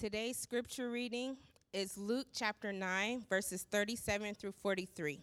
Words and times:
Today's 0.00 0.36
scripture 0.36 0.90
reading 0.90 1.36
is 1.72 1.96
Luke 1.96 2.26
chapter 2.34 2.72
9, 2.72 3.26
verses 3.28 3.62
37 3.70 4.34
through 4.34 4.52
43. 4.60 5.20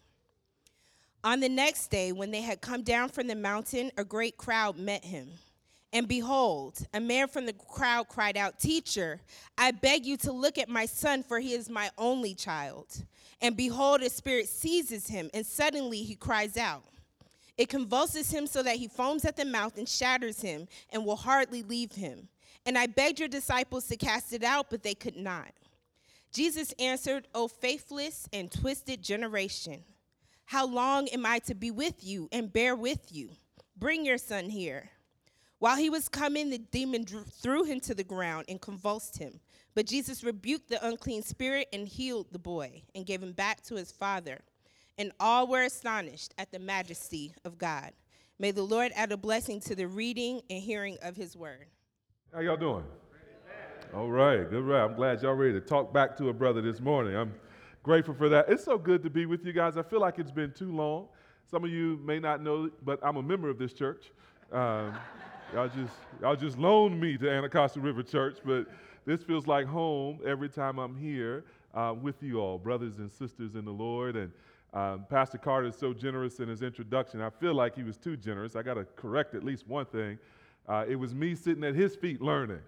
On 1.26 1.42
the 1.42 1.50
next 1.50 1.92
day, 1.92 2.14
when 2.14 2.32
they 2.32 2.42
had 2.42 2.62
come 2.62 2.82
down 2.82 3.10
from 3.10 3.28
the 3.28 3.36
mountain, 3.36 3.92
a 3.98 4.06
great 4.06 4.38
crowd 4.38 4.78
met 4.78 5.04
him. 5.04 5.28
And 5.92 6.08
behold, 6.08 6.88
a 6.94 7.02
man 7.02 7.28
from 7.28 7.48
the 7.48 7.54
crowd 7.54 8.08
cried 8.08 8.38
out, 8.38 8.62
Teacher, 8.62 9.20
I 9.58 9.72
beg 9.72 10.06
you 10.06 10.16
to 10.18 10.32
look 10.32 10.58
at 10.58 10.70
my 10.70 10.86
son, 10.86 11.22
for 11.22 11.40
he 11.40 11.54
is 11.54 11.70
my 11.70 11.90
only 11.98 12.34
child. 12.34 12.88
And 13.42 13.58
behold, 13.58 14.02
a 14.02 14.10
spirit 14.10 14.48
seizes 14.48 15.06
him, 15.06 15.30
and 15.34 15.46
suddenly 15.46 16.02
he 16.02 16.16
cries 16.16 16.56
out. 16.56 16.84
It 17.58 17.68
convulses 17.68 18.32
him 18.32 18.48
so 18.48 18.64
that 18.64 18.78
he 18.78 18.88
foams 18.88 19.26
at 19.26 19.36
the 19.36 19.46
mouth 19.46 19.78
and 19.78 19.88
shatters 19.88 20.42
him, 20.42 20.70
and 20.92 21.06
will 21.06 21.18
hardly 21.18 21.62
leave 21.62 21.92
him. 21.92 22.30
And 22.66 22.78
I 22.78 22.88
begged 22.88 23.20
your 23.20 23.28
disciples 23.28 23.88
to 23.88 23.98
cast 23.98 24.34
it 24.34 24.44
out, 24.44 24.70
but 24.70 24.84
they 24.84 24.94
could 24.94 25.18
not. 25.18 25.52
Jesus 26.32 26.74
answered, 26.80 27.28
O 27.34 27.48
faithless 27.48 28.30
and 28.32 28.52
twisted 28.52 29.02
generation, 29.02 29.84
how 30.46 30.66
long 30.66 31.08
am 31.10 31.26
I 31.26 31.40
to 31.40 31.56
be 31.56 31.72
with 31.72 32.04
you 32.04 32.30
and 32.32 32.52
bear 32.52 32.76
with 32.76 33.12
you? 33.12 33.30
Bring 33.78 34.06
your 34.06 34.18
son 34.18 34.50
here. 34.50 34.90
While 35.60 35.78
he 35.78 35.90
was 35.90 36.10
coming, 36.10 36.50
the 36.50 36.58
demon 36.58 37.04
drew, 37.04 37.24
threw 37.24 37.64
him 37.64 37.80
to 37.82 37.94
the 37.94 38.04
ground 38.04 38.46
and 38.50 38.60
convulsed 38.60 39.18
him. 39.18 39.40
But 39.76 39.86
Jesus 39.86 40.24
rebuked 40.24 40.70
the 40.70 40.86
unclean 40.86 41.24
spirit 41.24 41.68
and 41.72 41.88
healed 41.88 42.28
the 42.32 42.40
boy 42.40 42.84
and 42.94 43.06
gave 43.06 43.24
him 43.24 43.32
back 43.32 43.62
to 43.64 43.76
his 43.76 43.92
father. 43.92 44.42
And 44.98 45.12
all 45.20 45.48
were 45.48 45.64
astonished 45.64 46.34
at 46.38 46.52
the 46.52 46.60
majesty 46.60 47.34
of 47.46 47.58
God. 47.58 47.92
May 48.40 48.52
the 48.52 48.64
Lord 48.64 48.92
add 48.96 49.12
a 49.12 49.18
blessing 49.18 49.60
to 49.62 49.76
the 49.76 49.88
reading 49.88 50.42
and 50.50 50.62
hearing 50.62 50.98
of 51.02 51.16
his 51.16 51.38
word. 51.38 51.68
How 52.34 52.40
y'all 52.40 52.56
doing? 52.56 52.86
All 53.94 54.10
right, 54.10 54.50
good 54.50 54.64
right. 54.64 54.86
I'm 54.86 54.96
glad 54.96 55.22
y'all 55.22 55.34
ready 55.34 55.52
to 55.52 55.60
talk 55.60 55.92
back 55.94 56.16
to 56.18 56.30
a 56.30 56.34
brother 56.34 56.62
this 56.62 56.80
morning. 56.80 57.14
I'm 57.14 57.34
grateful 57.84 58.14
for 58.14 58.30
that. 58.30 58.46
It's 58.48 58.64
so 58.64 58.78
good 58.78 59.04
to 59.04 59.10
be 59.10 59.26
with 59.26 59.46
you 59.46 59.52
guys. 59.52 59.76
I 59.76 59.84
feel 59.84 60.00
like 60.00 60.18
it's 60.18 60.32
been 60.32 60.54
too 60.54 60.74
long. 60.74 61.08
Some 61.50 61.66
of 61.66 61.70
you 61.72 62.00
may 62.06 62.20
not 62.20 62.42
know, 62.42 62.70
but 62.86 63.02
I'm 63.04 63.18
a 63.18 63.22
member 63.22 63.50
of 63.50 63.58
this 63.58 63.74
church. 63.74 64.12
Um, 64.52 64.94
Y'all 65.54 65.68
just 65.68 65.94
y'all 66.22 66.36
just 66.38 66.58
loaned 66.58 66.98
me 66.98 67.18
to 67.18 67.30
Anacostia 67.30 67.84
River 67.84 68.04
Church, 68.04 68.38
but 68.46 68.68
this 69.06 69.22
feels 69.22 69.46
like 69.46 69.66
home 69.68 70.20
every 70.26 70.48
time 70.48 70.80
I'm 70.80 70.96
here 70.96 71.44
uh, 71.74 71.94
with 72.02 72.24
you 72.24 72.40
all, 72.40 72.58
brothers 72.58 73.00
and 73.00 73.12
sisters 73.12 73.56
in 73.56 73.66
the 73.66 73.72
Lord. 73.72 74.16
And 74.16 74.32
um, 74.74 75.06
Pastor 75.10 75.38
Carter 75.38 75.68
is 75.68 75.76
so 75.76 75.94
generous 75.94 76.40
in 76.40 76.48
his 76.48 76.62
introduction. 76.62 77.20
I 77.20 77.30
feel 77.30 77.54
like 77.54 77.76
he 77.76 77.84
was 77.84 77.98
too 77.98 78.16
generous. 78.16 78.56
I 78.56 78.64
got 78.64 78.76
to 78.76 78.86
correct 78.96 79.36
at 79.36 79.44
least 79.44 79.68
one 79.68 79.86
thing. 79.88 80.18
Uh, 80.68 80.86
it 80.88 80.96
was 80.96 81.14
me 81.14 81.36
sitting 81.36 81.64
at 81.64 81.76
his 81.76 81.96
feet 81.96 82.22
learning 82.22 82.62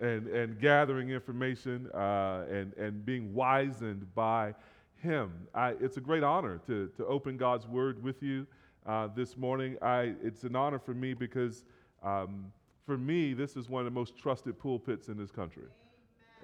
and, 0.00 0.26
and 0.28 0.60
gathering 0.60 1.10
information 1.10 1.88
uh, 1.94 2.44
and, 2.50 2.72
and 2.74 3.04
being 3.04 3.34
wizened 3.34 4.06
by 4.14 4.54
him. 4.96 5.32
I, 5.54 5.74
it's 5.80 5.96
a 5.96 6.00
great 6.00 6.22
honor 6.22 6.60
to, 6.66 6.88
to 6.96 7.06
open 7.06 7.36
God's 7.36 7.66
word 7.66 8.02
with 8.02 8.22
you 8.22 8.46
uh, 8.86 9.08
this 9.14 9.36
morning. 9.36 9.76
I, 9.82 10.14
it's 10.22 10.44
an 10.44 10.56
honor 10.56 10.78
for 10.78 10.94
me 10.94 11.14
because 11.14 11.64
um, 12.02 12.52
for 12.86 12.96
me, 12.96 13.34
this 13.34 13.56
is 13.56 13.68
one 13.68 13.80
of 13.80 13.84
the 13.84 13.98
most 13.98 14.16
trusted 14.16 14.58
pulpits 14.58 15.08
in 15.08 15.16
this 15.16 15.30
country. 15.30 15.64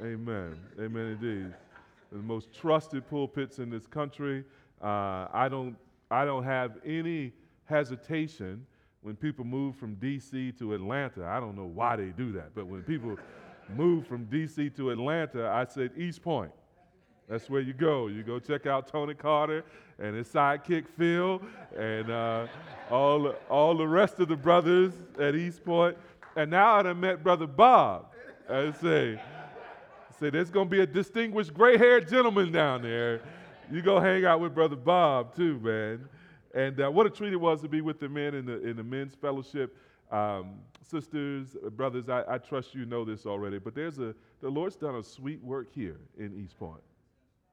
Amen. 0.01 0.57
Amen, 0.79 0.85
Amen 0.85 1.07
indeed. 1.21 1.55
The 2.13 2.19
most 2.19 2.53
trusted 2.53 3.09
pulpits 3.09 3.59
in 3.59 3.71
this 3.71 3.87
country. 3.87 4.45
Uh, 4.83 5.27
I, 5.33 5.49
don't, 5.51 5.77
I 6.11 6.25
don't 6.25 6.45
have 6.45 6.79
any 6.85 7.33
hesitation 7.65 8.65
when 9.07 9.15
people 9.15 9.45
move 9.45 9.77
from 9.77 9.95
D.C. 9.95 10.51
to 10.59 10.75
Atlanta. 10.75 11.25
I 11.25 11.39
don't 11.39 11.55
know 11.55 11.71
why 11.73 11.95
they 11.95 12.07
do 12.07 12.33
that, 12.33 12.57
but 12.57 12.67
when 12.67 12.83
people 12.83 13.17
move 13.77 14.05
from 14.05 14.25
D.C. 14.25 14.71
to 14.71 14.91
Atlanta, 14.91 15.47
I 15.47 15.65
said 15.65 15.93
East 15.97 16.23
Point. 16.23 16.51
That's 17.29 17.49
where 17.49 17.61
you 17.61 17.73
go. 17.73 18.09
You 18.09 18.25
go 18.25 18.41
check 18.41 18.67
out 18.67 18.89
Tony 18.89 19.15
Carter 19.15 19.65
and 20.01 20.17
his 20.17 20.27
sidekick 20.27 20.89
Phil 20.99 21.41
and 21.79 22.11
uh, 22.11 22.49
all, 22.91 23.33
all 23.49 23.77
the 23.77 23.87
rest 23.87 24.19
of 24.19 24.27
the 24.27 24.35
brothers 24.35 24.93
at 25.21 25.37
East 25.37 25.65
Point. 25.65 25.97
And 26.35 26.51
now 26.51 26.75
I 26.75 26.83
done 26.83 26.99
met 26.99 27.23
Brother 27.23 27.47
Bob. 27.47 28.07
I 28.51 28.73
say, 28.73 29.21
say 30.19 30.31
there's 30.31 30.51
going 30.51 30.67
to 30.67 30.71
be 30.71 30.81
a 30.81 30.87
distinguished 30.87 31.55
gray 31.55 31.79
haired 31.79 32.09
gentleman 32.09 32.51
down 32.51 32.83
there. 32.83 33.21
You 33.71 33.83
go 33.83 34.01
hang 34.01 34.25
out 34.25 34.41
with 34.41 34.53
Brother 34.53 34.75
Bob 34.75 35.37
too, 35.37 35.61
man. 35.61 36.09
And 36.57 36.81
uh, 36.81 36.91
what 36.91 37.07
a 37.07 37.11
treat 37.11 37.33
it 37.33 37.37
was 37.37 37.61
to 37.63 37.69
be 37.69 37.81
with 37.81 38.01
the 38.01 38.09
men 38.09 38.35
in 38.35 38.47
the, 38.47 38.67
in 38.67 38.77
the 38.77 38.83
men's 38.83 39.15
fellowship. 39.15 39.77
Um, 40.11 40.57
sisters, 40.83 41.57
brothers, 41.77 42.09
I, 42.09 42.25
I 42.29 42.39
trust 42.39 42.75
you 42.75 42.87
know 42.87 43.05
this 43.05 43.27
already, 43.27 43.59
but 43.59 43.75
there's 43.75 43.99
a, 43.99 44.15
the 44.41 44.49
Lord's 44.49 44.77
done 44.77 44.97
a 44.97 45.03
sweet 45.03 45.43
work 45.43 45.69
here 45.73 45.99
in 46.19 46.35
East 46.43 46.59
Point 46.59 46.83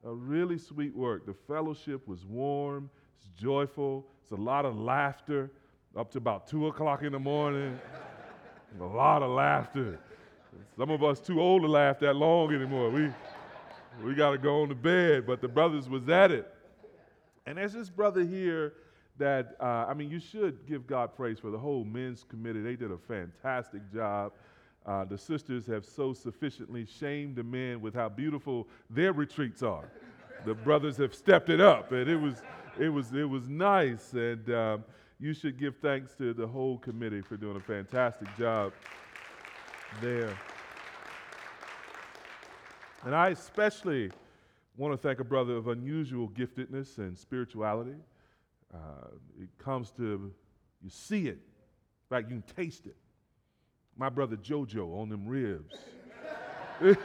a 0.04 0.12
really 0.12 0.58
sweet 0.58 0.94
work. 0.94 1.26
The 1.26 1.34
fellowship 1.46 2.06
was 2.06 2.24
warm, 2.24 2.90
it's 3.16 3.28
joyful, 3.40 4.06
it's 4.22 4.32
a 4.32 4.42
lot 4.42 4.64
of 4.66 4.76
laughter 4.76 5.50
up 5.96 6.10
to 6.12 6.18
about 6.18 6.46
2 6.46 6.66
o'clock 6.68 7.02
in 7.02 7.12
the 7.12 7.18
morning. 7.18 7.78
a 8.80 8.84
lot 8.84 9.22
of 9.22 9.30
laughter. 9.30 9.98
Some 10.76 10.90
of 10.90 11.02
us 11.02 11.20
too 11.20 11.40
old 11.40 11.62
to 11.62 11.68
laugh 11.68 12.00
that 12.00 12.14
long 12.14 12.52
anymore. 12.52 12.90
We, 12.90 13.10
we 14.04 14.14
got 14.14 14.32
to 14.32 14.38
go 14.38 14.62
on 14.62 14.68
to 14.68 14.74
bed, 14.74 15.26
but 15.26 15.40
the 15.40 15.48
brothers 15.48 15.88
was 15.88 16.08
at 16.08 16.30
it. 16.30 16.52
And 17.46 17.58
there's 17.58 17.72
this 17.72 17.88
brother 17.90 18.24
here 18.24 18.74
that, 19.18 19.56
uh, 19.60 19.86
I 19.88 19.94
mean, 19.94 20.10
you 20.10 20.18
should 20.18 20.66
give 20.66 20.86
God 20.86 21.14
praise 21.14 21.38
for 21.38 21.50
the 21.50 21.58
whole 21.58 21.84
men's 21.84 22.24
committee. 22.28 22.60
They 22.60 22.76
did 22.76 22.90
a 22.90 22.98
fantastic 22.98 23.80
job. 23.92 24.32
Uh, 24.84 25.04
the 25.04 25.16
sisters 25.16 25.66
have 25.66 25.84
so 25.84 26.12
sufficiently 26.12 26.84
shamed 26.84 27.36
the 27.36 27.42
men 27.42 27.80
with 27.80 27.94
how 27.94 28.08
beautiful 28.08 28.68
their 28.90 29.12
retreats 29.12 29.62
are. 29.62 29.88
the 30.44 30.54
brothers 30.54 30.96
have 30.98 31.14
stepped 31.14 31.48
it 31.48 31.60
up, 31.60 31.92
and 31.92 32.08
it 32.08 32.16
was, 32.16 32.42
it 32.78 32.88
was, 32.88 33.12
it 33.14 33.28
was 33.28 33.48
nice. 33.48 34.12
And 34.12 34.50
um, 34.50 34.84
you 35.18 35.32
should 35.32 35.58
give 35.58 35.76
thanks 35.78 36.14
to 36.16 36.34
the 36.34 36.46
whole 36.46 36.78
committee 36.78 37.22
for 37.22 37.36
doing 37.36 37.56
a 37.56 37.60
fantastic 37.60 38.28
job 38.36 38.72
there. 40.02 40.36
And 43.04 43.14
I 43.14 43.28
especially 43.30 44.10
want 44.76 44.92
to 44.92 44.98
thank 44.98 45.20
a 45.20 45.24
brother 45.24 45.56
of 45.56 45.68
unusual 45.68 46.28
giftedness 46.28 46.98
and 46.98 47.16
spirituality. 47.16 47.94
Uh, 48.74 49.06
it 49.40 49.48
comes 49.58 49.92
to, 49.92 50.32
you 50.82 50.90
see 50.90 51.28
it. 51.28 51.38
In 51.38 52.08
fact, 52.10 52.28
you 52.28 52.42
can 52.42 52.56
taste 52.56 52.86
it 52.86 52.96
my 53.96 54.08
brother 54.08 54.36
JoJo 54.36 55.00
on 55.00 55.08
them 55.08 55.26
ribs. 55.26 55.74
a 56.80 56.96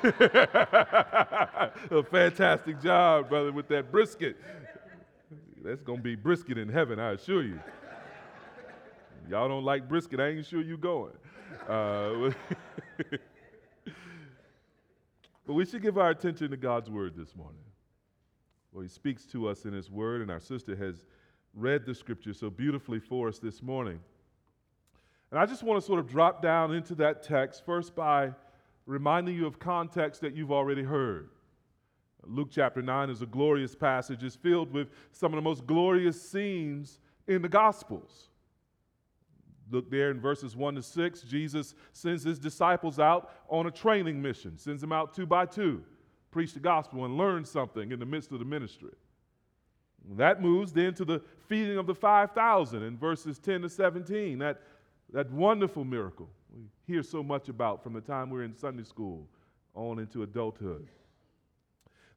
fantastic 2.09 2.81
job, 2.81 3.29
brother, 3.29 3.51
with 3.51 3.67
that 3.67 3.91
brisket. 3.91 4.37
That's 5.63 5.83
going 5.83 5.99
to 5.99 6.03
be 6.03 6.15
brisket 6.15 6.57
in 6.57 6.69
heaven, 6.69 6.99
I 6.99 7.11
assure 7.11 7.43
you. 7.43 7.59
Y'all 9.29 9.47
don't 9.47 9.63
like 9.63 9.87
brisket, 9.87 10.19
I 10.19 10.29
ain't 10.29 10.45
sure 10.45 10.61
you 10.61 10.77
going. 10.77 11.13
Uh, 11.67 12.31
but 15.45 15.53
we 15.53 15.65
should 15.65 15.83
give 15.83 15.99
our 15.99 16.09
attention 16.09 16.49
to 16.49 16.57
God's 16.57 16.89
word 16.89 17.13
this 17.15 17.35
morning. 17.35 17.61
Well, 18.71 18.81
He 18.81 18.89
speaks 18.89 19.25
to 19.25 19.47
us 19.47 19.65
in 19.65 19.73
His 19.73 19.91
word, 19.91 20.21
and 20.21 20.31
our 20.31 20.39
sister 20.39 20.75
has 20.75 21.05
read 21.53 21.85
the 21.85 21.93
scripture 21.93 22.33
so 22.33 22.49
beautifully 22.49 22.99
for 22.99 23.27
us 23.27 23.39
this 23.39 23.61
morning. 23.61 23.99
And 25.31 25.39
I 25.39 25.45
just 25.45 25.63
want 25.63 25.79
to 25.79 25.85
sort 25.85 25.99
of 25.99 26.07
drop 26.07 26.41
down 26.41 26.73
into 26.73 26.95
that 26.95 27.23
text 27.23 27.65
first 27.65 27.95
by 27.95 28.31
reminding 28.85 29.35
you 29.35 29.45
of 29.45 29.59
context 29.59 30.21
that 30.21 30.35
you've 30.35 30.51
already 30.51 30.83
heard. 30.83 31.29
Luke 32.25 32.49
chapter 32.51 32.81
9 32.81 33.09
is 33.09 33.21
a 33.21 33.25
glorious 33.25 33.75
passage. 33.75 34.23
It's 34.23 34.35
filled 34.35 34.73
with 34.73 34.89
some 35.11 35.33
of 35.33 35.37
the 35.37 35.41
most 35.41 35.65
glorious 35.65 36.21
scenes 36.21 36.99
in 37.27 37.41
the 37.41 37.49
Gospels. 37.49 38.29
Look 39.71 39.89
there 39.91 40.11
in 40.11 40.19
verses 40.19 40.55
1 40.55 40.75
to 40.75 40.81
6. 40.81 41.21
Jesus 41.21 41.75
sends 41.93 42.23
his 42.23 42.39
disciples 42.39 42.99
out 42.99 43.31
on 43.47 43.67
a 43.67 43.71
training 43.71 44.21
mission, 44.21 44.57
sends 44.57 44.81
them 44.81 44.91
out 44.91 45.13
two 45.13 45.25
by 45.25 45.45
two, 45.45 45.83
preach 46.31 46.53
the 46.53 46.59
gospel 46.59 47.05
and 47.05 47.17
learn 47.17 47.45
something 47.45 47.91
in 47.91 47.99
the 47.99 48.05
midst 48.05 48.31
of 48.31 48.39
the 48.39 48.45
ministry. 48.45 48.93
That 50.15 50.41
moves 50.41 50.73
then 50.73 50.93
to 50.95 51.05
the 51.05 51.21
feeding 51.47 51.77
of 51.77 51.87
the 51.87 51.95
5,000 51.95 52.83
in 52.83 52.97
verses 52.97 53.39
10 53.39 53.61
to 53.61 53.69
17. 53.69 54.39
That 54.39 54.61
that 55.11 55.31
wonderful 55.31 55.83
miracle 55.83 56.29
we 56.55 56.63
hear 56.85 57.03
so 57.03 57.23
much 57.23 57.49
about 57.49 57.83
from 57.83 57.93
the 57.93 58.01
time 58.01 58.29
we 58.29 58.39
are 58.39 58.43
in 58.43 58.55
Sunday 58.55 58.83
school 58.83 59.27
on 59.75 59.99
into 59.99 60.23
adulthood. 60.23 60.87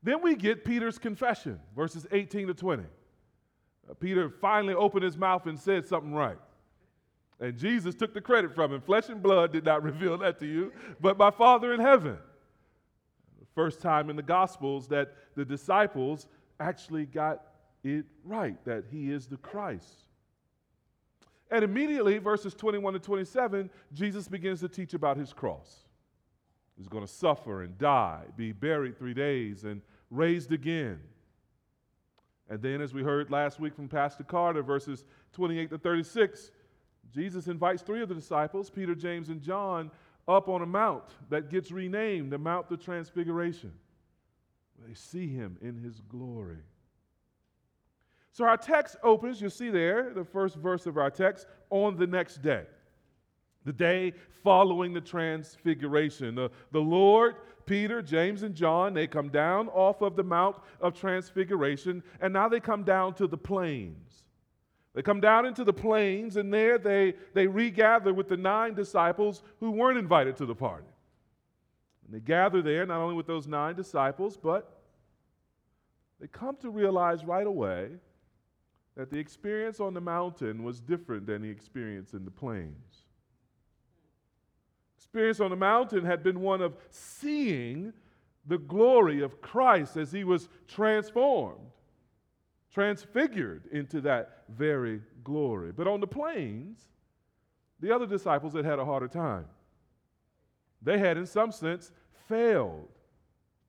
Then 0.03 0.23
we 0.23 0.35
get 0.35 0.65
Peter's 0.65 0.99
confession, 0.99 1.61
verses 1.77 2.07
18 2.11 2.49
to 2.49 2.55
20. 2.55 2.83
Uh, 2.83 3.95
Peter 3.95 4.31
finally 4.31 4.75
opened 4.75 5.05
his 5.05 5.17
mouth 5.17 5.47
and 5.47 5.59
said 5.59 5.87
something 5.87 6.13
right. 6.13 6.39
And 7.41 7.57
Jesus 7.57 7.95
took 7.95 8.15
the 8.15 8.21
credit 8.21 8.55
from 8.55 8.73
him. 8.73 8.81
Flesh 8.81 9.09
and 9.09 9.23
blood 9.23 9.53
did 9.53 9.65
not 9.65 9.83
reveal 9.91 10.19
that 10.19 10.39
to 10.41 10.47
you, 10.47 10.73
but 11.01 11.19
my 11.19 11.31
Father 11.31 11.73
in 11.73 11.81
heaven. 11.81 12.19
The 13.39 13.47
first 13.55 13.81
time 13.81 14.11
in 14.11 14.17
the 14.17 14.23
Gospels 14.23 14.89
that 14.89 15.15
the 15.35 15.45
disciples 15.45 16.27
actually 16.59 17.07
got 17.07 17.43
it 17.85 18.05
right 18.25 18.63
that 18.65 18.85
he 18.91 19.11
is 19.11 19.27
the 19.27 19.37
Christ. 19.37 20.05
And 21.51 21.65
immediately, 21.65 22.19
verses 22.19 22.55
21 22.55 22.95
to 22.95 22.99
27, 22.99 23.71
Jesus 23.93 24.27
begins 24.27 24.61
to 24.61 24.69
teach 24.69 24.95
about 24.95 25.17
his 25.17 25.33
cross. 25.33 25.85
He's 26.79 26.89
going 26.89 27.05
to 27.05 27.13
suffer 27.13 27.63
and 27.63 27.77
die, 27.77 28.25
be 28.37 28.53
buried 28.53 28.99
three 28.99 29.15
days, 29.15 29.65
and 29.65 29.83
raised 30.11 30.53
again. 30.53 30.99
And 32.49 32.61
then, 32.63 32.81
as 32.81 32.95
we 32.95 33.03
heard 33.03 33.31
last 33.31 33.61
week 33.61 33.75
from 33.75 33.89
Pastor 33.89 34.25
Carter, 34.25 34.63
verses 34.63 35.05
28 35.35 35.71
to 35.71 35.79
36, 35.79 36.51
Jesus 37.15 37.47
invites 37.47 37.83
three 37.83 38.03
of 38.03 38.09
the 38.09 38.15
disciples, 38.15 38.71
Peter, 38.71 38.95
James, 38.95 39.29
and 39.29 39.43
John, 39.43 39.91
up 40.27 40.49
on 40.49 40.63
a 40.63 40.67
mount 40.67 41.05
that 41.29 41.51
gets 41.51 41.71
renamed 41.71 42.33
the 42.33 42.39
Mount 42.39 42.71
of 42.71 42.83
Transfiguration. 42.83 43.73
They 44.87 44.95
see 44.95 45.29
him 45.29 45.59
in 45.61 45.77
his 45.77 46.01
glory. 46.01 46.63
So 48.33 48.47
our 48.47 48.57
text 48.57 48.97
opens, 49.03 49.41
you'll 49.41 49.51
see 49.51 49.69
there, 49.69 50.13
the 50.15 50.25
first 50.25 50.57
verse 50.57 50.87
of 50.87 50.97
our 50.97 51.11
text, 51.11 51.47
on 51.69 51.97
the 51.97 52.07
next 52.07 52.41
day. 52.41 52.65
The 53.65 53.75
day 53.75 54.15
following 54.43 54.95
the 54.95 55.03
transfiguration. 55.03 56.35
The, 56.35 56.51
the 56.73 56.81
Lord, 56.81 57.37
Peter, 57.67 58.01
James, 58.01 58.43
and 58.43 58.55
John, 58.55 58.95
they 58.95 59.07
come 59.07 59.29
down 59.29 59.69
off 59.69 60.01
of 60.01 60.17
the 60.17 60.25
Mount 60.25 60.57
of 60.81 60.95
Transfiguration, 60.95 62.03
and 62.21 62.33
now 62.33 62.49
they 62.49 62.59
come 62.59 62.85
down 62.85 63.15
to 63.15 63.27
the 63.27 63.37
plains. 63.37 64.25
They 64.95 65.03
come 65.03 65.21
down 65.21 65.45
into 65.45 65.63
the 65.63 65.73
plains, 65.73 66.37
and 66.37 66.53
there 66.53 66.79
they, 66.79 67.15
they 67.35 67.47
regather 67.47 68.15
with 68.15 68.29
the 68.29 68.37
nine 68.37 68.75
disciples 68.75 69.43
who 69.61 69.71
weren't 69.71 69.99
invited 69.99 70.37
to 70.37 70.47
the 70.47 70.55
party. 70.55 70.89
And 72.07 72.15
they 72.15 72.21
gather 72.21 72.63
there, 72.63 72.87
not 72.87 72.99
only 72.99 73.15
with 73.15 73.27
those 73.27 73.47
nine 73.47 73.75
disciples, 73.75 74.39
but 74.39 74.81
they 76.19 76.29
come 76.29 76.57
to 76.63 76.71
realize 76.71 77.25
right 77.25 77.47
away 77.47 77.91
that 78.97 79.11
the 79.11 79.19
experience 79.19 79.81
on 79.81 79.95
the 79.95 80.01
mountain 80.01 80.63
was 80.63 80.81
different 80.81 81.27
than 81.27 81.43
the 81.43 81.49
experience 81.49 82.13
in 82.13 82.25
the 82.25 82.31
plains. 82.31 83.07
Experience 84.99 85.41
on 85.41 85.51
the 85.51 85.57
mountain 85.57 86.05
had 86.05 86.23
been 86.23 86.41
one 86.41 86.61
of 86.61 86.77
seeing 86.91 87.93
the 88.47 88.59
glory 88.59 89.23
of 89.23 89.41
Christ 89.41 89.97
as 89.97 90.13
he 90.13 90.25
was 90.25 90.49
transformed, 90.67 91.71
transfigured 92.73 93.67
into 93.73 94.01
that 94.03 94.45
very 94.49 95.01
glory. 95.25 95.73
But 95.73 95.87
on 95.87 96.01
the 96.01 96.07
plains, 96.07 96.81
the 97.81 97.95
other 97.95 98.07
disciples 98.07 98.55
had 98.55 98.65
had 98.65 98.79
a 98.79 98.85
harder 98.85 99.09
time. 99.09 99.47
They 100.83 100.99
had, 100.99 101.17
in 101.17 101.27
some 101.27 101.53
sense, 101.53 101.93
failed 102.29 102.89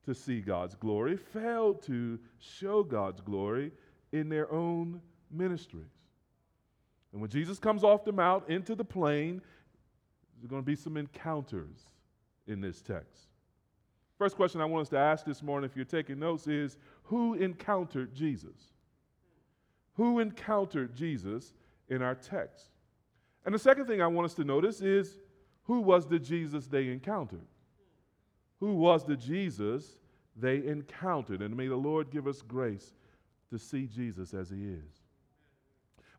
to 0.06 0.14
see 0.14 0.42
God's 0.42 0.76
glory, 0.76 1.16
failed 1.16 1.82
to 1.84 2.20
show 2.40 2.84
God's 2.84 3.22
glory 3.22 3.72
in 4.12 4.30
their 4.30 4.52
own 4.52 5.02
ministries. 5.34 5.92
And 7.12 7.22
when 7.22 7.30
Jesus 7.30 7.60
comes 7.60 7.84
off 7.84 8.04
the 8.04 8.12
mount 8.12 8.50
into 8.50 8.76
the 8.76 8.84
plain, 8.84 9.42
there's 10.36 10.50
going 10.50 10.62
to 10.62 10.66
be 10.66 10.76
some 10.76 10.98
encounters 10.98 11.90
in 12.48 12.60
this 12.60 12.82
text. 12.82 13.28
First 14.18 14.36
question 14.36 14.62
I 14.62 14.66
want 14.66 14.84
us 14.84 14.90
to 14.90 14.98
ask 14.98 15.26
this 15.26 15.44
morning, 15.44 15.70
if 15.70 15.76
you're 15.76 15.86
taking 15.86 16.20
notes, 16.20 16.48
is 16.48 16.78
who 17.04 17.36
encountered 17.36 18.14
Jesus? 18.14 18.74
Who 19.96 20.20
encountered 20.20 20.96
Jesus 20.96 21.54
in 21.90 22.02
our 22.02 22.16
text? 22.16 22.70
And 23.46 23.54
the 23.54 23.60
second 23.60 23.86
thing 23.86 24.02
I 24.02 24.08
want 24.08 24.26
us 24.26 24.34
to 24.36 24.44
notice 24.44 24.82
is 24.82 25.20
who 25.64 25.82
was 25.82 26.08
the 26.08 26.20
Jesus 26.20 26.68
they 26.68 26.88
encountered? 26.88 27.46
Who 28.60 28.76
was 28.76 29.06
the 29.06 29.16
Jesus 29.16 30.00
they 30.36 30.66
encountered? 30.66 31.42
And 31.42 31.56
may 31.56 31.68
the 31.68 31.76
Lord 31.76 32.10
give 32.10 32.28
us 32.28 32.42
grace 32.42 32.94
to 33.50 33.60
see 33.60 33.88
Jesus 33.88 34.34
as 34.34 34.50
he 34.50 34.64
is. 34.64 35.03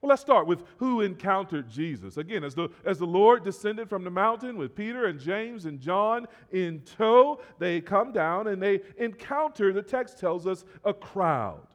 Well, 0.04 0.10
let's 0.10 0.20
start 0.20 0.46
with 0.46 0.64
who 0.76 1.00
encountered 1.00 1.70
Jesus. 1.70 2.18
Again, 2.18 2.44
as 2.44 2.54
the, 2.54 2.68
as 2.84 2.98
the 2.98 3.06
Lord 3.06 3.42
descended 3.42 3.88
from 3.88 4.04
the 4.04 4.10
mountain 4.10 4.58
with 4.58 4.76
Peter 4.76 5.06
and 5.06 5.18
James 5.18 5.64
and 5.64 5.80
John 5.80 6.26
in 6.52 6.82
tow, 6.82 7.40
they 7.58 7.80
come 7.80 8.12
down 8.12 8.48
and 8.48 8.60
they 8.60 8.82
encounter, 8.98 9.72
the 9.72 9.80
text 9.80 10.18
tells 10.18 10.46
us, 10.46 10.66
a 10.84 10.92
crowd. 10.92 11.66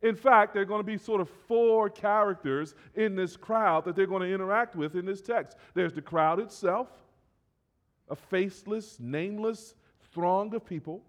In 0.00 0.14
fact, 0.14 0.54
there 0.54 0.62
are 0.62 0.64
going 0.64 0.78
to 0.78 0.84
be 0.86 0.96
sort 0.96 1.20
of 1.20 1.28
four 1.48 1.90
characters 1.90 2.76
in 2.94 3.16
this 3.16 3.36
crowd 3.36 3.84
that 3.84 3.96
they're 3.96 4.06
going 4.06 4.22
to 4.22 4.32
interact 4.32 4.76
with 4.76 4.94
in 4.94 5.04
this 5.04 5.20
text. 5.20 5.56
There's 5.74 5.92
the 5.92 6.02
crowd 6.02 6.38
itself, 6.38 6.86
a 8.08 8.14
faceless, 8.14 9.00
nameless 9.00 9.74
throng 10.14 10.54
of 10.54 10.64
people. 10.64 11.02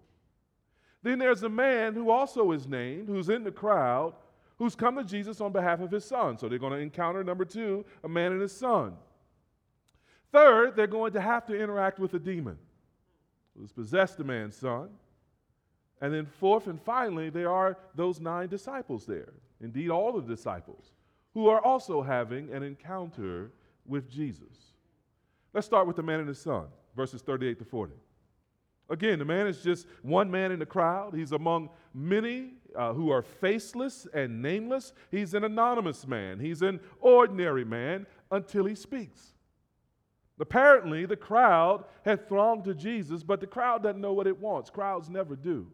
Then 1.04 1.20
there's 1.20 1.44
a 1.44 1.48
man 1.48 1.94
who 1.94 2.10
also 2.10 2.50
is 2.50 2.66
named, 2.66 3.06
who's 3.06 3.28
in 3.28 3.44
the 3.44 3.52
crowd, 3.52 4.14
who's 4.62 4.76
come 4.76 4.94
to 4.94 5.02
Jesus 5.02 5.40
on 5.40 5.50
behalf 5.50 5.80
of 5.80 5.90
his 5.90 6.04
son. 6.04 6.38
So 6.38 6.48
they're 6.48 6.56
going 6.56 6.72
to 6.72 6.78
encounter, 6.78 7.24
number 7.24 7.44
two, 7.44 7.84
a 8.04 8.08
man 8.08 8.30
and 8.30 8.40
his 8.40 8.56
son. 8.56 8.94
Third, 10.30 10.76
they're 10.76 10.86
going 10.86 11.14
to 11.14 11.20
have 11.20 11.44
to 11.46 11.60
interact 11.60 11.98
with 11.98 12.14
a 12.14 12.20
demon 12.20 12.56
who's 13.58 13.72
possessed 13.72 14.18
the 14.18 14.22
man's 14.24 14.54
son. 14.54 14.90
And 16.00 16.14
then, 16.14 16.26
fourth 16.26 16.68
and 16.68 16.80
finally, 16.80 17.28
there 17.28 17.50
are 17.50 17.76
those 17.96 18.20
nine 18.20 18.48
disciples 18.48 19.04
there, 19.04 19.32
indeed, 19.60 19.90
all 19.90 20.12
the 20.12 20.22
disciples, 20.22 20.92
who 21.34 21.48
are 21.48 21.60
also 21.60 22.00
having 22.00 22.52
an 22.52 22.62
encounter 22.62 23.50
with 23.84 24.08
Jesus. 24.08 24.74
Let's 25.52 25.66
start 25.66 25.88
with 25.88 25.96
the 25.96 26.04
man 26.04 26.20
and 26.20 26.28
his 26.28 26.40
son, 26.40 26.66
verses 26.94 27.20
38 27.20 27.58
to 27.58 27.64
40. 27.64 27.94
Again, 28.90 29.18
the 29.18 29.24
man 29.24 29.46
is 29.46 29.62
just 29.62 29.86
one 30.02 30.30
man 30.30 30.52
in 30.52 30.58
the 30.58 30.66
crowd. 30.66 31.14
He's 31.14 31.32
among 31.32 31.70
many 31.94 32.54
uh, 32.76 32.92
who 32.92 33.10
are 33.10 33.22
faceless 33.22 34.06
and 34.12 34.42
nameless. 34.42 34.92
He's 35.10 35.34
an 35.34 35.44
anonymous 35.44 36.06
man. 36.06 36.40
He's 36.40 36.62
an 36.62 36.80
ordinary 37.00 37.64
man 37.64 38.06
until 38.30 38.64
he 38.64 38.74
speaks. 38.74 39.32
Apparently, 40.40 41.06
the 41.06 41.16
crowd 41.16 41.84
had 42.04 42.28
thronged 42.28 42.64
to 42.64 42.74
Jesus, 42.74 43.22
but 43.22 43.40
the 43.40 43.46
crowd 43.46 43.82
doesn't 43.82 44.00
know 44.00 44.12
what 44.12 44.26
it 44.26 44.38
wants. 44.38 44.70
Crowds 44.70 45.08
never 45.08 45.36
do. 45.36 45.66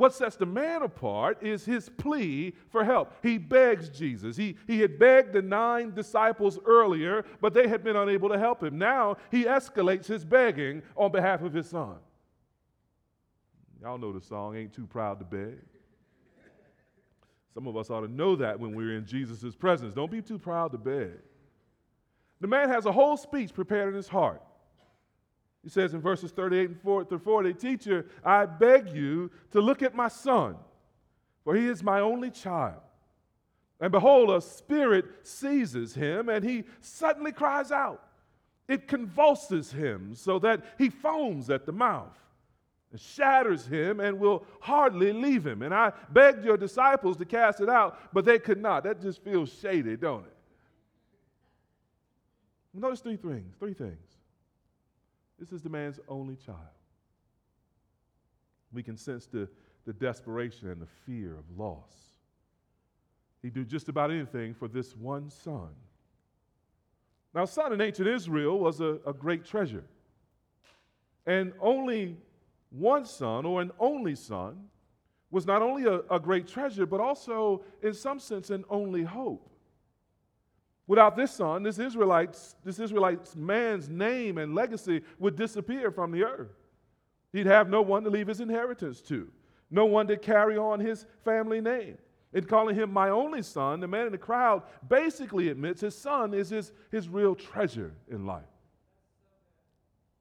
What 0.00 0.14
sets 0.14 0.36
the 0.36 0.46
man 0.46 0.80
apart 0.80 1.42
is 1.42 1.66
his 1.66 1.90
plea 1.90 2.54
for 2.70 2.82
help. 2.82 3.12
He 3.22 3.36
begs 3.36 3.90
Jesus. 3.90 4.34
He, 4.34 4.56
he 4.66 4.80
had 4.80 4.98
begged 4.98 5.34
the 5.34 5.42
nine 5.42 5.92
disciples 5.92 6.58
earlier, 6.64 7.22
but 7.42 7.52
they 7.52 7.68
had 7.68 7.84
been 7.84 7.96
unable 7.96 8.30
to 8.30 8.38
help 8.38 8.62
him. 8.62 8.78
Now 8.78 9.18
he 9.30 9.44
escalates 9.44 10.06
his 10.06 10.24
begging 10.24 10.80
on 10.96 11.12
behalf 11.12 11.42
of 11.42 11.52
his 11.52 11.68
son. 11.68 11.96
Y'all 13.82 13.98
know 13.98 14.10
the 14.10 14.22
song, 14.22 14.56
Ain't 14.56 14.72
Too 14.72 14.86
Proud 14.86 15.18
to 15.18 15.26
Beg. 15.26 15.58
Some 17.52 17.66
of 17.66 17.76
us 17.76 17.90
ought 17.90 18.00
to 18.00 18.08
know 18.08 18.36
that 18.36 18.58
when 18.58 18.74
we're 18.74 18.96
in 18.96 19.04
Jesus' 19.04 19.54
presence. 19.54 19.92
Don't 19.92 20.10
be 20.10 20.22
too 20.22 20.38
proud 20.38 20.72
to 20.72 20.78
beg. 20.78 21.10
The 22.40 22.48
man 22.48 22.70
has 22.70 22.86
a 22.86 22.92
whole 22.92 23.18
speech 23.18 23.52
prepared 23.52 23.90
in 23.90 23.96
his 23.96 24.08
heart. 24.08 24.40
He 25.62 25.68
says 25.68 25.92
in 25.92 26.00
verses 26.00 26.32
38 26.32 26.70
and 26.70 26.80
4 26.80 27.04
through 27.04 27.18
40, 27.18 27.54
Teacher, 27.54 28.06
I 28.24 28.46
beg 28.46 28.88
you 28.88 29.30
to 29.52 29.60
look 29.60 29.82
at 29.82 29.94
my 29.94 30.08
son, 30.08 30.56
for 31.44 31.54
he 31.54 31.66
is 31.66 31.82
my 31.82 32.00
only 32.00 32.30
child. 32.30 32.80
And 33.80 33.92
behold, 33.92 34.30
a 34.30 34.40
spirit 34.40 35.06
seizes 35.22 35.94
him, 35.94 36.28
and 36.28 36.44
he 36.44 36.64
suddenly 36.80 37.32
cries 37.32 37.72
out. 37.72 38.02
It 38.68 38.86
convulses 38.86 39.72
him 39.72 40.14
so 40.14 40.38
that 40.40 40.62
he 40.78 40.90
foams 40.90 41.50
at 41.50 41.66
the 41.66 41.72
mouth. 41.72 42.16
and 42.92 43.00
shatters 43.00 43.66
him 43.66 44.00
and 44.00 44.18
will 44.18 44.44
hardly 44.60 45.12
leave 45.12 45.46
him. 45.46 45.62
And 45.62 45.72
I 45.72 45.92
begged 46.10 46.44
your 46.44 46.56
disciples 46.56 47.16
to 47.18 47.24
cast 47.24 47.60
it 47.60 47.68
out, 47.68 47.98
but 48.12 48.24
they 48.24 48.38
could 48.38 48.60
not. 48.60 48.84
That 48.84 49.00
just 49.00 49.22
feels 49.22 49.52
shady, 49.60 49.96
don't 49.96 50.26
it? 50.26 50.36
Notice 52.74 53.00
three 53.00 53.16
things. 53.16 53.54
Three 53.58 53.74
things. 53.74 54.19
This 55.40 55.52
is 55.52 55.62
the 55.62 55.70
man's 55.70 55.98
only 56.06 56.36
child. 56.36 56.58
We 58.72 58.82
can 58.82 58.96
sense 58.96 59.26
the, 59.26 59.48
the 59.86 59.94
desperation 59.94 60.68
and 60.68 60.80
the 60.80 60.86
fear 61.06 61.34
of 61.36 61.58
loss. 61.58 62.12
He'd 63.42 63.54
do 63.54 63.64
just 63.64 63.88
about 63.88 64.10
anything 64.10 64.52
for 64.52 64.68
this 64.68 64.94
one 64.94 65.30
son. 65.30 65.70
Now, 67.34 67.46
son 67.46 67.72
in 67.72 67.80
ancient 67.80 68.06
Israel 68.06 68.58
was 68.58 68.80
a, 68.80 68.98
a 69.06 69.14
great 69.14 69.44
treasure. 69.44 69.84
And 71.26 71.52
only 71.60 72.16
one 72.70 73.06
son, 73.06 73.46
or 73.46 73.62
an 73.62 73.70
only 73.78 74.14
son, 74.14 74.68
was 75.30 75.46
not 75.46 75.62
only 75.62 75.84
a, 75.84 76.00
a 76.14 76.20
great 76.20 76.46
treasure, 76.46 76.86
but 76.86 77.00
also, 77.00 77.62
in 77.82 77.94
some 77.94 78.20
sense, 78.20 78.50
an 78.50 78.64
only 78.68 79.04
hope. 79.04 79.49
Without 80.90 81.14
this 81.14 81.30
son, 81.30 81.62
this 81.62 81.78
Israelite's, 81.78 82.56
this 82.64 82.80
Israelite's 82.80 83.36
man's 83.36 83.88
name 83.88 84.38
and 84.38 84.56
legacy 84.56 85.02
would 85.20 85.36
disappear 85.36 85.92
from 85.92 86.10
the 86.10 86.24
earth. 86.24 86.50
He'd 87.32 87.46
have 87.46 87.68
no 87.68 87.80
one 87.80 88.02
to 88.02 88.10
leave 88.10 88.26
his 88.26 88.40
inheritance 88.40 89.00
to, 89.02 89.30
no 89.70 89.86
one 89.86 90.08
to 90.08 90.16
carry 90.16 90.58
on 90.58 90.80
his 90.80 91.06
family 91.24 91.60
name. 91.60 91.96
In 92.32 92.42
calling 92.42 92.74
him 92.74 92.92
my 92.92 93.08
only 93.08 93.40
son, 93.40 93.78
the 93.78 93.86
man 93.86 94.06
in 94.06 94.10
the 94.10 94.18
crowd 94.18 94.64
basically 94.88 95.50
admits 95.50 95.80
his 95.80 95.96
son 95.96 96.34
is 96.34 96.50
his, 96.50 96.72
his 96.90 97.08
real 97.08 97.36
treasure 97.36 97.94
in 98.08 98.26
life. 98.26 98.42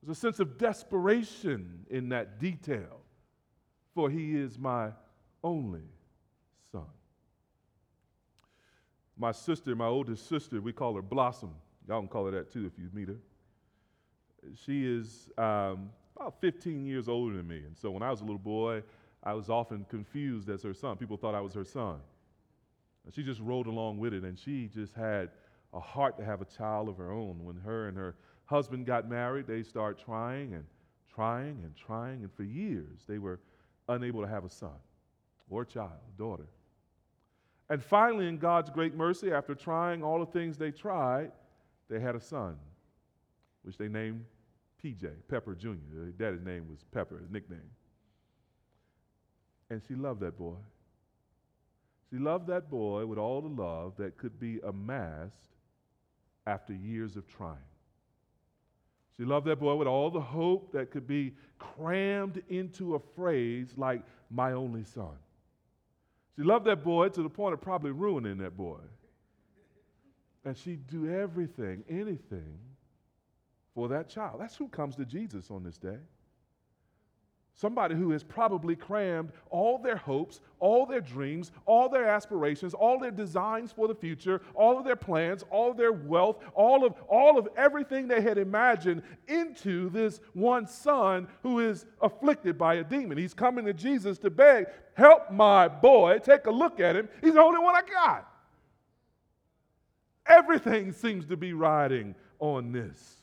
There's 0.03 0.19
a 0.19 0.21
sense 0.21 0.39
of 0.39 0.59
desperation 0.59 1.87
in 1.89 2.09
that 2.09 2.39
detail, 2.39 3.01
for 3.95 4.07
he 4.07 4.35
is 4.35 4.59
my 4.59 4.91
only 5.43 5.89
son. 6.71 6.85
My 9.19 9.33
sister, 9.33 9.75
my 9.75 9.85
oldest 9.85 10.29
sister, 10.29 10.61
we 10.61 10.71
call 10.71 10.95
her 10.95 11.01
Blossom. 11.01 11.53
Y'all 11.87 11.99
can 11.99 12.07
call 12.07 12.25
her 12.25 12.31
that 12.31 12.51
too 12.51 12.65
if 12.65 12.79
you 12.79 12.89
meet 12.93 13.09
her. 13.09 13.17
She 14.65 14.87
is 14.87 15.29
um, 15.37 15.89
about 16.15 16.39
15 16.39 16.85
years 16.85 17.09
older 17.09 17.35
than 17.35 17.47
me. 17.47 17.57
And 17.57 17.77
so 17.77 17.91
when 17.91 18.01
I 18.01 18.09
was 18.09 18.21
a 18.21 18.23
little 18.23 18.39
boy, 18.39 18.81
I 19.21 19.33
was 19.33 19.49
often 19.49 19.85
confused 19.89 20.49
as 20.49 20.63
her 20.63 20.73
son. 20.73 20.95
People 20.95 21.17
thought 21.17 21.35
I 21.35 21.41
was 21.41 21.53
her 21.53 21.65
son. 21.65 21.97
And 23.05 23.13
she 23.13 23.21
just 23.21 23.41
rode 23.41 23.67
along 23.67 23.97
with 23.97 24.13
it, 24.13 24.23
and 24.23 24.39
she 24.39 24.69
just 24.73 24.93
had 24.93 25.29
a 25.73 25.79
heart 25.79 26.17
to 26.17 26.23
have 26.23 26.41
a 26.41 26.45
child 26.45 26.87
of 26.87 26.97
her 26.97 27.11
own. 27.11 27.43
When 27.43 27.57
her 27.57 27.89
and 27.89 27.97
her 27.97 28.15
husband 28.45 28.85
got 28.85 29.09
married, 29.09 29.47
they 29.47 29.63
started 29.63 30.01
trying 30.03 30.53
and 30.53 30.63
trying 31.13 31.59
and 31.63 31.75
trying, 31.75 32.21
and 32.23 32.33
for 32.33 32.43
years 32.43 33.03
they 33.07 33.17
were 33.17 33.39
unable 33.89 34.21
to 34.21 34.27
have 34.27 34.45
a 34.45 34.49
son 34.49 34.77
or 35.49 35.63
a 35.63 35.65
child, 35.65 35.91
a 36.15 36.17
daughter. 36.17 36.45
And 37.69 37.83
finally, 37.83 38.27
in 38.27 38.37
God's 38.37 38.69
great 38.69 38.95
mercy, 38.95 39.31
after 39.31 39.53
trying 39.53 40.03
all 40.03 40.19
the 40.19 40.31
things 40.31 40.57
they 40.57 40.71
tried, 40.71 41.31
they 41.89 41.99
had 41.99 42.15
a 42.15 42.19
son, 42.19 42.57
which 43.63 43.77
they 43.77 43.87
named 43.87 44.25
PJ, 44.83 45.11
Pepper 45.27 45.55
Jr. 45.55 46.05
His 46.05 46.15
daddy's 46.15 46.43
name 46.43 46.67
was 46.69 46.79
Pepper, 46.91 47.19
his 47.19 47.29
nickname. 47.29 47.69
And 49.69 49.81
she 49.87 49.93
loved 49.93 50.21
that 50.21 50.37
boy. 50.37 50.55
She 52.09 52.17
loved 52.17 52.47
that 52.47 52.71
boy 52.71 53.05
with 53.05 53.19
all 53.19 53.41
the 53.41 53.61
love 53.61 53.93
that 53.97 54.17
could 54.17 54.39
be 54.39 54.59
amassed 54.63 55.57
after 56.47 56.73
years 56.73 57.15
of 57.15 57.27
trying. 57.27 57.57
She 59.15 59.25
loved 59.25 59.45
that 59.47 59.59
boy 59.59 59.75
with 59.75 59.87
all 59.87 60.09
the 60.09 60.21
hope 60.21 60.71
that 60.71 60.89
could 60.89 61.05
be 61.05 61.35
crammed 61.59 62.41
into 62.49 62.95
a 62.95 62.99
phrase 62.99 63.73
like, 63.77 64.01
my 64.31 64.53
only 64.53 64.83
son. 64.83 65.17
She 66.35 66.43
loved 66.43 66.65
that 66.65 66.83
boy 66.83 67.09
to 67.09 67.23
the 67.23 67.29
point 67.29 67.53
of 67.53 67.61
probably 67.61 67.91
ruining 67.91 68.37
that 68.37 68.55
boy. 68.55 68.79
And 70.45 70.57
she'd 70.57 70.87
do 70.87 71.09
everything, 71.09 71.83
anything 71.89 72.57
for 73.75 73.89
that 73.89 74.09
child. 74.09 74.39
That's 74.39 74.55
who 74.55 74.67
comes 74.67 74.95
to 74.95 75.05
Jesus 75.05 75.51
on 75.51 75.63
this 75.63 75.77
day. 75.77 75.97
Somebody 77.55 77.95
who 77.95 78.11
has 78.11 78.23
probably 78.23 78.75
crammed 78.75 79.31
all 79.49 79.77
their 79.77 79.97
hopes, 79.97 80.39
all 80.59 80.85
their 80.85 81.01
dreams, 81.01 81.51
all 81.65 81.89
their 81.89 82.05
aspirations, 82.05 82.73
all 82.73 82.97
their 82.97 83.11
designs 83.11 83.71
for 83.73 83.87
the 83.87 83.95
future, 83.95 84.41
all 84.53 84.77
of 84.77 84.85
their 84.85 84.95
plans, 84.95 85.43
all 85.49 85.73
their 85.73 85.91
wealth, 85.91 86.37
all 86.53 86.85
of, 86.85 86.93
all 87.09 87.37
of 87.37 87.49
everything 87.57 88.07
they 88.07 88.21
had 88.21 88.37
imagined 88.37 89.01
into 89.27 89.89
this 89.89 90.21
one 90.33 90.67
son 90.67 91.27
who 91.43 91.59
is 91.59 91.85
afflicted 92.01 92.57
by 92.57 92.75
a 92.75 92.83
demon. 92.83 93.17
He's 93.17 93.33
coming 93.33 93.65
to 93.65 93.73
Jesus 93.73 94.17
to 94.19 94.29
beg, 94.29 94.67
Help 94.99 95.31
my 95.31 95.69
boy. 95.69 96.19
Take 96.19 96.45
a 96.47 96.51
look 96.51 96.81
at 96.81 96.95
him. 96.95 97.07
He's 97.21 97.33
the 97.33 97.41
only 97.41 97.59
one 97.59 97.73
I 97.73 97.81
got. 97.81 98.29
Everything 100.25 100.91
seems 100.91 101.25
to 101.27 101.37
be 101.37 101.53
riding 101.53 102.15
on 102.39 102.73
this. 102.73 103.15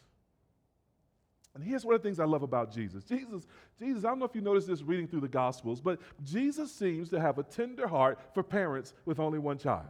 And 1.55 1.63
here's 1.63 1.85
one 1.85 1.95
of 1.95 2.03
the 2.03 2.09
things 2.09 2.19
I 2.19 2.25
love 2.25 2.43
about 2.43 2.73
Jesus. 2.73 3.05
Jesus, 3.05 3.47
Jesus, 3.79 4.05
I 4.05 4.09
don't 4.09 4.19
know 4.19 4.25
if 4.25 4.35
you 4.35 4.41
noticed 4.41 4.67
this 4.67 4.83
reading 4.83 5.07
through 5.07 5.21
the 5.21 5.29
Gospels, 5.29 5.81
but 5.81 5.99
Jesus 6.25 6.73
seems 6.73 7.11
to 7.11 7.21
have 7.21 7.39
a 7.39 7.43
tender 7.43 7.87
heart 7.87 8.19
for 8.33 8.43
parents 8.43 8.95
with 9.05 9.21
only 9.21 9.39
one 9.39 9.59
child. 9.59 9.87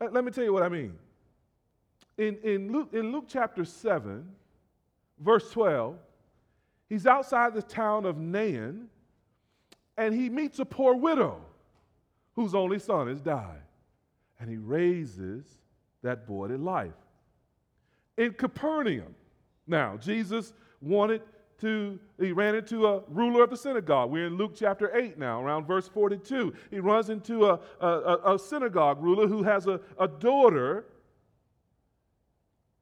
Let 0.00 0.24
me 0.24 0.30
tell 0.30 0.44
you 0.44 0.52
what 0.52 0.62
I 0.62 0.68
mean. 0.68 0.94
In, 2.18 2.38
in, 2.42 2.72
Luke, 2.72 2.88
in 2.92 3.12
Luke 3.12 3.26
chapter 3.28 3.64
7, 3.64 4.26
verse 5.20 5.50
12, 5.50 5.96
he's 6.88 7.06
outside 7.06 7.54
the 7.54 7.62
town 7.62 8.04
of 8.04 8.18
Nain, 8.18 8.88
and 9.96 10.14
he 10.14 10.28
meets 10.28 10.58
a 10.58 10.64
poor 10.64 10.94
widow 10.94 11.40
whose 12.34 12.54
only 12.54 12.78
son 12.78 13.08
has 13.08 13.20
died. 13.20 13.62
And 14.40 14.50
he 14.50 14.56
raises 14.56 15.46
that 16.02 16.26
boy 16.26 16.48
to 16.48 16.58
life. 16.58 16.92
In 18.18 18.32
Capernaum, 18.32 19.14
now, 19.66 19.96
Jesus 19.96 20.52
wanted 20.80 21.22
to, 21.60 21.98
he 22.20 22.32
ran 22.32 22.54
into 22.54 22.86
a 22.86 23.02
ruler 23.08 23.44
of 23.44 23.50
the 23.50 23.56
synagogue. 23.56 24.10
We're 24.10 24.26
in 24.26 24.36
Luke 24.36 24.52
chapter 24.54 24.94
8 24.94 25.18
now, 25.18 25.42
around 25.42 25.66
verse 25.66 25.88
42. 25.88 26.52
He 26.70 26.78
runs 26.80 27.10
into 27.10 27.46
a, 27.46 27.60
a, 27.80 28.34
a 28.34 28.38
synagogue 28.38 29.02
ruler 29.02 29.26
who 29.26 29.42
has 29.42 29.66
a, 29.66 29.80
a 29.98 30.06
daughter, 30.06 30.86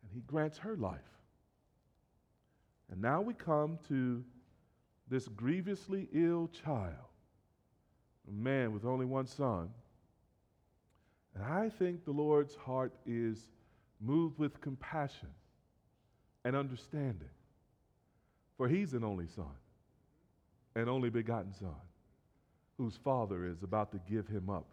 and 0.03 0.11
he 0.13 0.21
grants 0.21 0.59
her 0.59 0.77
life. 0.77 1.01
And 2.91 3.01
now 3.01 3.21
we 3.21 3.35
come 3.35 3.79
to 3.89 4.25
this 5.09 5.29
grievously 5.29 6.09
ill 6.13 6.49
child, 6.49 6.95
a 8.29 8.33
man 8.33 8.73
with 8.73 8.85
only 8.85 9.07
one 9.07 9.27
son. 9.27 9.69
And 11.35 11.45
I 11.45 11.69
think 11.69 12.05
the 12.05 12.13
Lord's 12.13 12.55
heart 12.55 12.93
is 13.07 13.51
moved 14.01 14.39
with 14.39 14.61
compassion 14.61 15.29
and 16.45 16.55
understanding. 16.55 17.29
For 18.57 18.69
he's 18.69 18.95
an 18.95 19.05
only 19.05 19.27
son, 19.27 19.47
an 20.77 20.89
only 20.89 21.11
begotten 21.11 21.53
son, 21.53 21.75
whose 22.79 22.97
father 22.97 23.47
is 23.47 23.63
about 23.63 23.93
to 23.93 24.01
give 24.09 24.29
him 24.29 24.49
up 24.49 24.67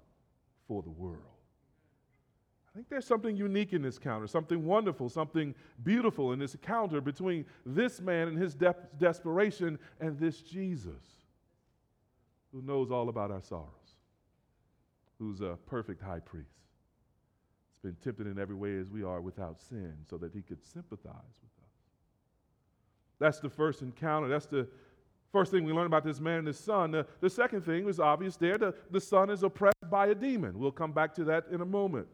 for 0.68 0.82
the 0.82 0.90
world. 0.90 1.22
I 2.72 2.78
think 2.78 2.88
there's 2.90 3.06
something 3.06 3.36
unique 3.36 3.74
in 3.74 3.82
this 3.82 3.98
encounter, 3.98 4.28
something 4.28 4.64
wonderful, 4.64 5.10
something 5.10 5.54
beautiful 5.84 6.32
in 6.32 6.40
this 6.40 6.54
encounter 6.54 7.02
between 7.02 7.46
this 7.66 8.00
man 8.00 8.30
and 8.30 8.38
his 8.38 8.56
de- 8.56 8.76
desperation 8.98 9.78
and 10.00 10.18
this 10.18 10.42
Jesus 10.42 11.04
who 12.54 12.62
knows 12.62 12.90
all 12.90 13.10
about 13.10 13.30
our 13.30 13.42
sorrows, 13.42 13.68
who's 15.20 15.42
a 15.42 15.58
perfect 15.66 16.02
high 16.02 16.20
priest. 16.20 16.48
He's 17.74 17.92
been 17.92 17.98
tempted 18.02 18.28
in 18.28 18.40
every 18.40 18.56
way 18.56 18.78
as 18.78 18.90
we 18.90 19.04
are 19.04 19.20
without 19.20 19.60
sin 19.60 19.94
so 20.10 20.18
that 20.20 20.34
he 20.34 20.42
could 20.42 20.64
sympathize 20.64 21.40
with 21.42 21.61
that's 23.22 23.40
the 23.40 23.50
first 23.50 23.84
encounter. 23.84 24.28
That's 24.28 24.48
the 24.48 24.68
first 25.32 25.52
thing 25.52 25.64
we 25.64 25.72
learn 25.72 25.86
about 25.86 26.04
this 26.04 26.20
man 26.20 26.40
and 26.40 26.48
his 26.48 26.60
son. 26.60 26.90
The, 26.90 27.06
the 27.22 27.30
second 27.30 27.62
thing 27.62 27.86
was 27.86 28.00
obvious 28.00 28.36
there 28.36 28.58
the, 28.58 28.74
the 28.90 29.00
son 29.00 29.30
is 29.30 29.44
oppressed 29.44 29.90
by 29.92 30.08
a 30.08 30.16
demon. 30.16 30.58
We'll 30.58 30.72
come 30.72 30.92
back 30.92 31.14
to 31.16 31.24
that 31.26 31.46
in 31.52 31.62
a 31.62 31.66
moment. 31.66 32.08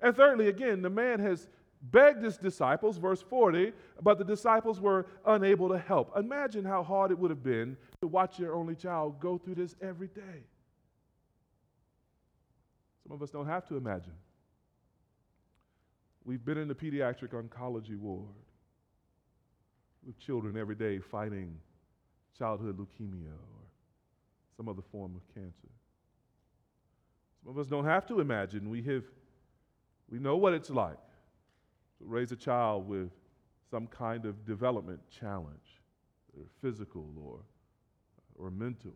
And 0.00 0.16
thirdly, 0.16 0.48
again, 0.48 0.80
the 0.80 0.88
man 0.88 1.20
has 1.20 1.48
begged 1.82 2.24
his 2.24 2.38
disciples, 2.38 2.96
verse 2.96 3.20
40, 3.20 3.72
but 4.00 4.16
the 4.16 4.24
disciples 4.24 4.80
were 4.80 5.06
unable 5.26 5.68
to 5.68 5.78
help. 5.78 6.16
Imagine 6.16 6.64
how 6.64 6.82
hard 6.82 7.10
it 7.10 7.18
would 7.18 7.30
have 7.30 7.42
been 7.42 7.76
to 8.00 8.06
watch 8.06 8.38
your 8.38 8.54
only 8.54 8.74
child 8.74 9.20
go 9.20 9.36
through 9.36 9.56
this 9.56 9.76
every 9.82 10.08
day. 10.08 10.44
Some 13.02 13.12
of 13.12 13.22
us 13.22 13.30
don't 13.30 13.46
have 13.46 13.66
to 13.68 13.76
imagine. 13.76 14.14
We've 16.24 16.42
been 16.42 16.56
in 16.56 16.68
the 16.68 16.74
pediatric 16.74 17.32
oncology 17.32 17.98
ward 17.98 18.32
with 20.06 20.18
children 20.18 20.56
every 20.56 20.74
day 20.74 20.98
fighting 20.98 21.56
childhood 22.38 22.78
leukemia 22.78 23.32
or 23.32 23.64
some 24.56 24.68
other 24.68 24.82
form 24.92 25.14
of 25.16 25.34
cancer. 25.34 25.68
Some 27.42 27.52
of 27.52 27.58
us 27.58 27.66
don't 27.66 27.84
have 27.84 28.06
to 28.06 28.20
imagine. 28.20 28.70
We 28.70 28.82
have 28.82 29.04
we 30.10 30.18
know 30.18 30.36
what 30.36 30.52
it's 30.52 30.70
like 30.70 30.98
to 31.98 32.04
raise 32.04 32.32
a 32.32 32.36
child 32.36 32.88
with 32.88 33.10
some 33.70 33.86
kind 33.86 34.26
of 34.26 34.44
development 34.44 35.00
challenge, 35.10 35.80
or 36.36 36.44
physical 36.60 37.08
or, 37.20 37.40
or 38.36 38.50
mental, 38.50 38.94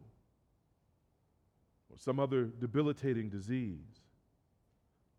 or 1.90 1.98
some 1.98 2.20
other 2.20 2.44
debilitating 2.44 3.28
disease. 3.28 4.02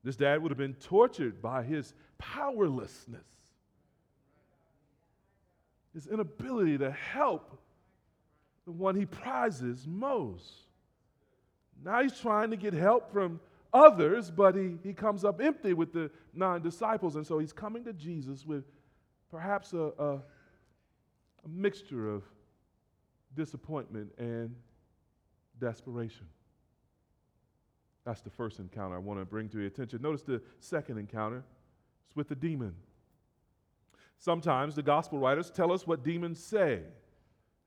This 0.04 0.16
dad 0.16 0.42
would 0.42 0.52
have 0.52 0.58
been 0.58 0.76
tortured 0.76 1.42
by 1.42 1.64
his 1.64 1.94
powerlessness 2.18 3.39
his 5.94 6.08
inability 6.08 6.78
to 6.78 6.92
help 6.92 7.60
the 8.66 8.72
one 8.72 8.96
he 8.96 9.06
prizes 9.06 9.86
most. 9.88 10.68
Now 11.84 12.02
he's 12.04 12.20
trying 12.20 12.52
to 12.52 12.58
get 12.58 12.74
help 12.74 13.12
from 13.12 13.40
others, 13.74 14.30
but 14.30 14.56
he, 14.56 14.78
he 14.84 14.94
comes 14.94 15.24
up 15.24 15.42
empty 15.42 15.74
with 15.74 15.94
the 15.94 16.12
nine 16.34 16.62
disciples. 16.62 17.16
And 17.16 17.26
so 17.26 17.40
he's 17.40 17.54
coming 17.54 17.84
to 17.86 17.94
Jesus 17.94 18.46
with 18.46 18.66
perhaps 19.32 19.74
a, 19.74 19.92
a, 19.98 20.14
a 20.16 21.48
mixture 21.48 22.10
of 22.10 22.24
disappointment 23.36 24.12
and 24.18 24.56
desperation. 25.60 26.26
That's 28.06 28.22
the 28.22 28.30
first 28.30 28.60
encounter 28.60 28.96
I 28.96 29.00
want 29.00 29.20
to 29.20 29.26
bring 29.26 29.50
to 29.50 29.58
your 29.58 29.68
attention. 29.68 30.02
Notice 30.02 30.24
the 30.24 30.42
second 30.60 30.98
encounter. 30.98 31.44
It's 32.08 32.16
with 32.16 32.28
the 32.28 32.36
demon. 32.36 32.74
Sometimes 34.20 34.76
the 34.76 34.84
gospel 34.84 35.18
writers 35.18 35.50
tell 35.50 35.72
us 35.72 35.88
what 35.88 36.04
demons 36.04 36.44
say 36.44 36.82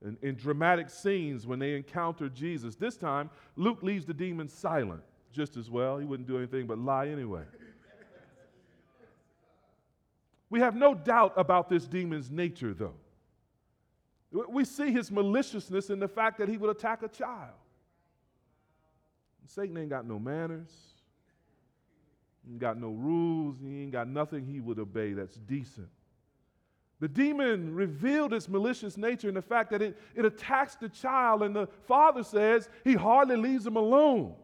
in, 0.05 0.19
in, 0.21 0.35
dramatic 0.35 0.91
scenes 0.91 1.47
when 1.47 1.59
they 1.59 1.75
encounter 1.75 2.29
Jesus. 2.29 2.77
This 2.77 2.99
time, 2.99 3.31
Luke 3.57 3.83
leaves 3.83 4.05
the 4.05 4.13
demons 4.13 4.53
silent 4.53 5.01
just 5.33 5.57
as 5.57 5.71
well. 5.71 5.97
He 5.97 6.05
wouldn't 6.05 6.29
do 6.29 6.37
anything 6.37 6.67
but 6.67 6.79
lie 6.79 7.09
anyway. 7.09 7.45
we 10.51 10.61
have 10.61 10.77
no 10.77 10.95
doubt 10.95 11.33
about 11.39 11.71
this 11.71 11.87
demon's 11.87 12.31
nature, 12.31 12.75
though. 12.75 12.97
We 14.31 14.67
see 14.67 14.93
his 14.93 15.11
maliciousness 15.11 15.89
in 15.89 15.99
the 15.99 16.09
fact 16.09 16.37
that 16.39 16.51
he 16.51 16.59
would 16.59 16.71
attack 16.71 17.03
a 17.03 17.09
child. 17.09 17.55
Satan 19.47 19.77
ain't 19.79 19.91
got 19.91 20.07
no 20.07 20.19
manners. 20.19 20.71
He 22.45 22.53
ain't 22.53 22.61
got 22.61 22.79
no 22.79 22.91
rules. 22.91 23.57
He 23.63 23.83
ain't 23.83 23.93
got 23.93 24.07
nothing 24.07 24.45
he 24.45 24.61
would 24.61 24.79
obey 24.79 25.15
that's 25.15 25.37
decent. 25.37 25.89
The 27.03 27.09
demon 27.09 27.75
revealed 27.75 28.33
its 28.33 28.49
malicious 28.49 28.97
nature 28.97 29.29
in 29.29 29.35
the 29.35 29.43
fact 29.43 29.73
that 29.73 29.83
it, 29.83 29.99
it 30.15 30.25
attacks 30.25 30.77
the 30.77 30.89
child, 30.89 31.43
and 31.43 31.55
the 31.55 31.67
father 31.89 32.23
says 32.23 32.69
he 32.85 32.95
hardly 32.95 33.35
leaves 33.35 33.67
him 33.67 33.75
alone, 33.75 34.37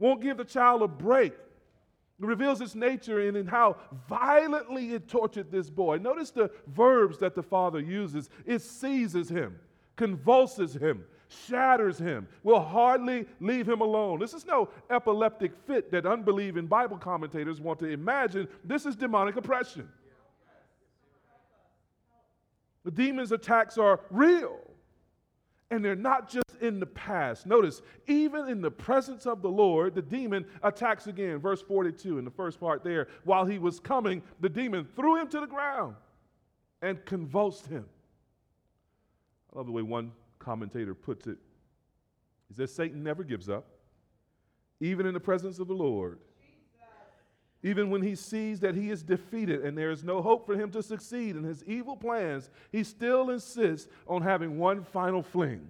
won't 0.00 0.20
give 0.20 0.36
the 0.36 0.44
child 0.44 0.82
a 0.82 0.88
break. 0.88 1.32
It 1.32 2.26
reveals 2.26 2.60
its 2.60 2.74
nature 2.74 3.28
in, 3.28 3.36
in 3.36 3.46
how 3.46 3.76
violently 4.08 4.94
it 4.94 5.06
tortured 5.06 5.52
this 5.52 5.70
boy. 5.70 5.98
Notice 5.98 6.32
the 6.32 6.50
verbs 6.66 7.18
that 7.18 7.36
the 7.36 7.42
father 7.44 7.78
uses 7.78 8.30
it 8.44 8.62
seizes 8.62 9.28
him, 9.28 9.56
convulses 9.94 10.74
him, 10.74 11.04
shatters 11.28 11.98
him, 11.98 12.26
will 12.42 12.58
hardly 12.58 13.26
leave 13.38 13.68
him 13.68 13.80
alone. 13.80 14.18
This 14.18 14.34
is 14.34 14.44
no 14.44 14.70
epileptic 14.90 15.52
fit 15.68 15.92
that 15.92 16.04
unbelieving 16.04 16.66
Bible 16.66 16.98
commentators 16.98 17.60
want 17.60 17.78
to 17.78 17.86
imagine. 17.86 18.48
This 18.64 18.86
is 18.86 18.96
demonic 18.96 19.36
oppression. 19.36 19.88
The 22.86 22.92
demon's 22.92 23.32
attacks 23.32 23.76
are 23.78 24.00
real. 24.10 24.60
And 25.72 25.84
they're 25.84 25.96
not 25.96 26.30
just 26.30 26.44
in 26.60 26.78
the 26.78 26.86
past. 26.86 27.44
Notice, 27.44 27.82
even 28.06 28.48
in 28.48 28.60
the 28.60 28.70
presence 28.70 29.26
of 29.26 29.42
the 29.42 29.50
Lord, 29.50 29.96
the 29.96 30.02
demon 30.02 30.46
attacks 30.62 31.08
again. 31.08 31.38
Verse 31.38 31.60
42 31.60 32.18
in 32.18 32.24
the 32.24 32.30
first 32.30 32.60
part 32.60 32.84
there. 32.84 33.08
While 33.24 33.44
he 33.44 33.58
was 33.58 33.80
coming, 33.80 34.22
the 34.40 34.48
demon 34.48 34.86
threw 34.94 35.20
him 35.20 35.28
to 35.30 35.40
the 35.40 35.48
ground 35.48 35.96
and 36.80 37.04
convulsed 37.04 37.66
him. 37.66 37.84
I 39.52 39.58
love 39.58 39.66
the 39.66 39.72
way 39.72 39.82
one 39.82 40.12
commentator 40.38 40.94
puts 40.94 41.26
it. 41.26 41.38
He 42.46 42.54
says, 42.54 42.72
Satan 42.72 43.02
never 43.02 43.24
gives 43.24 43.48
up, 43.48 43.66
even 44.78 45.06
in 45.06 45.14
the 45.14 45.18
presence 45.18 45.58
of 45.58 45.66
the 45.66 45.74
Lord. 45.74 46.20
Even 47.66 47.90
when 47.90 48.00
he 48.00 48.14
sees 48.14 48.60
that 48.60 48.76
he 48.76 48.90
is 48.90 49.02
defeated 49.02 49.64
and 49.64 49.76
there 49.76 49.90
is 49.90 50.04
no 50.04 50.22
hope 50.22 50.46
for 50.46 50.54
him 50.54 50.70
to 50.70 50.80
succeed 50.80 51.34
in 51.34 51.42
his 51.42 51.64
evil 51.64 51.96
plans, 51.96 52.48
he 52.70 52.84
still 52.84 53.28
insists 53.30 53.90
on 54.06 54.22
having 54.22 54.56
one 54.56 54.84
final 54.84 55.20
fling. 55.20 55.68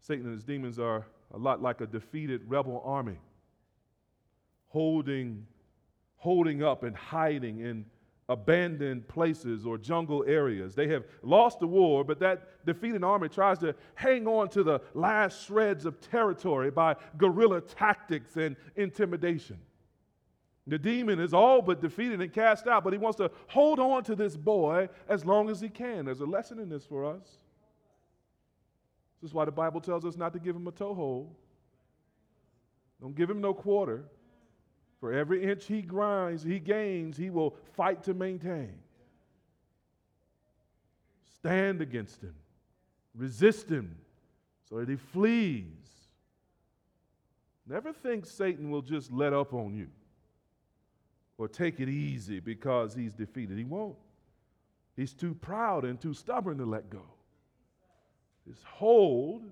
Satan 0.00 0.24
and 0.24 0.34
his 0.34 0.42
demons 0.42 0.80
are 0.80 1.06
a 1.32 1.38
lot 1.38 1.62
like 1.62 1.80
a 1.80 1.86
defeated 1.86 2.40
rebel 2.48 2.82
army, 2.84 3.20
holding, 4.66 5.46
holding 6.16 6.64
up 6.64 6.82
and 6.82 6.96
hiding 6.96 7.60
in 7.60 7.84
abandoned 8.28 9.08
places 9.08 9.64
or 9.64 9.78
jungle 9.78 10.24
areas. 10.26 10.74
They 10.74 10.88
have 10.88 11.04
lost 11.22 11.60
the 11.60 11.66
war, 11.66 12.04
but 12.04 12.18
that 12.20 12.64
defeated 12.66 13.02
army 13.02 13.28
tries 13.28 13.58
to 13.60 13.74
hang 13.94 14.26
on 14.26 14.50
to 14.50 14.62
the 14.62 14.80
last 14.94 15.46
shreds 15.46 15.86
of 15.86 16.00
territory 16.00 16.70
by 16.70 16.96
guerrilla 17.16 17.62
tactics 17.62 18.36
and 18.36 18.56
intimidation. 18.76 19.58
The 20.66 20.78
demon 20.78 21.18
is 21.18 21.32
all 21.32 21.62
but 21.62 21.80
defeated 21.80 22.20
and 22.20 22.30
cast 22.30 22.66
out, 22.66 22.84
but 22.84 22.92
he 22.92 22.98
wants 22.98 23.16
to 23.16 23.30
hold 23.46 23.80
on 23.80 24.04
to 24.04 24.14
this 24.14 24.36
boy 24.36 24.90
as 25.08 25.24
long 25.24 25.48
as 25.48 25.60
he 25.60 25.70
can. 25.70 26.04
There's 26.04 26.20
a 26.20 26.26
lesson 26.26 26.58
in 26.58 26.68
this 26.68 26.84
for 26.84 27.06
us. 27.06 27.38
This 29.22 29.30
is 29.30 29.34
why 29.34 29.46
the 29.46 29.50
Bible 29.50 29.80
tells 29.80 30.04
us 30.04 30.18
not 30.18 30.34
to 30.34 30.38
give 30.38 30.54
him 30.54 30.68
a 30.68 30.72
toehold. 30.72 31.34
Don't 33.00 33.16
give 33.16 33.30
him 33.30 33.40
no 33.40 33.54
quarter. 33.54 34.04
For 35.00 35.12
every 35.12 35.44
inch 35.44 35.66
he 35.66 35.82
grinds, 35.82 36.42
he 36.42 36.58
gains, 36.58 37.16
he 37.16 37.30
will 37.30 37.56
fight 37.74 38.02
to 38.04 38.14
maintain. 38.14 38.74
Stand 41.36 41.80
against 41.80 42.20
him, 42.20 42.34
resist 43.14 43.68
him 43.68 43.96
so 44.68 44.76
that 44.76 44.88
he 44.88 44.96
flees. 44.96 45.64
Never 47.66 47.92
think 47.92 48.26
Satan 48.26 48.70
will 48.70 48.82
just 48.82 49.12
let 49.12 49.32
up 49.32 49.54
on 49.54 49.74
you 49.74 49.88
or 51.36 51.46
take 51.46 51.78
it 51.78 51.88
easy 51.88 52.40
because 52.40 52.94
he's 52.94 53.14
defeated. 53.14 53.56
He 53.56 53.64
won't. 53.64 53.96
He's 54.96 55.14
too 55.14 55.34
proud 55.34 55.84
and 55.84 56.00
too 56.00 56.12
stubborn 56.12 56.58
to 56.58 56.66
let 56.66 56.90
go. 56.90 57.04
His 58.48 58.60
hold 58.64 59.44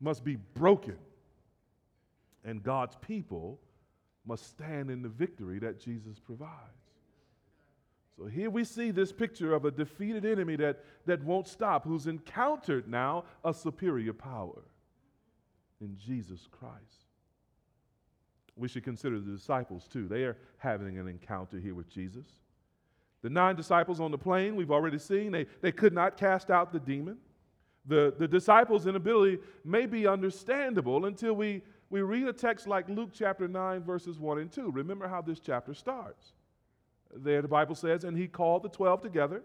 must 0.00 0.24
be 0.24 0.36
broken. 0.36 0.96
And 2.44 2.62
God's 2.62 2.96
people 3.02 3.58
must 4.26 4.48
stand 4.48 4.90
in 4.90 5.02
the 5.02 5.08
victory 5.08 5.58
that 5.58 5.80
Jesus 5.80 6.18
provides. 6.18 6.52
So 8.16 8.26
here 8.26 8.50
we 8.50 8.64
see 8.64 8.90
this 8.90 9.12
picture 9.12 9.54
of 9.54 9.64
a 9.64 9.70
defeated 9.70 10.24
enemy 10.24 10.56
that, 10.56 10.84
that 11.06 11.24
won't 11.24 11.48
stop, 11.48 11.84
who's 11.84 12.06
encountered 12.06 12.88
now 12.88 13.24
a 13.44 13.54
superior 13.54 14.12
power 14.12 14.62
in 15.80 15.96
Jesus 15.96 16.46
Christ. 16.50 17.06
We 18.56 18.68
should 18.68 18.84
consider 18.84 19.18
the 19.18 19.32
disciples 19.32 19.88
too. 19.90 20.06
They 20.06 20.24
are 20.24 20.36
having 20.58 20.98
an 20.98 21.08
encounter 21.08 21.58
here 21.58 21.74
with 21.74 21.88
Jesus. 21.88 22.26
The 23.22 23.30
nine 23.30 23.56
disciples 23.56 24.00
on 24.00 24.10
the 24.10 24.18
plain, 24.18 24.56
we've 24.56 24.70
already 24.70 24.98
seen, 24.98 25.32
they, 25.32 25.46
they 25.60 25.72
could 25.72 25.94
not 25.94 26.16
cast 26.16 26.50
out 26.50 26.72
the 26.72 26.80
demon. 26.80 27.16
The, 27.86 28.14
the 28.16 28.28
disciples' 28.28 28.86
inability 28.86 29.38
may 29.64 29.86
be 29.86 30.06
understandable 30.06 31.06
until 31.06 31.32
we 31.32 31.62
we 31.92 32.00
read 32.00 32.26
a 32.26 32.32
text 32.32 32.66
like 32.66 32.88
Luke 32.88 33.10
chapter 33.12 33.46
9, 33.46 33.82
verses 33.82 34.18
1 34.18 34.38
and 34.38 34.50
2. 34.50 34.70
Remember 34.70 35.06
how 35.06 35.20
this 35.20 35.38
chapter 35.38 35.74
starts. 35.74 36.32
There, 37.14 37.42
the 37.42 37.48
Bible 37.48 37.74
says, 37.74 38.04
And 38.04 38.16
he 38.16 38.26
called 38.26 38.62
the 38.62 38.70
twelve 38.70 39.02
together 39.02 39.42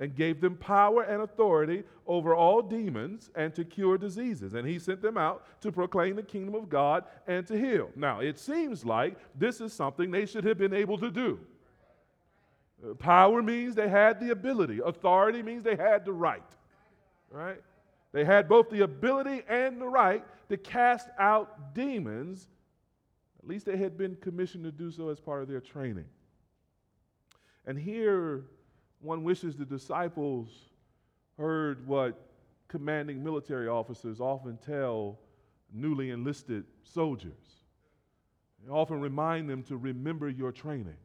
and 0.00 0.16
gave 0.16 0.40
them 0.40 0.56
power 0.56 1.04
and 1.04 1.22
authority 1.22 1.84
over 2.08 2.34
all 2.34 2.62
demons 2.62 3.30
and 3.36 3.54
to 3.54 3.64
cure 3.64 3.96
diseases. 3.96 4.54
And 4.54 4.66
he 4.66 4.80
sent 4.80 5.02
them 5.02 5.16
out 5.16 5.44
to 5.60 5.70
proclaim 5.70 6.16
the 6.16 6.24
kingdom 6.24 6.56
of 6.56 6.68
God 6.68 7.04
and 7.28 7.46
to 7.46 7.56
heal. 7.56 7.90
Now, 7.94 8.18
it 8.18 8.40
seems 8.40 8.84
like 8.84 9.16
this 9.38 9.60
is 9.60 9.72
something 9.72 10.10
they 10.10 10.26
should 10.26 10.42
have 10.42 10.58
been 10.58 10.74
able 10.74 10.98
to 10.98 11.12
do. 11.12 11.38
Power 12.98 13.40
means 13.40 13.76
they 13.76 13.88
had 13.88 14.18
the 14.18 14.30
ability, 14.30 14.80
authority 14.84 15.44
means 15.44 15.62
they 15.62 15.76
had 15.76 16.04
the 16.04 16.12
right. 16.12 16.42
Right? 17.30 17.62
They 18.10 18.24
had 18.24 18.48
both 18.48 18.68
the 18.68 18.80
ability 18.80 19.42
and 19.48 19.80
the 19.80 19.86
right 19.88 20.24
to 20.48 20.56
cast 20.56 21.08
out 21.18 21.74
demons. 21.74 22.48
At 23.42 23.48
least 23.48 23.66
they 23.66 23.76
had 23.76 23.98
been 23.98 24.16
commissioned 24.16 24.64
to 24.64 24.72
do 24.72 24.90
so 24.90 25.08
as 25.08 25.20
part 25.20 25.42
of 25.42 25.48
their 25.48 25.60
training. 25.60 26.06
And 27.66 27.78
here, 27.78 28.44
one 29.00 29.22
wishes 29.22 29.56
the 29.56 29.64
disciples 29.64 30.48
heard 31.38 31.86
what 31.86 32.20
commanding 32.68 33.22
military 33.22 33.68
officers 33.68 34.20
often 34.20 34.58
tell 34.58 35.18
newly 35.72 36.10
enlisted 36.10 36.64
soldiers. 36.82 37.32
They 38.64 38.70
often 38.72 39.00
remind 39.00 39.50
them 39.50 39.62
to 39.64 39.76
remember 39.76 40.28
your 40.28 40.52
training. 40.52 40.96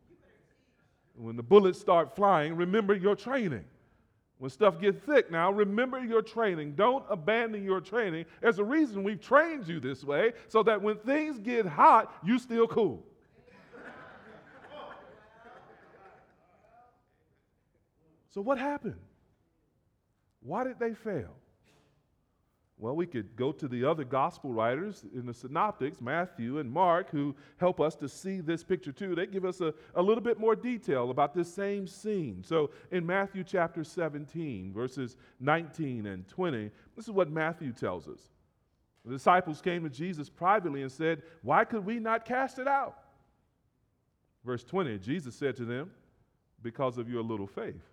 When 1.15 1.35
the 1.35 1.43
bullets 1.43 1.79
start 1.79 2.15
flying, 2.15 2.55
remember 2.55 2.95
your 2.95 3.15
training. 3.15 3.65
When 4.39 4.49
stuff 4.49 4.79
gets 4.79 4.97
thick 5.01 5.29
now, 5.29 5.51
remember 5.51 6.01
your 6.01 6.21
training. 6.21 6.75
Don't 6.75 7.03
abandon 7.09 7.61
your 7.63 7.81
training. 7.81 8.25
There's 8.41 8.57
a 8.57 8.63
reason 8.63 9.03
we've 9.03 9.19
trained 9.19 9.67
you 9.67 9.81
this 9.81 10.01
way 10.01 10.31
so 10.47 10.63
that 10.63 10.81
when 10.81 10.95
things 10.95 11.39
get 11.39 11.65
hot, 11.65 12.13
you 12.23 12.39
still 12.39 12.65
cool. 12.65 13.05
so, 18.29 18.39
what 18.39 18.57
happened? 18.57 18.95
Why 20.39 20.63
did 20.63 20.79
they 20.79 20.93
fail? 20.93 21.35
Well, 22.79 22.95
we 22.95 23.05
could 23.05 23.35
go 23.35 23.51
to 23.51 23.67
the 23.67 23.83
other 23.83 24.05
gospel 24.05 24.53
writers 24.53 25.03
in 25.13 25.25
the 25.25 25.33
synoptics, 25.33 25.99
Matthew 25.99 26.59
and 26.59 26.71
Mark, 26.71 27.09
who 27.11 27.35
help 27.57 27.81
us 27.81 27.93
to 27.97 28.07
see 28.07 28.39
this 28.39 28.63
picture 28.63 28.93
too. 28.93 29.15
They 29.15 29.27
give 29.27 29.43
us 29.43 29.59
a, 29.59 29.73
a 29.95 30.01
little 30.01 30.23
bit 30.23 30.39
more 30.39 30.55
detail 30.55 31.11
about 31.11 31.33
this 31.33 31.53
same 31.53 31.87
scene. 31.87 32.41
So 32.41 32.71
in 32.91 33.05
Matthew 33.05 33.43
chapter 33.43 33.83
17, 33.83 34.71
verses 34.71 35.17
19 35.41 36.05
and 36.05 36.25
20, 36.29 36.71
this 36.95 37.05
is 37.05 37.11
what 37.11 37.29
Matthew 37.29 37.73
tells 37.73 38.07
us. 38.07 38.21
The 39.03 39.11
disciples 39.11 39.59
came 39.59 39.83
to 39.83 39.89
Jesus 39.89 40.29
privately 40.29 40.81
and 40.81 40.91
said, 40.91 41.23
Why 41.41 41.65
could 41.65 41.85
we 41.85 41.99
not 41.99 42.23
cast 42.23 42.59
it 42.59 42.67
out? 42.67 42.97
Verse 44.45 44.63
20, 44.63 44.99
Jesus 44.99 45.35
said 45.35 45.57
to 45.57 45.65
them, 45.65 45.91
Because 46.61 46.97
of 46.97 47.09
your 47.09 47.23
little 47.23 47.47
faith. 47.47 47.83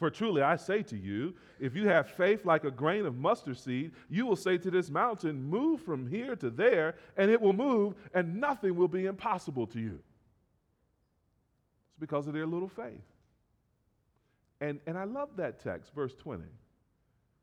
For 0.00 0.08
truly 0.08 0.40
I 0.40 0.56
say 0.56 0.82
to 0.84 0.96
you, 0.96 1.34
if 1.60 1.76
you 1.76 1.86
have 1.88 2.08
faith 2.08 2.46
like 2.46 2.64
a 2.64 2.70
grain 2.70 3.04
of 3.04 3.18
mustard 3.18 3.58
seed, 3.58 3.92
you 4.08 4.24
will 4.24 4.34
say 4.34 4.56
to 4.56 4.70
this 4.70 4.88
mountain, 4.88 5.42
Move 5.42 5.82
from 5.82 6.08
here 6.08 6.34
to 6.36 6.48
there, 6.48 6.94
and 7.18 7.30
it 7.30 7.38
will 7.38 7.52
move, 7.52 7.94
and 8.14 8.40
nothing 8.40 8.76
will 8.76 8.88
be 8.88 9.04
impossible 9.04 9.66
to 9.66 9.78
you. 9.78 10.00
It's 11.90 11.98
because 11.98 12.26
of 12.26 12.32
their 12.32 12.46
little 12.46 12.70
faith. 12.70 13.04
And, 14.62 14.80
and 14.86 14.96
I 14.96 15.04
love 15.04 15.36
that 15.36 15.62
text, 15.62 15.94
verse 15.94 16.14
20, 16.14 16.44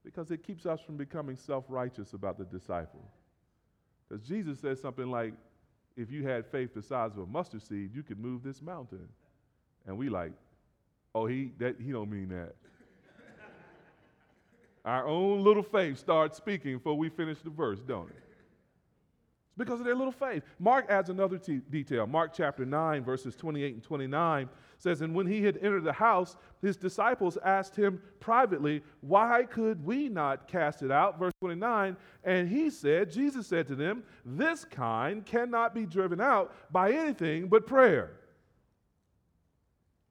because 0.04 0.32
it 0.32 0.41
keeps 0.41 0.65
us 0.65 0.82
from 0.82 0.98
becoming 0.98 1.36
self 1.36 1.65
righteous 1.70 2.13
about 2.13 2.39
the 2.39 2.46
disciple. 2.46 3.08
Because 4.10 4.28
Jesus 4.28 4.60
says 4.60 4.82
something 4.82 5.12
like, 5.12 5.36
If 5.96 6.10
you 6.10 6.28
had 6.28 6.48
faith 6.48 6.74
the 6.74 6.82
size 6.82 7.12
of 7.12 7.20
a 7.20 7.28
mustard 7.28 7.62
seed, 7.62 7.91
you 7.93 8.02
could 8.02 8.17
move 8.17 8.41
this 8.41 8.63
mountain. 8.63 9.08
And 9.86 9.96
we 9.96 10.10
like, 10.10 10.32
Oh, 11.15 11.26
he 11.26 11.52
that 11.58 11.76
he 11.80 11.91
don't 11.91 12.10
mean 12.10 12.30
that. 12.30 12.56
Our 14.88 15.06
own 15.06 15.43
little 15.43 15.63
faith 15.63 16.00
starts 16.00 16.38
speaking 16.38 16.78
before 16.78 16.98
we 16.98 17.10
finish 17.10 17.39
the 17.41 17.50
verse, 17.50 17.82
don't 17.86 18.10
it? 18.10 18.15
It's 18.15 19.58
because 19.58 19.82
of 19.82 19.86
their 19.86 19.96
little 19.96 20.13
faith. 20.13 20.43
Mark 20.60 20.86
adds 20.88 21.10
another 21.10 21.38
t- 21.38 21.60
detail. 21.70 22.08
Mark 22.08 22.32
chapter 22.34 22.65
9, 22.65 23.04
verses 23.04 23.36
28 23.36 23.74
and 23.74 23.84
29 23.84 24.48
says, 24.78 25.02
And 25.02 25.13
when 25.13 25.28
he 25.28 25.43
had 25.43 25.58
entered 25.58 25.84
the 25.84 25.91
house, 25.91 26.38
his 26.62 26.78
disciples 26.78 27.38
asked 27.43 27.76
him 27.76 28.02
privately, 28.22 28.82
Why 29.02 29.43
could 29.43 29.84
we 29.86 30.08
not 30.08 30.48
cast 30.48 30.84
it 30.84 30.91
out? 30.91 31.20
Verse 31.20 31.34
29, 31.41 31.98
and 32.24 32.48
he 32.48 32.70
said, 32.70 33.12
Jesus 33.12 33.46
said 33.46 33.67
to 33.67 33.76
them, 33.76 34.04
This 34.24 34.63
kind 34.63 35.26
cannot 35.26 35.76
be 35.76 35.86
driven 35.86 36.22
out 36.22 36.56
by 36.72 36.93
anything 36.93 37.48
but 37.48 37.67
prayer. 37.67 38.12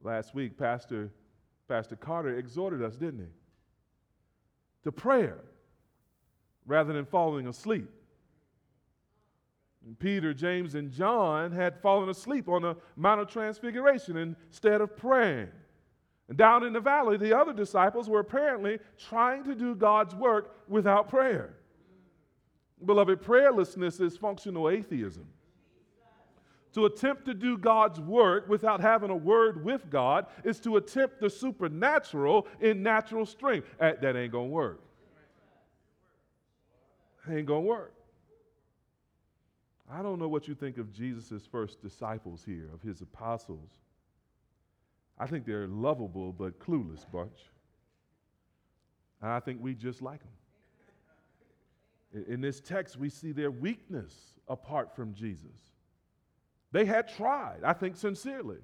Last 0.07 0.37
week, 0.37 0.57
Pastor, 0.57 1.11
Pastor 1.67 1.97
Carter 1.97 2.39
exhorted 2.39 2.81
us, 2.81 2.95
didn't 2.95 3.19
he? 3.19 3.27
To 4.85 4.93
prayer 4.93 5.41
rather 6.65 6.93
than 6.93 7.05
falling 7.05 7.49
asleep. 7.49 7.91
Peter, 9.99 10.33
James, 10.33 10.77
and 10.77 10.93
John 10.93 11.51
had 11.51 11.81
fallen 11.81 12.09
asleep 12.09 12.49
on 12.49 12.63
the 12.63 12.77
Mount 12.95 13.21
of 13.21 13.29
Transfiguration 13.29 14.17
instead 14.17 14.81
of 14.81 14.97
praying. 14.97 15.49
And 16.29 16.39
down 16.39 16.63
in 16.63 16.73
the 16.73 16.79
valley, 16.79 17.17
the 17.17 17.37
other 17.37 17.53
disciples 17.53 18.09
were 18.09 18.21
apparently 18.21 18.79
trying 18.97 19.43
to 19.43 19.57
do 19.57 19.75
God's 19.75 20.15
work 20.15 20.55
without 20.69 21.09
prayer. 21.09 21.57
Beloved, 22.85 23.23
prayerlessness 23.23 24.01
is 24.01 24.17
functional 24.17 24.71
atheism. 24.71 25.27
To 26.77 26.85
attempt 26.85 27.25
to 27.25 27.33
do 27.33 27.57
God's 27.57 27.99
work 27.99 28.51
without 28.51 28.83
having 28.83 29.09
a 29.09 29.17
word 29.17 29.65
with 29.65 29.89
God 29.89 30.27
is 30.45 30.61
to 30.61 30.77
attempt 30.77 31.23
the 31.23 31.31
supernatural 31.31 32.47
in 32.61 32.83
natural 32.83 33.25
strength. 33.25 33.67
Eh, 33.81 33.95
that 34.03 34.15
ain't 34.15 34.31
gonna 34.31 34.45
work. 34.49 34.83
Ain't 37.31 37.47
gonna 37.47 37.61
work. 37.63 37.95
I 39.91 40.03
don't 40.03 40.19
know 40.19 40.29
what 40.29 40.49
you 40.49 40.55
think 40.55 40.77
of 40.77 40.93
Jesus' 40.93 41.47
first 41.51 41.81
disciples 41.81 42.43
here, 42.45 42.69
of 42.75 42.83
his 42.83 43.01
apostles. 43.01 43.71
I 45.19 45.27
think 45.27 45.47
they're 45.47 45.69
lovable 45.69 46.31
but 46.31 46.61
clueless 46.61 47.11
bunch. 47.11 47.41
And 49.23 49.31
I 49.31 49.41
think 49.41 49.63
we 49.63 49.73
just 49.75 50.03
like 50.03 50.21
them. 52.13 52.25
In 52.29 52.43
this 52.43 52.61
text, 52.61 52.99
we 52.99 53.09
see 53.09 53.33
their 53.33 53.51
weakness 53.51 54.15
apart 54.47 54.95
from 54.95 55.15
Jesus. 55.15 55.76
They 56.73 56.85
had 56.85 57.09
tried, 57.09 57.61
I 57.65 57.73
think 57.73 57.97
sincerely, 57.97 58.59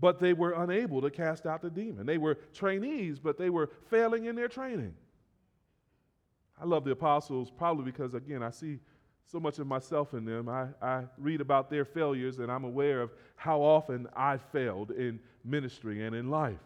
but 0.00 0.18
they 0.18 0.32
were 0.32 0.52
unable 0.52 1.00
to 1.02 1.10
cast 1.10 1.46
out 1.46 1.62
the 1.62 1.70
demon. 1.70 2.06
They 2.06 2.18
were 2.18 2.36
trainees, 2.54 3.18
but 3.18 3.38
they 3.38 3.50
were 3.50 3.70
failing 3.90 4.26
in 4.26 4.36
their 4.36 4.48
training. 4.48 4.94
I 6.60 6.64
love 6.64 6.84
the 6.84 6.92
apostles 6.92 7.50
probably 7.50 7.84
because, 7.84 8.14
again, 8.14 8.42
I 8.42 8.50
see 8.50 8.78
so 9.26 9.40
much 9.40 9.58
of 9.58 9.66
myself 9.66 10.14
in 10.14 10.24
them. 10.24 10.48
I, 10.48 10.68
I 10.80 11.04
read 11.18 11.40
about 11.40 11.70
their 11.70 11.84
failures 11.84 12.38
and 12.38 12.50
I'm 12.50 12.64
aware 12.64 13.00
of 13.00 13.12
how 13.34 13.60
often 13.60 14.06
I 14.14 14.36
failed 14.36 14.90
in 14.90 15.18
ministry 15.44 16.04
and 16.04 16.14
in 16.14 16.30
life. 16.30 16.60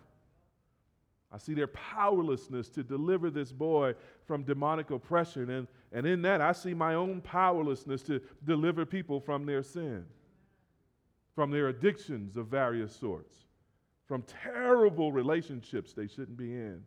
I 1.33 1.39
see 1.39 1.55
their 1.55 1.67
powerlessness 1.67 2.69
to 2.71 2.83
deliver 2.83 3.31
this 3.31 3.53
boy 3.53 3.95
from 4.27 4.43
demonic 4.43 4.91
oppression. 4.91 5.51
And, 5.51 5.67
and 5.93 6.07
in 6.07 6.23
that, 6.23 6.41
I 6.41 6.53
see 6.53 6.73
my 6.73 6.95
own 6.95 7.21
powerlessness 7.21 8.03
to 8.05 8.21
deliver 8.45 8.87
people 8.87 9.21
from 9.21 9.45
their 9.45 9.63
sin, 9.63 10.05
from 11.37 11.53
their 11.53 11.69
addictions 11.69 12.37
of 12.37 12.49
various 12.49 12.97
sorts, 12.97 13.37
from 14.09 14.25
terrible 14.43 15.13
relationships 15.13 15.93
they 15.93 16.09
shouldn't 16.09 16.37
be 16.37 16.53
in 16.53 16.83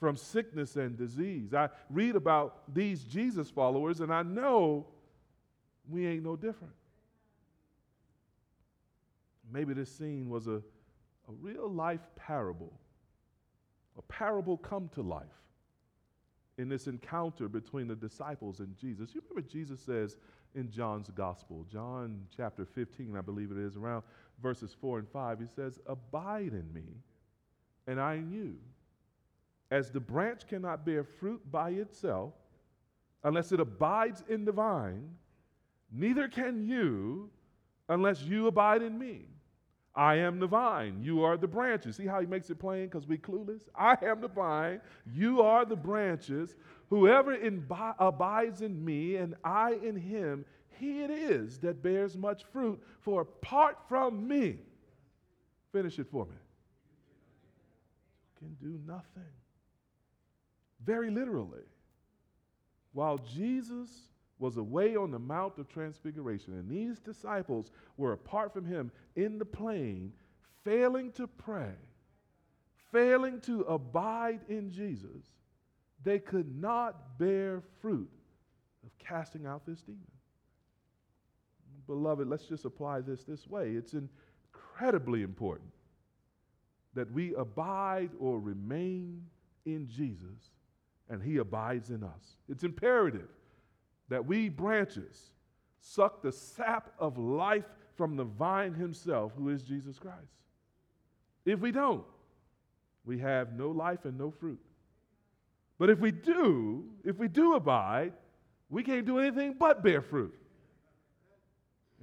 from 0.00 0.16
sickness 0.16 0.76
and 0.76 0.96
disease. 0.96 1.52
I 1.52 1.68
read 1.90 2.16
about 2.16 2.74
these 2.74 3.04
Jesus 3.04 3.50
followers 3.50 4.00
and 4.00 4.12
I 4.12 4.22
know 4.22 4.86
we 5.88 6.06
ain't 6.06 6.24
no 6.24 6.36
different. 6.36 6.72
Maybe 9.52 9.74
this 9.74 9.94
scene 9.94 10.30
was 10.30 10.46
a, 10.46 10.56
a 10.56 11.32
real 11.40 11.70
life 11.70 12.00
parable, 12.16 12.72
a 13.98 14.02
parable 14.02 14.56
come 14.56 14.88
to 14.94 15.02
life 15.02 15.26
in 16.56 16.68
this 16.68 16.86
encounter 16.86 17.48
between 17.48 17.86
the 17.86 17.96
disciples 17.96 18.60
and 18.60 18.74
Jesus. 18.78 19.14
You 19.14 19.22
remember 19.28 19.46
Jesus 19.46 19.80
says 19.80 20.16
in 20.54 20.70
John's 20.70 21.10
gospel, 21.10 21.64
John 21.70 22.26
chapter 22.36 22.64
15, 22.64 23.16
I 23.16 23.20
believe 23.20 23.50
it 23.50 23.58
is, 23.58 23.76
around 23.76 24.02
verses 24.42 24.74
4 24.80 25.00
and 25.00 25.08
5, 25.08 25.40
he 25.40 25.46
says, 25.46 25.78
Abide 25.86 26.52
in 26.52 26.72
me, 26.72 26.84
and 27.86 28.00
I 28.00 28.14
in 28.14 28.30
you 28.30 28.56
as 29.70 29.90
the 29.90 30.00
branch 30.00 30.46
cannot 30.46 30.84
bear 30.84 31.04
fruit 31.04 31.40
by 31.50 31.70
itself 31.70 32.34
unless 33.22 33.52
it 33.52 33.60
abides 33.60 34.24
in 34.28 34.44
the 34.44 34.52
vine, 34.52 35.08
neither 35.92 36.26
can 36.28 36.66
you 36.66 37.30
unless 37.88 38.22
you 38.22 38.46
abide 38.46 38.82
in 38.82 38.98
me. 38.98 39.26
I 40.00 40.14
am 40.14 40.38
the 40.38 40.46
vine, 40.46 41.02
you 41.02 41.22
are 41.24 41.36
the 41.36 41.46
branches. 41.46 41.96
See 41.96 42.06
how 42.06 42.22
he 42.22 42.26
makes 42.26 42.48
it 42.48 42.58
plain 42.58 42.86
because 42.86 43.06
we 43.06 43.18
clueless? 43.18 43.68
I 43.74 43.98
am 44.00 44.22
the 44.22 44.28
vine, 44.28 44.80
you 45.04 45.42
are 45.42 45.66
the 45.66 45.76
branches. 45.76 46.54
Whoever 46.88 47.36
imbi- 47.36 47.96
abides 47.98 48.62
in 48.62 48.82
me 48.82 49.16
and 49.16 49.34
I 49.44 49.72
in 49.74 49.96
him, 49.96 50.46
he 50.78 51.02
it 51.02 51.10
is 51.10 51.58
that 51.58 51.82
bears 51.82 52.16
much 52.16 52.44
fruit, 52.50 52.82
for 53.00 53.20
apart 53.20 53.76
from 53.90 54.26
me, 54.26 54.60
finish 55.70 55.98
it 55.98 56.06
for 56.10 56.24
me, 56.24 56.36
can 58.38 58.54
do 58.54 58.80
nothing 58.86 59.34
very 60.82 61.10
literally. 61.10 61.66
While 62.94 63.18
Jesus 63.18 63.90
was 64.40 64.56
away 64.56 64.96
on 64.96 65.10
the 65.10 65.18
Mount 65.18 65.58
of 65.58 65.68
Transfiguration, 65.68 66.54
and 66.54 66.68
these 66.68 66.98
disciples 66.98 67.70
were 67.96 68.12
apart 68.12 68.52
from 68.52 68.64
him 68.64 68.90
in 69.14 69.38
the 69.38 69.44
plain, 69.44 70.12
failing 70.64 71.12
to 71.12 71.26
pray, 71.26 71.74
failing 72.90 73.40
to 73.42 73.60
abide 73.62 74.40
in 74.48 74.70
Jesus, 74.70 75.22
they 76.02 76.18
could 76.18 76.58
not 76.58 77.18
bear 77.18 77.62
fruit 77.80 78.10
of 78.82 78.90
casting 78.98 79.46
out 79.46 79.66
this 79.66 79.82
demon. 79.82 80.00
Beloved, 81.86 82.26
let's 82.26 82.46
just 82.46 82.64
apply 82.64 83.00
this 83.02 83.24
this 83.24 83.46
way. 83.46 83.72
It's 83.72 83.94
incredibly 83.94 85.22
important 85.22 85.70
that 86.94 87.10
we 87.12 87.34
abide 87.34 88.10
or 88.18 88.40
remain 88.40 89.22
in 89.66 89.86
Jesus 89.86 90.50
and 91.08 91.22
he 91.22 91.38
abides 91.38 91.90
in 91.90 92.02
us. 92.02 92.36
It's 92.48 92.64
imperative 92.64 93.28
that 94.10 94.26
we 94.26 94.48
branches 94.48 95.30
suck 95.80 96.22
the 96.22 96.30
sap 96.30 96.92
of 96.98 97.16
life 97.16 97.64
from 97.96 98.16
the 98.16 98.24
vine 98.24 98.74
himself, 98.74 99.32
who 99.36 99.48
is 99.48 99.62
Jesus 99.62 99.98
Christ. 99.98 100.16
If 101.46 101.60
we 101.60 101.72
don't, 101.72 102.04
we 103.06 103.18
have 103.18 103.54
no 103.54 103.70
life 103.70 104.04
and 104.04 104.18
no 104.18 104.30
fruit. 104.30 104.60
But 105.78 105.88
if 105.88 105.98
we 105.98 106.10
do, 106.10 106.84
if 107.04 107.16
we 107.16 107.28
do 107.28 107.54
abide, 107.54 108.12
we 108.68 108.82
can't 108.82 109.06
do 109.06 109.18
anything 109.18 109.54
but 109.58 109.82
bear 109.82 110.02
fruit. 110.02 110.34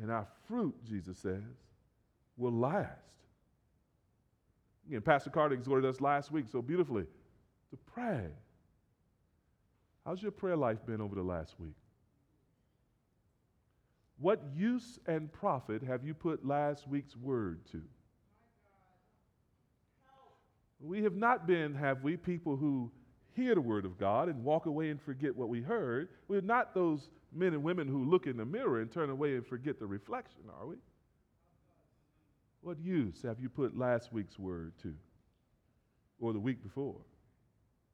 And 0.01 0.11
our 0.11 0.27
fruit, 0.47 0.75
Jesus 0.83 1.19
says, 1.19 1.43
will 2.35 2.51
last. 2.51 2.91
Again, 4.87 5.01
Pastor 5.01 5.29
Carter 5.29 5.53
exhorted 5.53 5.87
us 5.87 6.01
last 6.01 6.31
week 6.31 6.45
so 6.49 6.61
beautifully 6.61 7.03
to 7.03 7.77
pray 7.93 8.27
How's 10.07 10.21
your 10.21 10.31
prayer 10.31 10.55
life 10.55 10.85
been 10.85 11.01
over 11.01 11.15
the 11.15 11.21
last 11.21 11.59
week? 11.59 11.75
What 14.19 14.41
use 14.55 14.99
and 15.05 15.31
profit 15.31 15.83
have 15.83 16.03
you 16.03 16.13
put 16.13 16.45
last 16.45 16.87
week's 16.87 17.15
word 17.15 17.59
to? 17.71 17.81
We 20.79 21.03
have 21.03 21.15
not 21.15 21.47
been, 21.47 21.73
have 21.75 22.03
we, 22.03 22.17
people 22.17 22.55
who 22.55 22.91
hear 23.35 23.55
the 23.55 23.61
word 23.61 23.85
of 23.85 23.99
God 23.99 24.29
and 24.29 24.43
walk 24.43 24.65
away 24.65 24.89
and 24.89 25.01
forget 25.01 25.35
what 25.35 25.49
we 25.49 25.61
heard. 25.61 26.09
We're 26.27 26.41
not 26.41 26.73
those 26.73 27.09
men 27.33 27.53
and 27.53 27.63
women 27.63 27.87
who 27.87 28.05
look 28.05 28.25
in 28.25 28.37
the 28.37 28.45
mirror 28.45 28.81
and 28.81 28.91
turn 28.91 29.09
away 29.09 29.35
and 29.35 29.45
forget 29.45 29.79
the 29.79 29.85
reflection, 29.85 30.41
are 30.59 30.67
we? 30.67 30.75
What 32.61 32.79
use 32.79 33.21
have 33.23 33.39
you 33.39 33.49
put 33.49 33.77
last 33.77 34.11
week's 34.11 34.39
word 34.39 34.73
to? 34.81 34.93
Or 36.19 36.33
the 36.33 36.39
week 36.39 36.63
before? 36.63 37.01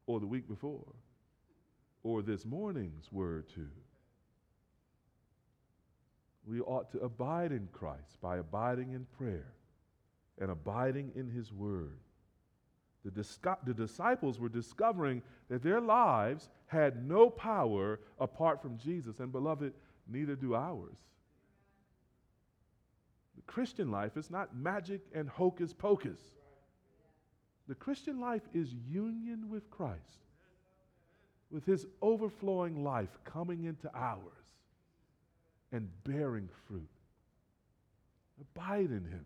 Or 0.08 0.20
the 0.20 0.28
week 0.28 0.48
before? 0.48 0.94
or 2.04 2.22
this 2.22 2.46
morning's 2.46 3.12
word 3.12 3.48
to. 3.56 3.68
We 6.46 6.60
ought 6.62 6.92
to 6.92 7.00
abide 7.00 7.52
in 7.52 7.68
Christ 7.72 8.20
by 8.22 8.38
abiding 8.38 8.92
in 8.94 9.06
prayer 9.18 9.54
and 10.40 10.52
abiding 10.52 11.12
in 11.16 11.30
his 11.30 11.54
word. 11.54 11.98
The, 13.06 13.12
dis- 13.12 13.40
the, 13.66 13.74
disciples 13.74 14.40
were 14.40 14.50
discovering 14.50 15.22
that 15.50 15.62
their 15.62 15.82
lives 15.82 16.50
had 16.68 17.08
no 17.08 17.30
power 17.30 18.00
apart 18.20 18.62
from 18.62 18.78
Jesus. 18.78 19.20
And 19.20 19.32
beloved, 19.32 19.74
neither 20.08 20.36
do 20.36 20.56
ours. 20.56 20.98
The 23.36 23.42
Christian 23.44 23.92
life 23.92 24.16
is 24.16 24.30
not 24.30 24.56
magic 24.56 25.02
and 25.14 25.28
hocus 25.28 25.74
pocus. 25.74 26.20
The 27.68 27.76
Christian 27.76 28.20
life 28.20 28.44
is 28.54 28.74
union 28.90 29.50
with 29.50 29.70
Christ 29.70 30.24
with 31.54 31.66
his 31.66 31.86
overflowing 32.02 32.84
life 32.84 33.20
coming 33.24 33.66
into 33.66 33.90
ours. 33.96 34.43
And 35.74 35.90
bearing 36.06 36.48
fruit. 36.68 36.88
Abide 38.40 38.92
in 38.92 39.04
him. 39.04 39.26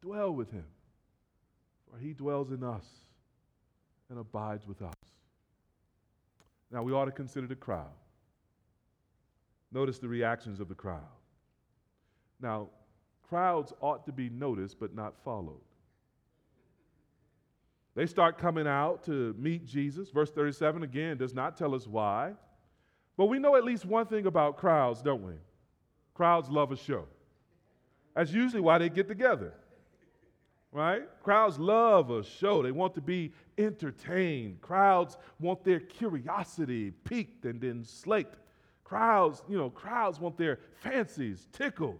Dwell 0.00 0.30
with 0.32 0.52
him, 0.52 0.66
for 1.90 1.98
he 1.98 2.12
dwells 2.12 2.52
in 2.52 2.62
us 2.62 2.86
and 4.10 4.18
abides 4.18 4.66
with 4.66 4.80
us. 4.82 4.94
Now, 6.70 6.82
we 6.82 6.92
ought 6.92 7.06
to 7.06 7.10
consider 7.10 7.46
the 7.46 7.56
crowd. 7.56 7.86
Notice 9.72 9.98
the 9.98 10.08
reactions 10.08 10.60
of 10.60 10.68
the 10.68 10.74
crowd. 10.74 11.02
Now, 12.40 12.68
crowds 13.28 13.72
ought 13.80 14.06
to 14.06 14.12
be 14.12 14.28
noticed 14.28 14.78
but 14.78 14.94
not 14.94 15.14
followed. 15.24 15.60
They 17.94 18.06
start 18.06 18.38
coming 18.38 18.66
out 18.66 19.02
to 19.06 19.34
meet 19.36 19.66
Jesus. 19.66 20.10
Verse 20.10 20.30
37 20.30 20.84
again 20.84 21.16
does 21.16 21.34
not 21.34 21.56
tell 21.56 21.74
us 21.74 21.86
why. 21.86 22.34
But 23.18 23.26
we 23.26 23.40
know 23.40 23.56
at 23.56 23.64
least 23.64 23.84
one 23.84 24.06
thing 24.06 24.26
about 24.26 24.56
crowds, 24.56 25.02
don't 25.02 25.24
we? 25.24 25.32
Crowds 26.14 26.48
love 26.48 26.70
a 26.70 26.76
show. 26.76 27.04
That's 28.14 28.30
usually 28.30 28.62
why 28.62 28.78
they 28.78 28.88
get 28.88 29.08
together. 29.08 29.52
Right? 30.70 31.02
Crowds 31.24 31.58
love 31.58 32.10
a 32.10 32.22
show. 32.22 32.62
They 32.62 32.70
want 32.70 32.94
to 32.94 33.00
be 33.00 33.32
entertained. 33.58 34.60
Crowds 34.60 35.18
want 35.40 35.64
their 35.64 35.80
curiosity 35.80 36.92
piqued 36.92 37.44
and 37.44 37.60
then 37.60 37.82
slaked. 37.82 38.36
Crowds, 38.84 39.42
you 39.48 39.58
know, 39.58 39.68
crowds 39.68 40.20
want 40.20 40.38
their 40.38 40.60
fancies 40.80 41.48
tickled. 41.52 41.98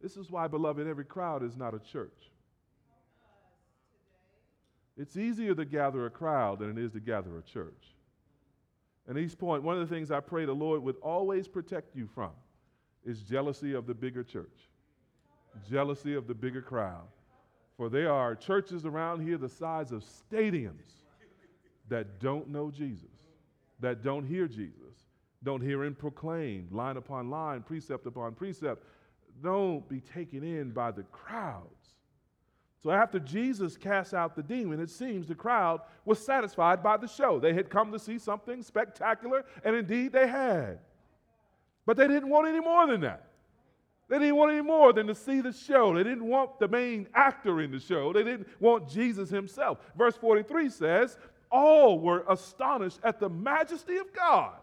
This 0.00 0.16
is 0.16 0.30
why, 0.30 0.48
beloved, 0.48 0.86
every 0.86 1.04
crowd 1.04 1.42
is 1.42 1.58
not 1.58 1.74
a 1.74 1.78
church. 1.78 2.30
It's 4.96 5.16
easier 5.18 5.54
to 5.54 5.64
gather 5.66 6.06
a 6.06 6.10
crowd 6.10 6.60
than 6.60 6.70
it 6.70 6.78
is 6.78 6.92
to 6.92 7.00
gather 7.00 7.36
a 7.36 7.42
church. 7.42 7.95
And 9.08 9.18
East 9.18 9.38
Point, 9.38 9.62
one 9.62 9.78
of 9.78 9.88
the 9.88 9.94
things 9.94 10.10
I 10.10 10.20
pray 10.20 10.44
the 10.44 10.52
Lord 10.52 10.82
would 10.82 10.96
always 11.02 11.46
protect 11.46 11.94
you 11.94 12.08
from 12.12 12.30
is 13.04 13.20
jealousy 13.22 13.72
of 13.72 13.86
the 13.86 13.94
bigger 13.94 14.24
church, 14.24 14.68
jealousy 15.70 16.14
of 16.14 16.26
the 16.26 16.34
bigger 16.34 16.62
crowd. 16.62 17.06
For 17.76 17.88
there 17.88 18.12
are 18.12 18.34
churches 18.34 18.84
around 18.84 19.20
here 19.20 19.38
the 19.38 19.48
size 19.48 19.92
of 19.92 20.02
stadiums 20.02 21.02
that 21.88 22.20
don't 22.20 22.48
know 22.48 22.70
Jesus, 22.70 23.10
that 23.80 24.02
don't 24.02 24.26
hear 24.26 24.48
Jesus, 24.48 25.04
don't 25.44 25.60
hear 25.60 25.84
him 25.84 25.94
proclaimed 25.94 26.72
line 26.72 26.96
upon 26.96 27.30
line, 27.30 27.62
precept 27.62 28.06
upon 28.06 28.34
precept. 28.34 28.82
Don't 29.42 29.88
be 29.88 30.00
taken 30.00 30.42
in 30.42 30.70
by 30.70 30.90
the 30.90 31.02
crowds. 31.04 31.85
So 32.86 32.92
after 32.92 33.18
Jesus 33.18 33.76
cast 33.76 34.14
out 34.14 34.36
the 34.36 34.44
demon, 34.44 34.78
it 34.78 34.90
seems 34.90 35.26
the 35.26 35.34
crowd 35.34 35.80
was 36.04 36.24
satisfied 36.24 36.84
by 36.84 36.96
the 36.96 37.08
show. 37.08 37.40
They 37.40 37.52
had 37.52 37.68
come 37.68 37.90
to 37.90 37.98
see 37.98 38.16
something 38.16 38.62
spectacular, 38.62 39.44
and 39.64 39.74
indeed 39.74 40.12
they 40.12 40.28
had. 40.28 40.78
But 41.84 41.96
they 41.96 42.06
didn't 42.06 42.28
want 42.28 42.46
any 42.46 42.60
more 42.60 42.86
than 42.86 43.00
that. 43.00 43.26
They 44.08 44.20
didn't 44.20 44.36
want 44.36 44.52
any 44.52 44.62
more 44.62 44.92
than 44.92 45.08
to 45.08 45.16
see 45.16 45.40
the 45.40 45.52
show. 45.52 45.94
They 45.96 46.04
didn't 46.04 46.28
want 46.28 46.60
the 46.60 46.68
main 46.68 47.08
actor 47.12 47.60
in 47.60 47.72
the 47.72 47.80
show. 47.80 48.12
They 48.12 48.22
didn't 48.22 48.46
want 48.60 48.88
Jesus 48.88 49.30
himself. 49.30 49.78
Verse 49.98 50.14
43 50.14 50.70
says, 50.70 51.18
All 51.50 51.98
were 51.98 52.24
astonished 52.28 53.00
at 53.02 53.18
the 53.18 53.28
majesty 53.28 53.96
of 53.96 54.12
God. 54.12 54.54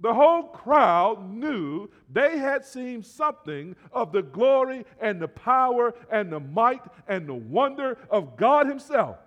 The 0.00 0.14
whole 0.14 0.44
crowd 0.44 1.30
knew 1.30 1.90
they 2.10 2.38
had 2.38 2.64
seen 2.64 3.02
something 3.02 3.76
of 3.92 4.12
the 4.12 4.22
glory 4.22 4.86
and 5.00 5.20
the 5.20 5.28
power 5.28 5.94
and 6.10 6.32
the 6.32 6.40
might 6.40 6.82
and 7.06 7.28
the 7.28 7.34
wonder 7.34 7.98
of 8.10 8.36
God 8.36 8.66
Himself. 8.66 9.18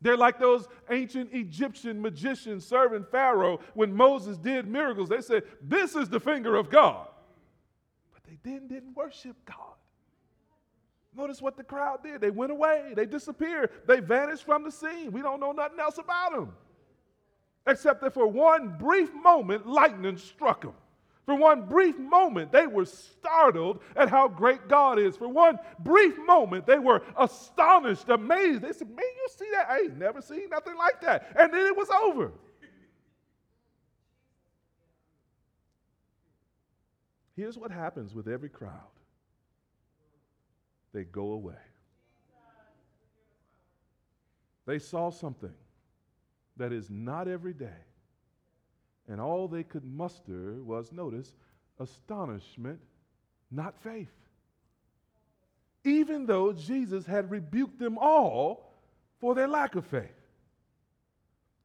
They're 0.00 0.16
like 0.16 0.38
those 0.38 0.66
ancient 0.90 1.32
Egyptian 1.32 2.00
magicians 2.00 2.66
serving 2.66 3.04
Pharaoh 3.10 3.60
when 3.74 3.94
Moses 3.94 4.38
did 4.38 4.66
miracles. 4.66 5.08
They 5.08 5.20
said, 5.20 5.44
This 5.62 5.94
is 5.94 6.08
the 6.08 6.20
finger 6.20 6.56
of 6.56 6.70
God. 6.70 7.06
But 8.12 8.22
they 8.24 8.38
then 8.42 8.66
didn't 8.66 8.94
worship 8.94 9.36
God. 9.44 9.56
Notice 11.16 11.40
what 11.40 11.56
the 11.56 11.62
crowd 11.62 12.02
did. 12.02 12.20
They 12.20 12.30
went 12.30 12.50
away, 12.50 12.92
they 12.96 13.06
disappeared, 13.06 13.70
they 13.86 14.00
vanished 14.00 14.44
from 14.44 14.64
the 14.64 14.72
scene. 14.72 15.12
We 15.12 15.22
don't 15.22 15.38
know 15.38 15.52
nothing 15.52 15.78
else 15.78 15.98
about 15.98 16.32
them 16.32 16.52
except 17.66 18.00
that 18.02 18.14
for 18.14 18.26
one 18.26 18.76
brief 18.78 19.12
moment, 19.14 19.66
lightning 19.66 20.16
struck 20.16 20.62
them. 20.62 20.74
For 21.24 21.34
one 21.34 21.62
brief 21.62 21.98
moment, 21.98 22.52
they 22.52 22.66
were 22.66 22.84
startled 22.84 23.80
at 23.96 24.10
how 24.10 24.28
great 24.28 24.68
God 24.68 24.98
is. 24.98 25.16
For 25.16 25.26
one 25.26 25.58
brief 25.78 26.18
moment, 26.18 26.66
they 26.66 26.78
were 26.78 27.02
astonished, 27.18 28.10
amazed. 28.10 28.60
They 28.60 28.72
said, 28.72 28.88
Man, 28.88 28.98
you 28.98 29.28
see 29.30 29.48
that? 29.52 29.70
I 29.70 29.78
ain't 29.80 29.96
never 29.96 30.20
seen 30.20 30.50
nothing 30.50 30.76
like 30.76 31.00
that. 31.00 31.34
And 31.38 31.52
then 31.52 31.66
it 31.66 31.76
was 31.76 31.88
over. 31.88 32.30
Here's 37.36 37.58
what 37.58 37.70
happens 37.70 38.14
with 38.14 38.28
every 38.28 38.50
crowd 38.50 38.70
they 40.92 41.04
go 41.04 41.32
away. 41.32 41.54
They 44.66 44.78
saw 44.78 45.10
something 45.10 45.52
that 46.56 46.72
is 46.72 46.90
not 46.90 47.28
every 47.28 47.52
day. 47.52 47.82
And 49.08 49.20
all 49.20 49.48
they 49.48 49.62
could 49.62 49.84
muster 49.84 50.62
was, 50.62 50.92
notice, 50.92 51.34
astonishment, 51.78 52.80
not 53.50 53.74
faith. 53.82 54.12
Even 55.84 56.26
though 56.26 56.52
Jesus 56.52 57.04
had 57.04 57.30
rebuked 57.30 57.78
them 57.78 57.98
all 57.98 58.72
for 59.20 59.34
their 59.34 59.48
lack 59.48 59.74
of 59.74 59.84
faith. 59.86 60.10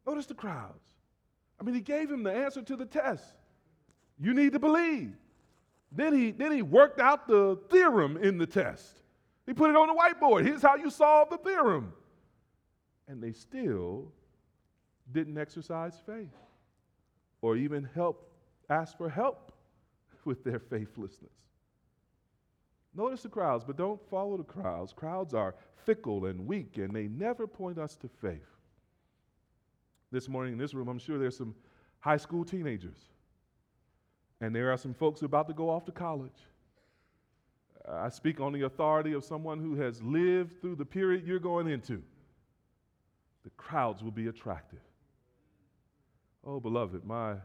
Notice 0.05 0.25
the 0.25 0.33
crowds. 0.33 0.83
I 1.59 1.63
mean, 1.63 1.75
he 1.75 1.81
gave 1.81 2.09
him 2.11 2.23
the 2.23 2.33
answer 2.33 2.61
to 2.61 2.75
the 2.75 2.85
test. 2.85 3.23
You 4.19 4.33
need 4.33 4.53
to 4.53 4.59
believe. 4.59 5.13
Then 5.91 6.13
he, 6.13 6.31
then 6.31 6.51
he 6.51 6.61
worked 6.61 6.99
out 6.99 7.27
the 7.27 7.57
theorem 7.69 8.17
in 8.17 8.37
the 8.37 8.45
test. 8.45 9.01
He 9.45 9.53
put 9.53 9.69
it 9.69 9.75
on 9.75 9.87
the 9.87 9.93
whiteboard. 9.93 10.45
Here's 10.45 10.61
how 10.61 10.75
you 10.75 10.89
solve 10.89 11.29
the 11.29 11.37
theorem. 11.37 11.93
And 13.07 13.23
they 13.23 13.31
still 13.31 14.11
didn't 15.11 15.37
exercise 15.37 15.99
faith 16.05 16.35
or 17.41 17.55
even 17.55 17.87
help, 17.95 18.31
ask 18.69 18.97
for 18.97 19.09
help 19.09 19.51
with 20.25 20.43
their 20.43 20.59
faithlessness. 20.59 21.31
Notice 22.95 23.21
the 23.21 23.29
crowds, 23.29 23.63
but 23.63 23.77
don't 23.77 24.01
follow 24.09 24.37
the 24.37 24.43
crowds. 24.43 24.93
Crowds 24.93 25.33
are 25.33 25.55
fickle 25.85 26.25
and 26.25 26.45
weak, 26.45 26.77
and 26.77 26.93
they 26.93 27.07
never 27.07 27.47
point 27.47 27.77
us 27.77 27.95
to 27.97 28.09
faith. 28.21 28.55
This 30.11 30.27
morning 30.27 30.53
in 30.53 30.59
this 30.59 30.73
room, 30.73 30.87
I'm 30.87 30.99
sure 30.99 31.19
there's 31.19 31.37
some 31.37 31.53
high 31.99 32.17
school 32.17 32.43
teenagers, 32.43 32.97
and 34.41 34.55
there 34.55 34.71
are 34.71 34.77
some 34.77 34.93
folks 34.93 35.21
about 35.21 35.47
to 35.49 35.53
go 35.53 35.69
off 35.69 35.85
to 35.85 35.91
college. 35.91 36.41
I 37.87 38.09
speak 38.09 38.39
on 38.39 38.53
the 38.53 38.63
authority 38.63 39.13
of 39.13 39.23
someone 39.23 39.59
who 39.59 39.75
has 39.75 40.01
lived 40.01 40.61
through 40.61 40.75
the 40.75 40.85
period 40.85 41.25
you're 41.25 41.39
going 41.39 41.67
into. 41.67 42.01
The 43.43 43.49
crowds 43.51 44.03
will 44.03 44.11
be 44.11 44.27
attractive. 44.27 44.79
Oh, 46.45 46.59
beloved, 46.59 47.05
my, 47.05 47.35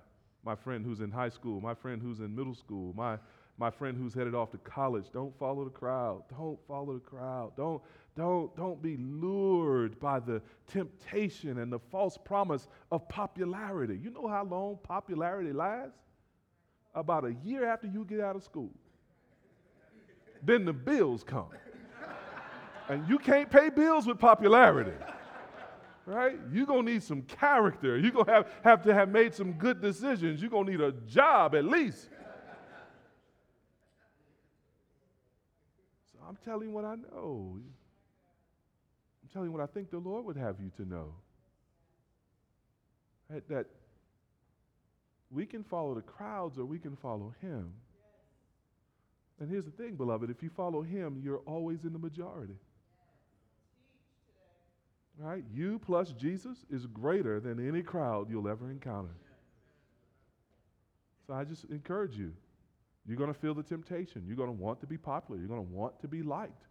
my 0.44 0.54
friend 0.54 0.84
who's 0.84 1.00
in 1.00 1.10
high 1.10 1.28
school, 1.28 1.60
my 1.60 1.74
friend 1.74 2.00
who's 2.00 2.20
in 2.20 2.34
middle 2.34 2.54
school, 2.54 2.92
my, 2.96 3.18
my 3.58 3.70
friend 3.70 3.96
who's 3.96 4.14
headed 4.14 4.34
off 4.34 4.50
to 4.52 4.58
college, 4.58 5.06
don't 5.12 5.36
follow 5.38 5.64
the 5.64 5.70
crowd. 5.70 6.22
Don't 6.30 6.58
follow 6.68 6.94
the 6.94 7.00
crowd. 7.00 7.52
Don't, 7.56 7.82
don't, 8.16 8.54
don't 8.56 8.80
be 8.80 8.96
lured 8.96 9.98
by 9.98 10.20
the 10.20 10.40
temptation 10.68 11.58
and 11.58 11.72
the 11.72 11.78
false 11.78 12.16
promise 12.16 12.68
of 12.92 13.08
popularity. 13.08 13.98
You 14.00 14.10
know 14.10 14.28
how 14.28 14.44
long 14.44 14.78
popularity 14.82 15.52
lasts? 15.52 15.98
About 16.94 17.24
a 17.24 17.34
year 17.44 17.66
after 17.66 17.88
you 17.88 18.04
get 18.04 18.20
out 18.20 18.36
of 18.36 18.44
school. 18.44 18.70
then 20.44 20.64
the 20.64 20.72
bills 20.72 21.24
come. 21.24 21.48
and 22.88 23.08
you 23.08 23.18
can't 23.18 23.50
pay 23.50 23.68
bills 23.68 24.06
with 24.06 24.20
popularity 24.20 24.92
right? 26.06 26.38
You're 26.52 26.66
going 26.66 26.86
to 26.86 26.92
need 26.92 27.02
some 27.02 27.22
character. 27.22 27.98
You're 27.98 28.10
going 28.10 28.26
to 28.26 28.32
have, 28.32 28.52
have 28.62 28.82
to 28.82 28.94
have 28.94 29.08
made 29.08 29.34
some 29.34 29.52
good 29.52 29.80
decisions. 29.80 30.40
You're 30.40 30.50
going 30.50 30.66
to 30.66 30.72
need 30.72 30.80
a 30.80 30.92
job 30.92 31.54
at 31.54 31.64
least. 31.64 32.08
So 36.12 36.18
I'm 36.28 36.36
telling 36.44 36.68
you 36.68 36.74
what 36.74 36.84
I 36.84 36.96
know. 36.96 37.58
I'm 39.22 39.28
telling 39.32 39.48
you 39.48 39.52
what 39.52 39.62
I 39.62 39.66
think 39.66 39.90
the 39.90 39.98
Lord 39.98 40.24
would 40.26 40.36
have 40.36 40.56
you 40.60 40.70
to 40.76 40.88
know. 40.88 41.14
That, 43.30 43.48
that 43.48 43.66
we 45.30 45.46
can 45.46 45.64
follow 45.64 45.94
the 45.94 46.02
crowds 46.02 46.58
or 46.58 46.64
we 46.64 46.78
can 46.78 46.96
follow 46.96 47.34
Him. 47.40 47.72
And 49.40 49.50
here's 49.50 49.64
the 49.64 49.70
thing, 49.72 49.96
beloved 49.96 50.30
if 50.30 50.42
you 50.42 50.50
follow 50.50 50.82
Him, 50.82 51.20
you're 51.22 51.40
always 51.46 51.84
in 51.84 51.92
the 51.92 51.98
majority. 51.98 52.54
Right? 55.18 55.44
You 55.52 55.78
plus 55.78 56.12
Jesus 56.12 56.58
is 56.70 56.86
greater 56.86 57.40
than 57.40 57.66
any 57.66 57.82
crowd 57.82 58.28
you'll 58.30 58.48
ever 58.48 58.70
encounter. 58.70 59.14
So 61.26 61.34
I 61.34 61.44
just 61.44 61.64
encourage 61.66 62.16
you. 62.16 62.32
You're 63.06 63.16
going 63.16 63.32
to 63.32 63.38
feel 63.38 63.54
the 63.54 63.62
temptation. 63.62 64.24
You're 64.26 64.36
going 64.36 64.48
to 64.48 64.62
want 64.62 64.80
to 64.80 64.86
be 64.86 64.96
popular. 64.96 65.38
You're 65.38 65.48
going 65.48 65.64
to 65.64 65.72
want 65.72 66.00
to 66.00 66.08
be 66.08 66.22
liked. 66.22 66.64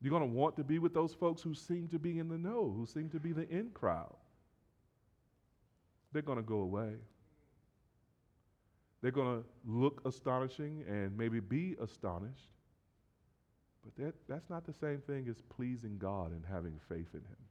You're 0.00 0.10
going 0.10 0.22
to 0.22 0.34
want 0.34 0.56
to 0.56 0.64
be 0.64 0.78
with 0.78 0.94
those 0.94 1.14
folks 1.14 1.42
who 1.42 1.54
seem 1.54 1.88
to 1.88 1.98
be 1.98 2.18
in 2.18 2.28
the 2.28 2.38
know, 2.38 2.72
who 2.74 2.86
seem 2.86 3.10
to 3.10 3.20
be 3.20 3.32
the 3.32 3.48
in 3.48 3.70
crowd. 3.70 4.14
They're 6.12 6.22
going 6.22 6.38
to 6.38 6.44
go 6.44 6.60
away. 6.60 6.94
They're 9.02 9.10
going 9.10 9.42
to 9.42 9.44
look 9.66 10.00
astonishing 10.04 10.84
and 10.88 11.16
maybe 11.16 11.40
be 11.40 11.76
astonished. 11.80 12.48
But 13.84 14.04
that, 14.04 14.14
that's 14.28 14.50
not 14.50 14.66
the 14.66 14.72
same 14.72 15.00
thing 15.06 15.28
as 15.28 15.36
pleasing 15.48 15.98
God 15.98 16.32
and 16.32 16.44
having 16.48 16.78
faith 16.88 17.08
in 17.14 17.20
Him. 17.20 17.47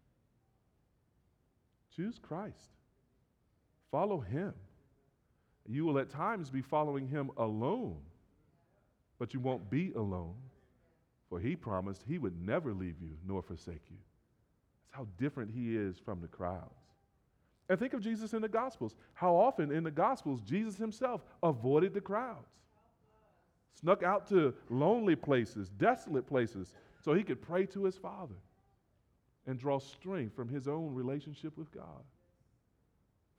Choose 1.97 2.19
Christ, 2.19 2.69
follow 3.91 4.19
Him. 4.19 4.53
You 5.67 5.83
will 5.83 5.97
at 5.97 6.11
times 6.11 6.51
be 6.51 6.61
following 6.61 7.07
Him 7.07 7.31
alone, 7.37 7.97
but 9.17 9.33
you 9.33 9.39
won't 9.39 9.69
be 9.69 9.91
alone, 9.95 10.35
for 11.27 11.39
He 11.39 11.55
promised 11.55 12.03
He 12.07 12.19
would 12.19 12.39
never 12.39 12.71
leave 12.71 13.01
you 13.01 13.17
nor 13.27 13.41
forsake 13.41 13.81
you. 13.89 13.97
That's 14.83 14.95
how 14.95 15.07
different 15.17 15.49
He 15.49 15.75
is 15.75 15.97
from 15.97 16.21
the 16.21 16.27
crowds. 16.27 16.71
And 17.67 17.79
think 17.79 17.93
of 17.93 18.01
Jesus 18.01 18.33
in 18.33 18.43
the 18.43 18.47
Gospels. 18.47 18.95
How 19.15 19.33
often 19.35 19.71
in 19.71 19.83
the 19.83 19.91
Gospels 19.91 20.41
Jesus 20.41 20.77
himself 20.77 21.21
avoided 21.41 21.95
the 21.95 22.01
crowds, 22.01 22.53
snuck 23.73 24.03
out 24.03 24.27
to 24.27 24.53
lonely 24.69 25.15
places, 25.15 25.69
desolate 25.71 26.27
places, 26.27 26.75
so 27.03 27.13
he 27.13 27.23
could 27.23 27.41
pray 27.41 27.65
to 27.65 27.85
his 27.85 27.97
Father 27.97 28.35
and 29.47 29.57
draw 29.57 29.79
strength 29.79 30.35
from 30.35 30.49
his 30.49 30.67
own 30.67 30.93
relationship 30.93 31.57
with 31.57 31.71
God. 31.71 32.03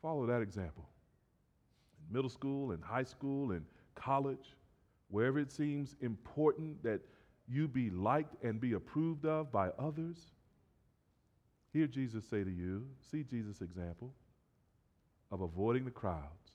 Follow 0.03 0.27
that 0.27 0.41
example. 0.41 0.89
In 2.09 2.15
middle 2.15 2.31
school 2.31 2.73
and 2.73 2.83
high 2.83 3.05
school 3.05 3.53
and 3.53 3.65
college, 3.95 4.57
wherever 5.09 5.39
it 5.39 5.53
seems 5.53 5.97
important 6.01 6.83
that 6.83 7.01
you 7.47 7.69
be 7.69 7.91
liked 7.91 8.43
and 8.43 8.61
be 8.61 8.73
approved 8.73 9.27
of 9.27 9.53
by 9.53 9.69
others, 9.79 10.33
Hear 11.73 11.87
Jesus 11.87 12.25
say 12.25 12.43
to 12.45 12.51
you, 12.51 12.87
see 13.11 13.23
Jesus' 13.23 13.61
example 13.61 14.13
of 15.31 15.43
avoiding 15.43 15.85
the 15.85 15.91
crowds 15.91 16.53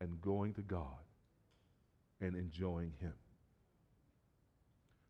and 0.00 0.20
going 0.20 0.54
to 0.54 0.62
God 0.62 0.84
and 2.20 2.34
enjoying 2.34 2.92
Him. 3.00 3.12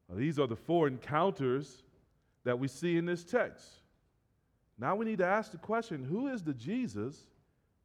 Now, 0.09 0.17
these 0.17 0.39
are 0.39 0.47
the 0.47 0.57
four 0.57 0.89
encounters 0.89 1.83
that 2.47 2.61
we 2.61 2.69
see 2.69 2.97
in 2.97 3.05
this 3.05 3.25
text. 3.25 3.67
Now 4.79 4.95
we 4.95 5.05
need 5.05 5.19
to 5.19 5.27
ask 5.27 5.51
the 5.51 5.59
question 5.59 6.05
who 6.05 6.29
is 6.29 6.45
the 6.45 6.55
Jesus 6.55 7.17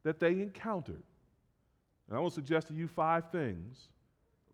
that 0.03 0.19
they 0.19 0.33
encountered? 0.33 1.01
And 2.07 2.15
I 2.15 2.21
will 2.21 2.29
suggest 2.29 2.67
to 2.67 2.75
you 2.75 2.87
five 2.87 3.31
things 3.31 3.89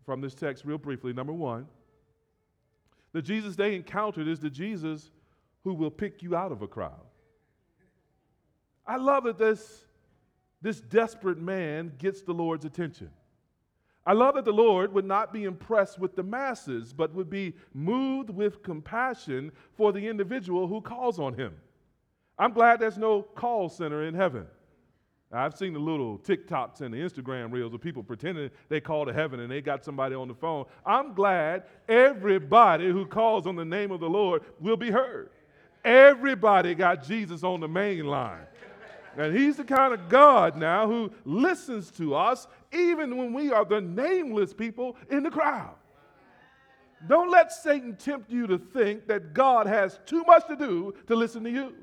from 0.06 0.22
this 0.22 0.34
text, 0.34 0.64
real 0.64 0.78
briefly. 0.78 1.12
Number 1.12 1.34
one, 1.34 1.66
the 3.12 3.20
Jesus 3.20 3.54
they 3.54 3.74
encountered 3.74 4.28
is 4.28 4.40
the 4.40 4.48
Jesus 4.48 5.10
who 5.62 5.74
will 5.74 5.90
pick 5.90 6.22
you 6.22 6.34
out 6.34 6.52
of 6.52 6.62
a 6.62 6.66
crowd. 6.66 7.04
I 8.86 8.96
love 8.96 9.24
that 9.24 9.36
this, 9.36 9.84
this 10.62 10.80
desperate 10.80 11.38
man 11.38 11.92
gets 11.98 12.22
the 12.22 12.32
Lord's 12.32 12.64
attention. 12.64 13.10
I 14.08 14.14
love 14.14 14.36
that 14.36 14.46
the 14.46 14.52
Lord 14.52 14.94
would 14.94 15.04
not 15.04 15.34
be 15.34 15.44
impressed 15.44 15.98
with 15.98 16.16
the 16.16 16.22
masses, 16.22 16.94
but 16.94 17.14
would 17.14 17.28
be 17.28 17.52
moved 17.74 18.30
with 18.30 18.62
compassion 18.62 19.52
for 19.76 19.92
the 19.92 20.08
individual 20.08 20.66
who 20.66 20.80
calls 20.80 21.18
on 21.18 21.34
him. 21.34 21.54
I'm 22.38 22.54
glad 22.54 22.80
there's 22.80 22.96
no 22.96 23.20
call 23.20 23.68
center 23.68 24.04
in 24.04 24.14
heaven. 24.14 24.46
I've 25.30 25.54
seen 25.58 25.74
the 25.74 25.78
little 25.78 26.16
TikToks 26.20 26.80
and 26.80 26.94
the 26.94 26.96
Instagram 26.96 27.52
reels 27.52 27.74
of 27.74 27.82
people 27.82 28.02
pretending 28.02 28.48
they 28.70 28.80
call 28.80 29.04
to 29.04 29.12
heaven 29.12 29.40
and 29.40 29.52
they 29.52 29.60
got 29.60 29.84
somebody 29.84 30.14
on 30.14 30.26
the 30.26 30.34
phone. 30.34 30.64
I'm 30.86 31.12
glad 31.12 31.64
everybody 31.86 32.90
who 32.90 33.04
calls 33.04 33.46
on 33.46 33.56
the 33.56 33.64
name 33.66 33.90
of 33.90 34.00
the 34.00 34.08
Lord 34.08 34.42
will 34.58 34.78
be 34.78 34.90
heard. 34.90 35.28
Everybody 35.84 36.74
got 36.74 37.06
Jesus 37.06 37.44
on 37.44 37.60
the 37.60 37.68
main 37.68 38.06
line. 38.06 38.46
And 39.18 39.36
he's 39.36 39.56
the 39.56 39.64
kind 39.64 39.92
of 39.92 40.08
God 40.08 40.56
now 40.56 40.86
who 40.86 41.10
listens 41.24 41.90
to 41.92 42.14
us 42.14 42.46
even 42.72 43.16
when 43.16 43.32
we 43.32 43.50
are 43.50 43.64
the 43.64 43.80
nameless 43.80 44.52
people 44.52 44.96
in 45.10 45.22
the 45.22 45.30
crowd. 45.30 45.74
Don't 47.06 47.30
let 47.30 47.52
Satan 47.52 47.96
tempt 47.96 48.30
you 48.30 48.46
to 48.48 48.58
think 48.58 49.06
that 49.06 49.32
God 49.32 49.66
has 49.66 50.00
too 50.04 50.24
much 50.26 50.46
to 50.48 50.56
do 50.56 50.94
to 51.06 51.14
listen 51.14 51.44
to 51.44 51.50
you. 51.50 51.74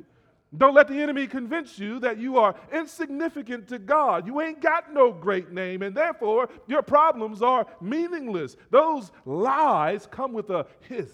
Don't 0.58 0.74
let 0.74 0.88
the 0.88 1.02
enemy 1.02 1.28
convince 1.28 1.80
you 1.80 2.00
that 2.00 2.18
you 2.18 2.38
are 2.38 2.56
insignificant 2.72 3.68
to 3.70 3.80
God. 3.80 4.28
You 4.28 4.42
ain't 4.42 4.62
got 4.62 4.94
no 4.94 5.12
great 5.12 5.52
name, 5.52 5.82
and 5.82 5.96
therefore 5.96 6.50
your 6.68 6.82
problems 6.82 7.42
are 7.42 7.66
meaningless. 7.82 8.56
Those 8.70 9.12
lies 9.26 10.08
come 10.10 10.34
with 10.34 10.50
a 10.50 10.66
hiss. 10.88 11.12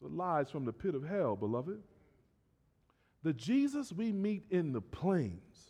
So 0.00 0.08
lies 0.08 0.50
from 0.50 0.64
the 0.64 0.72
pit 0.72 0.94
of 0.94 1.06
hell, 1.06 1.36
beloved. 1.36 1.80
The 3.22 3.32
Jesus 3.32 3.92
we 3.92 4.12
meet 4.12 4.44
in 4.50 4.72
the 4.72 4.80
plains 4.80 5.69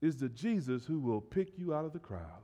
is 0.00 0.16
the 0.16 0.28
Jesus 0.28 0.84
who 0.86 1.00
will 1.00 1.20
pick 1.20 1.58
you 1.58 1.74
out 1.74 1.84
of 1.84 1.92
the 1.92 1.98
crowd. 1.98 2.42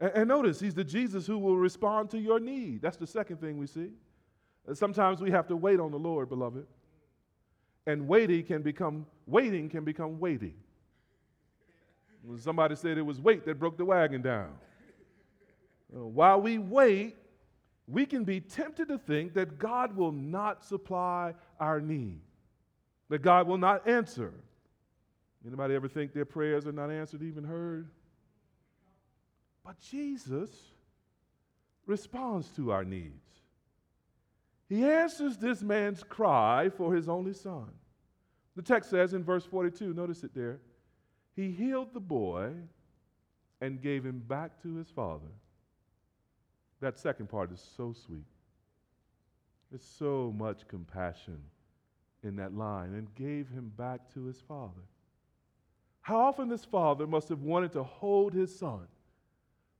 And, 0.00 0.12
and, 0.14 0.28
notice, 0.28 0.60
he's 0.60 0.74
the 0.74 0.84
Jesus 0.84 1.26
who 1.26 1.38
will 1.38 1.56
respond 1.56 2.10
to 2.10 2.18
your 2.18 2.38
need. 2.38 2.82
That's 2.82 2.96
the 2.96 3.06
second 3.06 3.40
thing 3.40 3.58
we 3.58 3.66
see. 3.66 3.90
Sometimes 4.74 5.20
we 5.20 5.30
have 5.30 5.48
to 5.48 5.56
wait 5.56 5.80
on 5.80 5.90
the 5.90 5.98
Lord, 5.98 6.28
beloved. 6.28 6.66
And 7.86 8.06
waiting 8.06 8.44
can 8.44 8.62
become 8.62 9.06
waiting 9.26 9.68
can 9.70 9.84
become 9.84 10.20
waiting. 10.20 10.54
When 12.22 12.38
somebody 12.38 12.76
said 12.76 12.98
it 12.98 13.02
was 13.02 13.20
weight 13.20 13.46
that 13.46 13.58
broke 13.58 13.78
the 13.78 13.86
wagon 13.86 14.20
down. 14.20 14.50
Uh, 15.94 16.04
while 16.04 16.40
we 16.40 16.58
wait, 16.58 17.16
we 17.86 18.04
can 18.04 18.24
be 18.24 18.40
tempted 18.40 18.88
to 18.88 18.98
think 18.98 19.32
that 19.34 19.58
God 19.58 19.96
will 19.96 20.12
not 20.12 20.62
supply 20.62 21.34
our 21.58 21.80
need, 21.80 22.20
that 23.08 23.22
God 23.22 23.46
will 23.46 23.56
not 23.56 23.88
answer. 23.88 24.34
Anybody 25.46 25.74
ever 25.74 25.88
think 25.88 26.12
their 26.12 26.24
prayers 26.24 26.66
are 26.66 26.72
not 26.72 26.90
answered, 26.90 27.22
even 27.22 27.44
heard? 27.44 27.88
But 29.64 29.78
Jesus 29.80 30.50
responds 31.86 32.48
to 32.56 32.72
our 32.72 32.84
needs. 32.84 33.24
He 34.68 34.84
answers 34.84 35.38
this 35.38 35.62
man's 35.62 36.02
cry 36.02 36.68
for 36.68 36.94
his 36.94 37.08
only 37.08 37.32
son. 37.32 37.70
The 38.56 38.62
text 38.62 38.90
says 38.90 39.14
in 39.14 39.22
verse 39.22 39.46
42, 39.46 39.94
notice 39.94 40.24
it 40.24 40.34
there, 40.34 40.58
he 41.36 41.50
healed 41.50 41.94
the 41.94 42.00
boy 42.00 42.50
and 43.60 43.80
gave 43.80 44.04
him 44.04 44.18
back 44.18 44.60
to 44.62 44.74
his 44.74 44.90
father. 44.90 45.30
That 46.80 46.98
second 46.98 47.28
part 47.28 47.52
is 47.52 47.64
so 47.76 47.92
sweet. 47.92 48.26
There's 49.70 49.82
so 49.82 50.32
much 50.36 50.66
compassion 50.68 51.40
in 52.22 52.36
that 52.36 52.56
line 52.56 52.94
and 52.94 53.14
gave 53.14 53.48
him 53.48 53.72
back 53.76 54.12
to 54.14 54.24
his 54.24 54.40
father. 54.40 54.82
How 56.08 56.20
often 56.20 56.48
this 56.48 56.64
father 56.64 57.06
must 57.06 57.28
have 57.28 57.42
wanted 57.42 57.72
to 57.72 57.82
hold 57.82 58.32
his 58.32 58.58
son, 58.58 58.88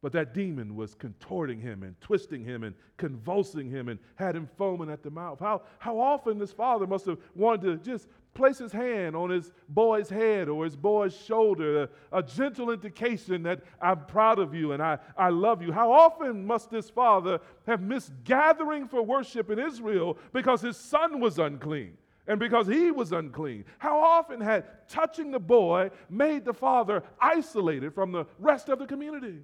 but 0.03 0.13
that 0.13 0.35
demon 0.35 0.77
was 0.77 0.95
contorting 0.95 1.59
him 1.59 1.83
and 1.83 1.99
twisting 2.03 2.45
him 2.45 2.65
and 2.65 2.75
convulsing 2.99 3.71
him 3.71 3.89
and 3.89 3.99
had 4.17 4.37
him 4.37 4.47
foaming 4.59 4.91
at 4.91 5.03
the 5.03 5.11
mouth. 5.11 5.41
How, 5.41 5.63
how 5.79 5.99
often 5.99 6.39
this 6.39 6.53
father 6.53 6.87
must 6.87 7.07
have 7.07 7.17
wanted 7.35 7.83
to 7.83 7.91
just 7.91 8.09
place 8.35 8.59
his 8.59 8.73
hand 8.73 9.17
on 9.17 9.31
his 9.31 9.55
boy's 9.71 10.11
head 10.11 10.51
or 10.51 10.67
his 10.67 10.77
boy's 10.77 11.17
shoulder, 11.17 11.85
a, 12.13 12.19
a, 12.19 12.23
gentle 12.23 12.73
indication 12.73 13.43
that 13.45 13.63
I'm 13.81 14.05
proud 14.05 14.39
of 14.39 14.55
you 14.55 14.73
and 14.73 14.83
I, 14.83 14.99
I 15.17 15.31
love 15.31 15.63
you. 15.63 15.73
How 15.73 15.91
often 15.91 16.47
must 16.47 16.71
this 16.71 16.91
father 16.91 17.41
have 17.67 17.81
missed 17.81 18.13
gathering 18.25 18.87
for 18.87 19.01
worship 19.01 19.49
in 19.49 19.59
Israel 19.59 20.19
because 20.35 20.61
his 20.61 20.77
son 20.77 21.21
was 21.21 21.39
unclean? 21.39 21.97
And 22.29 22.39
because 22.39 22.67
he 22.67 22.91
was 22.91 23.11
unclean. 23.11 23.65
How 23.79 23.99
often 23.99 24.41
had 24.41 24.87
touching 24.87 25.31
the 25.31 25.41
boy 25.41 25.91
made 26.11 26.45
the 26.45 26.53
father 26.53 27.03
isolated 27.19 27.95
from 27.95 28.13
the 28.13 28.27
rest 28.39 28.69
of 28.69 28.79
the 28.79 28.87
community? 28.87 29.41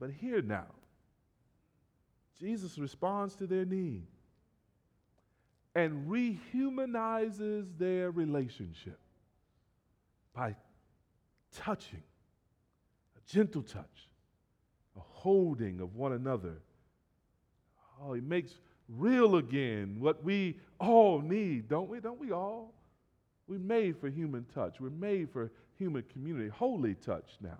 But 0.00 0.10
here 0.10 0.40
now, 0.42 0.66
Jesus 2.40 2.78
responds 2.78 3.34
to 3.36 3.46
their 3.46 3.66
need 3.66 4.06
and 5.74 6.08
rehumanizes 6.08 7.66
their 7.78 8.10
relationship 8.10 8.98
by 10.34 10.56
touching, 11.54 12.02
a 13.16 13.30
gentle 13.30 13.62
touch, 13.62 14.08
a 14.96 15.00
holding 15.00 15.80
of 15.80 15.94
one 15.94 16.14
another. 16.14 16.62
Oh, 18.00 18.14
he 18.14 18.22
makes 18.22 18.52
real 18.88 19.36
again 19.36 19.96
what 19.98 20.22
we 20.22 20.58
all 20.78 21.20
need, 21.20 21.68
don't 21.68 21.88
we? 21.88 22.00
Don't 22.00 22.20
we 22.20 22.32
all? 22.32 22.74
We're 23.48 23.58
made 23.58 23.98
for 23.98 24.08
human 24.08 24.44
touch. 24.54 24.80
We're 24.80 24.90
made 24.90 25.30
for 25.30 25.50
human 25.78 26.04
community, 26.12 26.48
holy 26.48 26.94
touch 26.94 27.36
now. 27.40 27.58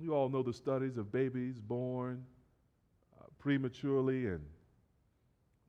We 0.00 0.08
all 0.08 0.28
know 0.28 0.42
the 0.42 0.52
studies 0.52 0.96
of 0.96 1.12
babies 1.12 1.60
born 1.60 2.24
uh, 3.20 3.24
prematurely 3.38 4.26
and 4.26 4.40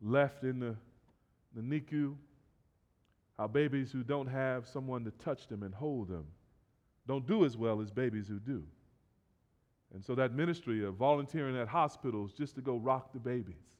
left 0.01 0.43
in 0.43 0.59
the, 0.59 0.75
the 1.55 1.61
NICU, 1.61 2.15
how 3.38 3.47
babies 3.47 3.91
who 3.91 4.03
don't 4.03 4.27
have 4.27 4.67
someone 4.67 5.03
to 5.05 5.11
touch 5.11 5.47
them 5.47 5.63
and 5.63 5.73
hold 5.73 6.07
them 6.07 6.25
don't 7.07 7.27
do 7.27 7.45
as 7.45 7.57
well 7.57 7.81
as 7.81 7.91
babies 7.91 8.27
who 8.27 8.39
do. 8.39 8.63
And 9.93 10.03
so 10.03 10.15
that 10.15 10.33
ministry 10.33 10.83
of 10.83 10.95
volunteering 10.95 11.57
at 11.57 11.67
hospitals 11.67 12.33
just 12.33 12.55
to 12.55 12.61
go 12.61 12.77
rock 12.77 13.13
the 13.13 13.19
babies. 13.19 13.77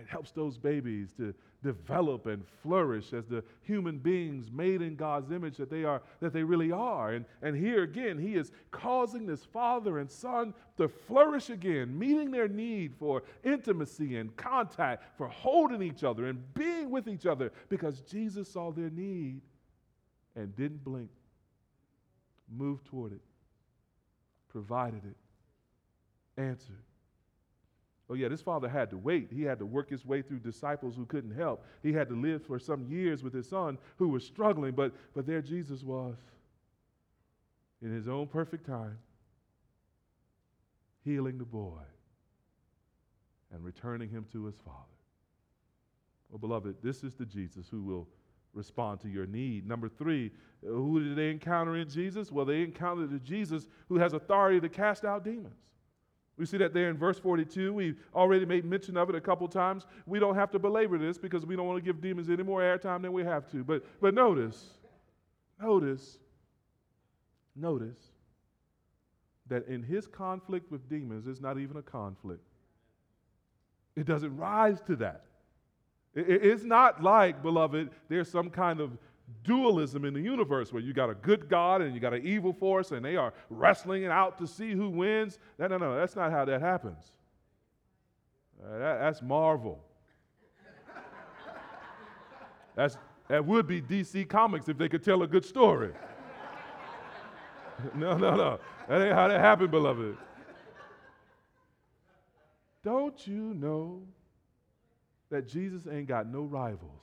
It 0.00 0.08
helps 0.08 0.32
those 0.32 0.58
babies 0.58 1.12
to 1.18 1.34
develop 1.62 2.26
and 2.26 2.44
flourish 2.62 3.12
as 3.12 3.26
the 3.26 3.44
human 3.62 3.98
beings 3.98 4.50
made 4.50 4.82
in 4.82 4.96
God's 4.96 5.30
image 5.30 5.56
that 5.56 5.70
they 5.70 5.84
are 5.84 6.02
that 6.20 6.32
they 6.32 6.42
really 6.42 6.72
are. 6.72 7.12
And, 7.12 7.24
and 7.42 7.56
here 7.56 7.84
again, 7.84 8.18
he 8.18 8.34
is 8.34 8.50
causing 8.72 9.24
this 9.24 9.44
father 9.44 9.98
and 10.00 10.10
son 10.10 10.52
to 10.78 10.88
flourish 10.88 11.48
again, 11.48 11.96
meeting 11.96 12.32
their 12.32 12.48
need 12.48 12.94
for 12.98 13.22
intimacy 13.44 14.16
and 14.16 14.34
contact, 14.36 15.16
for 15.16 15.28
holding 15.28 15.80
each 15.80 16.02
other 16.02 16.26
and 16.26 16.42
being 16.54 16.90
with 16.90 17.06
each 17.06 17.24
other, 17.24 17.52
because 17.68 18.00
Jesus 18.00 18.52
saw 18.52 18.72
their 18.72 18.90
need 18.90 19.42
and 20.34 20.56
didn't 20.56 20.82
blink, 20.82 21.10
moved 22.52 22.84
toward 22.86 23.12
it, 23.12 23.22
provided 24.54 25.02
it, 25.04 26.40
answered. 26.40 26.84
Oh, 28.08 28.14
yeah, 28.14 28.28
this 28.28 28.40
father 28.40 28.68
had 28.68 28.88
to 28.90 28.96
wait. 28.96 29.32
He 29.32 29.42
had 29.42 29.58
to 29.58 29.66
work 29.66 29.90
his 29.90 30.06
way 30.06 30.22
through 30.22 30.38
disciples 30.38 30.94
who 30.94 31.06
couldn't 31.06 31.34
help. 31.34 31.64
He 31.82 31.92
had 31.92 32.08
to 32.10 32.14
live 32.14 32.46
for 32.46 32.60
some 32.60 32.86
years 32.86 33.24
with 33.24 33.34
his 33.34 33.48
son 33.48 33.78
who 33.96 34.08
was 34.08 34.24
struggling, 34.24 34.72
but, 34.72 34.92
but 35.12 35.26
there 35.26 35.42
Jesus 35.42 35.82
was 35.82 36.14
in 37.82 37.92
his 37.92 38.06
own 38.06 38.28
perfect 38.28 38.64
time, 38.64 38.96
healing 41.04 41.36
the 41.36 41.44
boy 41.44 41.82
and 43.52 43.64
returning 43.64 44.08
him 44.08 44.24
to 44.30 44.44
his 44.44 44.56
father. 44.64 44.78
Well, 46.30 46.38
beloved, 46.38 46.76
this 46.80 47.02
is 47.02 47.14
the 47.14 47.26
Jesus 47.26 47.66
who 47.68 47.82
will 47.82 48.06
respond 48.54 49.00
to 49.00 49.08
your 49.08 49.26
need. 49.26 49.66
Number 49.66 49.88
three, 49.88 50.30
uh, 50.64 50.70
who 50.70 51.02
did 51.02 51.16
they 51.16 51.30
encounter 51.30 51.76
in 51.76 51.88
Jesus? 51.88 52.32
Well, 52.32 52.44
they 52.44 52.62
encountered 52.62 53.10
the 53.10 53.18
Jesus 53.18 53.68
who 53.88 53.96
has 53.96 54.12
authority 54.12 54.60
to 54.60 54.68
cast 54.68 55.04
out 55.04 55.24
demons. 55.24 55.56
We 56.36 56.46
see 56.46 56.56
that 56.58 56.74
there 56.74 56.90
in 56.90 56.96
verse 56.96 57.18
42. 57.18 57.72
We've 57.72 57.96
already 58.14 58.44
made 58.44 58.64
mention 58.64 58.96
of 58.96 59.08
it 59.08 59.14
a 59.14 59.20
couple 59.20 59.46
times. 59.46 59.86
We 60.06 60.18
don't 60.18 60.34
have 60.34 60.50
to 60.52 60.58
belabor 60.58 60.98
this 60.98 61.16
because 61.16 61.46
we 61.46 61.54
don't 61.54 61.66
want 61.66 61.78
to 61.78 61.84
give 61.84 62.00
demons 62.00 62.28
any 62.28 62.42
more 62.42 62.60
airtime 62.60 63.02
than 63.02 63.12
we 63.12 63.22
have 63.22 63.48
to. 63.52 63.62
But, 63.62 63.84
but 64.00 64.14
notice, 64.14 64.70
notice, 65.60 66.18
notice 67.54 67.98
that 69.46 69.68
in 69.68 69.82
his 69.82 70.08
conflict 70.08 70.72
with 70.72 70.88
demons, 70.88 71.28
it's 71.28 71.40
not 71.40 71.58
even 71.58 71.76
a 71.76 71.82
conflict. 71.82 72.42
It 73.94 74.06
doesn't 74.06 74.36
rise 74.36 74.80
to 74.86 74.96
that. 74.96 75.26
It's 76.14 76.64
not 76.64 77.02
like, 77.02 77.42
beloved, 77.42 77.90
there's 78.08 78.30
some 78.30 78.50
kind 78.50 78.80
of 78.80 78.96
dualism 79.42 80.04
in 80.04 80.14
the 80.14 80.20
universe 80.20 80.72
where 80.72 80.82
you 80.82 80.92
got 80.92 81.10
a 81.10 81.14
good 81.14 81.48
God 81.48 81.82
and 81.82 81.94
you 81.94 82.00
got 82.00 82.14
an 82.14 82.24
evil 82.24 82.52
force 82.52 82.92
and 82.92 83.04
they 83.04 83.16
are 83.16 83.32
wrestling 83.50 84.04
it 84.04 84.10
out 84.10 84.38
to 84.38 84.46
see 84.46 84.72
who 84.72 84.88
wins. 84.88 85.38
No, 85.58 85.66
no, 85.66 85.78
no, 85.78 85.96
that's 85.96 86.14
not 86.14 86.30
how 86.30 86.44
that 86.44 86.60
happens. 86.60 87.12
Uh, 88.64 88.78
that, 88.78 88.98
that's 89.00 89.22
Marvel. 89.22 89.80
That's, 92.76 92.96
that 93.28 93.44
would 93.44 93.66
be 93.66 93.80
DC 93.82 94.28
Comics 94.28 94.68
if 94.68 94.78
they 94.78 94.88
could 94.88 95.04
tell 95.04 95.22
a 95.22 95.26
good 95.26 95.44
story. 95.44 95.92
no, 97.94 98.16
no, 98.16 98.34
no. 98.34 98.60
That 98.88 99.02
ain't 99.02 99.14
how 99.14 99.28
that 99.28 99.40
happened, 99.40 99.70
beloved. 99.70 100.16
Don't 102.82 103.26
you 103.26 103.54
know 103.54 104.02
that 105.34 105.48
Jesus 105.48 105.88
ain't 105.90 106.06
got 106.06 106.28
no 106.28 106.42
rivals? 106.42 107.02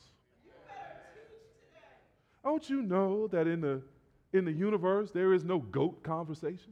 Don't 2.46 2.70
you 2.70 2.82
know 2.82 3.28
that 3.28 3.46
in 3.46 3.60
the, 3.60 3.82
in 4.32 4.46
the 4.46 4.54
universe 4.54 5.12
there 5.12 5.34
is 5.34 5.44
no 5.44 5.60
goat 5.60 6.02
conversation? 6.02 6.72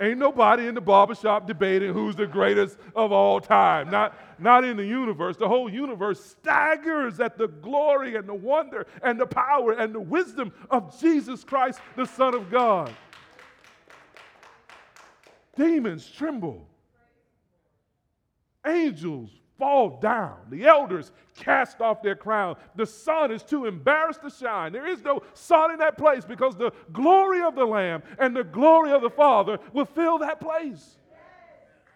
Ain't 0.00 0.18
nobody 0.18 0.66
in 0.66 0.74
the 0.74 0.80
barbershop 0.80 1.46
debating 1.46 1.92
who's 1.92 2.16
the 2.16 2.26
greatest 2.26 2.78
of 2.96 3.12
all 3.12 3.40
time. 3.40 3.92
Not, 3.92 4.18
not 4.40 4.64
in 4.64 4.76
the 4.76 4.84
universe. 4.84 5.36
The 5.36 5.46
whole 5.46 5.70
universe 5.70 6.20
staggers 6.24 7.20
at 7.20 7.38
the 7.38 7.46
glory 7.46 8.16
and 8.16 8.28
the 8.28 8.34
wonder 8.34 8.88
and 9.04 9.20
the 9.20 9.26
power 9.26 9.74
and 9.74 9.94
the 9.94 10.00
wisdom 10.00 10.52
of 10.68 11.00
Jesus 11.00 11.44
Christ, 11.44 11.78
the 11.94 12.06
Son 12.06 12.34
of 12.34 12.50
God. 12.50 12.92
Demons 15.56 16.10
tremble. 16.10 16.66
Angels 18.66 19.30
fall 19.62 20.00
down. 20.00 20.34
The 20.50 20.66
elders 20.66 21.12
cast 21.36 21.80
off 21.80 22.02
their 22.02 22.16
crown. 22.16 22.56
The 22.74 22.84
sun 22.84 23.30
is 23.30 23.44
too 23.44 23.66
embarrassed 23.66 24.20
to 24.22 24.30
shine. 24.30 24.72
There 24.72 24.88
is 24.88 25.04
no 25.04 25.22
sun 25.34 25.70
in 25.70 25.78
that 25.78 25.96
place 25.96 26.24
because 26.24 26.56
the 26.56 26.72
glory 26.92 27.42
of 27.42 27.54
the 27.54 27.64
Lamb 27.64 28.02
and 28.18 28.34
the 28.34 28.42
glory 28.42 28.90
of 28.90 29.02
the 29.02 29.10
Father 29.10 29.60
will 29.72 29.84
fill 29.84 30.18
that 30.18 30.40
place. 30.40 30.98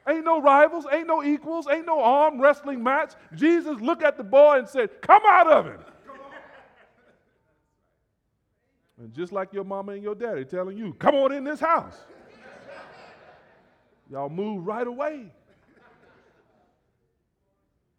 Ain't 0.08 0.24
no 0.24 0.40
rivals, 0.40 0.86
ain't 0.92 1.08
no 1.08 1.24
equals, 1.24 1.66
ain't 1.68 1.86
no 1.86 2.00
arm 2.00 2.40
wrestling 2.40 2.84
match. 2.84 3.14
Jesus 3.34 3.80
looked 3.80 4.04
at 4.04 4.16
the 4.16 4.22
boy 4.22 4.58
and 4.58 4.68
said, 4.68 5.02
Come 5.02 5.22
out 5.26 5.50
of 5.50 5.66
him. 5.66 5.80
And 8.96 9.12
just 9.12 9.32
like 9.32 9.52
your 9.52 9.64
mama 9.64 9.92
and 9.92 10.04
your 10.04 10.14
daddy 10.14 10.44
telling 10.44 10.78
you, 10.78 10.94
Come 11.00 11.16
on 11.16 11.32
in 11.32 11.42
this 11.42 11.58
house. 11.58 11.96
Y'all 14.08 14.28
move 14.28 14.64
right 14.64 14.86
away. 14.86 15.32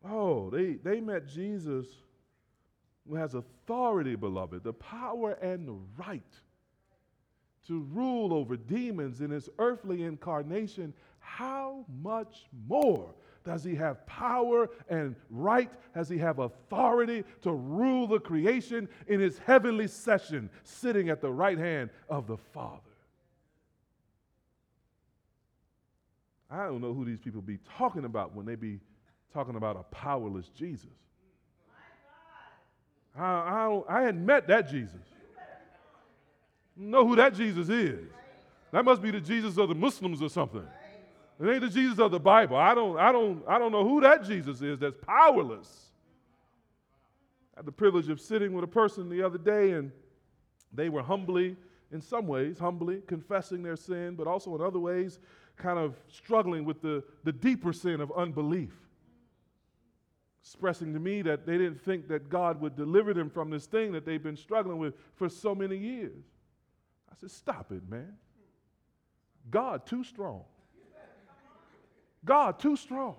Oh, 0.09 0.49
they, 0.49 0.73
they 0.73 0.99
met 1.01 1.27
Jesus 1.27 1.87
who 3.07 3.15
has 3.15 3.33
authority, 3.33 4.15
beloved, 4.15 4.63
the 4.63 4.73
power 4.73 5.33
and 5.33 5.67
the 5.67 5.77
right 5.97 6.23
to 7.67 7.81
rule 7.91 8.33
over 8.33 8.55
demons 8.55 9.21
in 9.21 9.29
his 9.31 9.49
earthly 9.59 10.03
incarnation. 10.03 10.93
How 11.19 11.85
much 12.01 12.45
more 12.67 13.13
does 13.43 13.63
he 13.63 13.75
have 13.75 14.05
power 14.05 14.69
and 14.89 15.15
right? 15.29 15.71
Does 15.93 16.09
he 16.09 16.17
have 16.17 16.39
authority 16.39 17.23
to 17.41 17.51
rule 17.51 18.07
the 18.07 18.19
creation 18.19 18.87
in 19.07 19.19
his 19.19 19.37
heavenly 19.39 19.87
session, 19.87 20.49
sitting 20.63 21.09
at 21.09 21.21
the 21.21 21.31
right 21.31 21.57
hand 21.57 21.89
of 22.09 22.27
the 22.27 22.37
Father? 22.37 22.81
I 26.49 26.65
don't 26.65 26.79
know 26.79 26.93
who 26.93 27.03
these 27.03 27.19
people 27.19 27.41
be 27.41 27.59
talking 27.77 28.05
about 28.05 28.33
when 28.33 28.45
they 28.45 28.55
be 28.55 28.79
talking 29.33 29.55
about 29.55 29.75
a 29.75 29.83
powerless 29.83 30.49
Jesus. 30.49 30.89
I, 33.17 33.23
I, 33.23 33.81
I 33.89 34.01
hadn't 34.03 34.25
met 34.25 34.47
that 34.47 34.69
Jesus. 34.69 35.01
Know 36.75 37.07
who 37.07 37.15
that 37.15 37.33
Jesus 37.33 37.69
is. 37.69 38.05
That 38.71 38.85
must 38.85 39.01
be 39.01 39.11
the 39.11 39.19
Jesus 39.19 39.57
of 39.57 39.69
the 39.69 39.75
Muslims 39.75 40.21
or 40.21 40.29
something. 40.29 40.65
It 41.39 41.47
ain't 41.47 41.61
the 41.61 41.69
Jesus 41.69 41.99
of 41.99 42.11
the 42.11 42.19
Bible. 42.19 42.57
I 42.57 42.75
don't, 42.75 42.97
I 42.97 43.11
don't, 43.11 43.43
I 43.47 43.57
don't 43.57 43.71
know 43.71 43.87
who 43.87 44.01
that 44.01 44.23
Jesus 44.23 44.61
is 44.61 44.79
that's 44.79 44.95
powerless. 45.05 45.91
I 47.55 47.59
had 47.59 47.65
the 47.65 47.71
privilege 47.71 48.09
of 48.09 48.19
sitting 48.19 48.53
with 48.53 48.63
a 48.63 48.67
person 48.67 49.09
the 49.09 49.23
other 49.23 49.37
day, 49.37 49.71
and 49.71 49.91
they 50.73 50.89
were 50.89 51.01
humbly, 51.01 51.55
in 51.91 52.01
some 52.01 52.27
ways, 52.27 52.59
humbly 52.59 53.01
confessing 53.07 53.63
their 53.63 53.75
sin, 53.75 54.15
but 54.15 54.27
also 54.27 54.53
in 54.55 54.61
other 54.61 54.79
ways, 54.79 55.19
kind 55.57 55.79
of 55.79 55.95
struggling 56.07 56.65
with 56.65 56.81
the, 56.81 57.03
the 57.23 57.31
deeper 57.31 57.73
sin 57.73 58.01
of 58.01 58.11
unbelief 58.15 58.86
expressing 60.47 60.93
to 60.93 60.99
me 60.99 61.21
that 61.21 61.45
they 61.45 61.57
didn't 61.57 61.83
think 61.83 62.07
that 62.07 62.29
God 62.29 62.61
would 62.61 62.77
deliver 62.77 63.13
them 63.13 63.29
from 63.29 63.49
this 63.49 63.65
thing 63.65 63.91
that 63.91 64.05
they've 64.05 64.23
been 64.23 64.37
struggling 64.37 64.77
with 64.77 64.93
for 65.15 65.27
so 65.27 65.53
many 65.53 65.75
years. 65.75 66.23
I 67.11 67.15
said, 67.19 67.31
Stop 67.31 67.71
it, 67.73 67.87
man. 67.89 68.13
God 69.49 69.85
too 69.85 70.05
strong. 70.05 70.43
God 72.23 72.59
too 72.59 72.77
strong. 72.77 73.15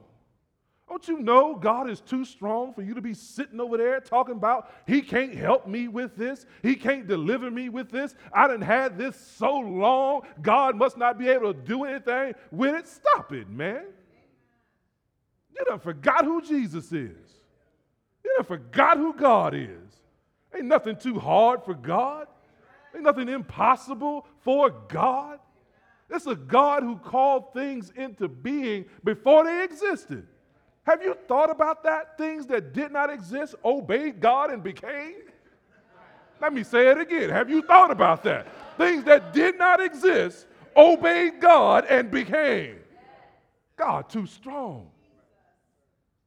Don't 0.89 1.07
you 1.07 1.19
know 1.19 1.55
God 1.55 1.91
is 1.91 2.01
too 2.01 2.25
strong 2.25 2.73
for 2.73 2.81
you 2.81 2.95
to 2.95 3.03
be 3.03 3.13
sitting 3.13 3.61
over 3.61 3.77
there 3.77 4.01
talking 4.01 4.35
about 4.35 4.71
He 4.87 5.03
can't 5.03 5.35
help 5.35 5.67
me 5.67 5.87
with 5.87 6.17
this? 6.17 6.47
He 6.63 6.77
can't 6.77 7.07
deliver 7.07 7.51
me 7.51 7.69
with 7.69 7.91
this? 7.91 8.15
I 8.33 8.49
done 8.49 8.63
had 8.63 8.97
this 8.97 9.17
so 9.17 9.59
long, 9.59 10.23
God 10.41 10.77
must 10.77 10.97
not 10.97 11.19
be 11.19 11.29
able 11.29 11.53
to 11.53 11.61
do 11.61 11.85
anything 11.85 12.35
with 12.51 12.75
it. 12.75 12.89
Stop 12.89 13.35
it, 13.35 13.51
man. 13.51 13.85
You 15.59 15.65
done 15.65 15.81
forgot 15.81 16.25
who 16.25 16.41
Jesus 16.41 16.87
is. 16.87 17.17
You 18.25 18.33
done 18.37 18.45
forgot 18.47 18.97
who 18.97 19.13
God 19.15 19.55
is. 19.55 19.69
Ain't 20.55 20.67
nothing 20.67 20.97
too 20.97 21.19
hard 21.19 21.65
for 21.65 21.75
God. 21.75 22.27
Ain't 22.95 23.05
nothing 23.05 23.29
impossible 23.29 24.27
for 24.41 24.71
God. 24.71 25.41
It's 26.11 26.27
a 26.27 26.37
God 26.37 26.83
who 26.83 26.97
called 26.97 27.53
things 27.53 27.93
into 27.97 28.29
being 28.29 28.87
before 29.05 29.45
they 29.45 29.63
existed. 29.65 30.27
Have 30.85 31.03
you 31.03 31.15
thought 31.27 31.51
about 31.51 31.83
that? 31.85 32.17
Things 32.17 32.47
that 32.47 32.73
did 32.73 32.93
not 32.93 33.11
exist 33.11 33.55
obeyed 33.63 34.21
God 34.21 34.51
and 34.51 34.63
became? 34.63 35.17
Let 36.41 36.55
me 36.55 36.63
say 36.63 36.89
it 36.89 36.99
again. 36.99 37.29
Have 37.31 37.51
you 37.51 37.61
thought 37.63 37.91
about 37.91 38.23
that? 38.23 38.47
Things 38.79 39.05
that 39.05 39.35
did 39.35 39.59
not 39.59 39.83
exist 39.83 40.47
obeyed 40.77 41.41
God 41.41 41.85
and 41.91 42.11
became. 42.11 42.77
God 43.77 44.09
too 44.09 44.27
strong. 44.27 44.89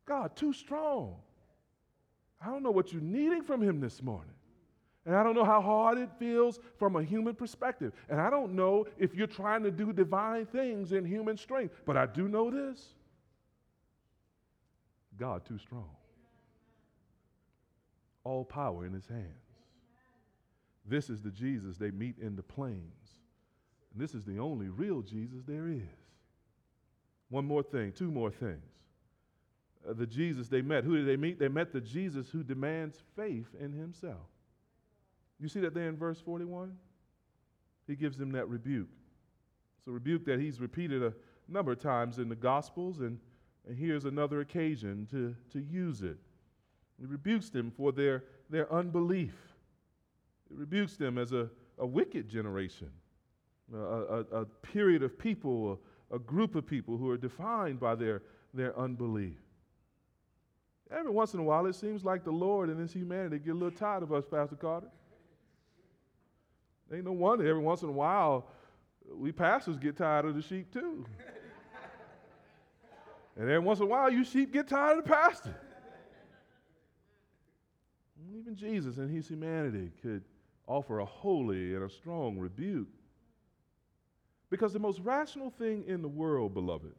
God, 0.05 0.35
too 0.35 0.53
strong. 0.53 1.15
I 2.43 2.47
don't 2.47 2.63
know 2.63 2.71
what 2.71 2.91
you're 2.91 3.01
needing 3.01 3.43
from 3.43 3.61
Him 3.61 3.79
this 3.79 4.01
morning. 4.01 4.33
And 5.05 5.15
I 5.15 5.23
don't 5.23 5.33
know 5.33 5.45
how 5.45 5.61
hard 5.61 5.97
it 5.97 6.09
feels 6.19 6.59
from 6.77 6.95
a 6.95 7.03
human 7.03 7.33
perspective. 7.33 7.91
And 8.09 8.21
I 8.21 8.29
don't 8.29 8.53
know 8.53 8.85
if 8.99 9.15
you're 9.15 9.27
trying 9.27 9.63
to 9.63 9.71
do 9.71 9.91
divine 9.91 10.45
things 10.45 10.91
in 10.91 11.05
human 11.05 11.37
strength. 11.37 11.73
But 11.85 11.97
I 11.97 12.05
do 12.05 12.27
know 12.27 12.51
this 12.51 12.93
God 15.17 15.45
too 15.45 15.57
strong. 15.57 15.89
All 18.23 18.45
power 18.45 18.85
in 18.85 18.93
his 18.93 19.07
hands. 19.07 19.25
This 20.85 21.09
is 21.09 21.21
the 21.21 21.31
Jesus 21.31 21.77
they 21.77 21.91
meet 21.91 22.17
in 22.19 22.35
the 22.35 22.43
plains. 22.43 23.17
And 23.93 24.01
this 24.01 24.13
is 24.13 24.23
the 24.23 24.39
only 24.39 24.67
real 24.67 25.01
Jesus 25.01 25.43
there 25.47 25.67
is. 25.67 25.81
One 27.29 27.45
more 27.45 27.63
thing, 27.63 27.91
two 27.91 28.11
more 28.11 28.29
things. 28.29 28.70
Uh, 29.87 29.93
the 29.93 30.05
Jesus 30.05 30.47
they 30.47 30.61
met, 30.61 30.83
who 30.83 30.95
did 30.95 31.07
they 31.07 31.17
meet? 31.17 31.39
They 31.39 31.47
met 31.47 31.71
the 31.71 31.81
Jesus 31.81 32.29
who 32.29 32.43
demands 32.43 33.01
faith 33.15 33.47
in 33.59 33.73
himself. 33.73 34.27
You 35.39 35.49
see 35.49 35.59
that 35.61 35.73
there 35.73 35.89
in 35.89 35.97
verse 35.97 36.21
41? 36.21 36.75
He 37.87 37.95
gives 37.95 38.17
them 38.17 38.31
that 38.33 38.47
rebuke. 38.47 38.89
It's 39.79 39.87
a 39.87 39.91
rebuke 39.91 40.25
that 40.25 40.39
he's 40.39 40.61
repeated 40.61 41.01
a 41.01 41.13
number 41.47 41.71
of 41.71 41.79
times 41.79 42.19
in 42.19 42.29
the 42.29 42.35
Gospels, 42.35 42.99
and, 42.99 43.19
and 43.67 43.75
here's 43.75 44.05
another 44.05 44.41
occasion 44.41 45.07
to, 45.09 45.35
to 45.51 45.59
use 45.59 46.03
it. 46.03 46.17
He 46.99 47.07
rebukes 47.07 47.49
them 47.49 47.71
for 47.71 47.91
their, 47.91 48.25
their 48.51 48.71
unbelief. 48.71 49.33
He 50.47 50.55
rebukes 50.55 50.97
them 50.97 51.17
as 51.17 51.31
a, 51.31 51.49
a 51.79 51.85
wicked 51.85 52.29
generation, 52.29 52.91
a, 53.73 53.77
a, 53.77 54.19
a 54.41 54.45
period 54.45 55.01
of 55.01 55.17
people, 55.17 55.79
a, 56.11 56.15
a 56.15 56.19
group 56.19 56.53
of 56.53 56.67
people 56.67 56.97
who 56.97 57.09
are 57.09 57.17
defined 57.17 57.79
by 57.79 57.95
their, 57.95 58.21
their 58.53 58.77
unbelief. 58.77 59.39
Every 60.91 61.11
once 61.11 61.33
in 61.33 61.39
a 61.39 61.43
while, 61.43 61.65
it 61.67 61.75
seems 61.75 62.03
like 62.03 62.23
the 62.23 62.31
Lord 62.31 62.69
and 62.69 62.79
His 62.79 62.91
humanity 62.91 63.39
get 63.39 63.51
a 63.51 63.53
little 63.53 63.71
tired 63.71 64.03
of 64.03 64.11
us, 64.11 64.25
Pastor 64.29 64.55
Carter. 64.55 64.87
Ain't 66.93 67.05
no 67.05 67.13
wonder 67.13 67.47
every 67.47 67.61
once 67.61 67.83
in 67.83 67.89
a 67.89 67.93
while 67.93 68.47
we 69.15 69.31
pastors 69.31 69.77
get 69.77 69.97
tired 69.97 70.25
of 70.25 70.35
the 70.35 70.41
sheep 70.41 70.71
too. 70.71 71.05
and 73.35 73.49
every 73.49 73.59
once 73.59 73.79
in 73.79 73.85
a 73.85 73.89
while 73.89 74.09
you 74.09 74.23
sheep 74.23 74.51
get 74.51 74.67
tired 74.67 74.97
of 74.97 75.05
the 75.05 75.09
pastor. 75.09 75.55
Even 78.33 78.55
Jesus 78.55 78.97
in 78.97 79.09
his 79.09 79.27
humanity 79.27 79.91
could 80.01 80.23
offer 80.67 80.99
a 80.99 81.05
holy 81.05 81.75
and 81.75 81.83
a 81.83 81.89
strong 81.89 82.37
rebuke. 82.37 82.87
Because 84.49 84.73
the 84.73 84.79
most 84.79 84.99
rational 84.99 85.49
thing 85.49 85.83
in 85.87 86.01
the 86.01 86.07
world, 86.07 86.53
beloved, 86.53 86.93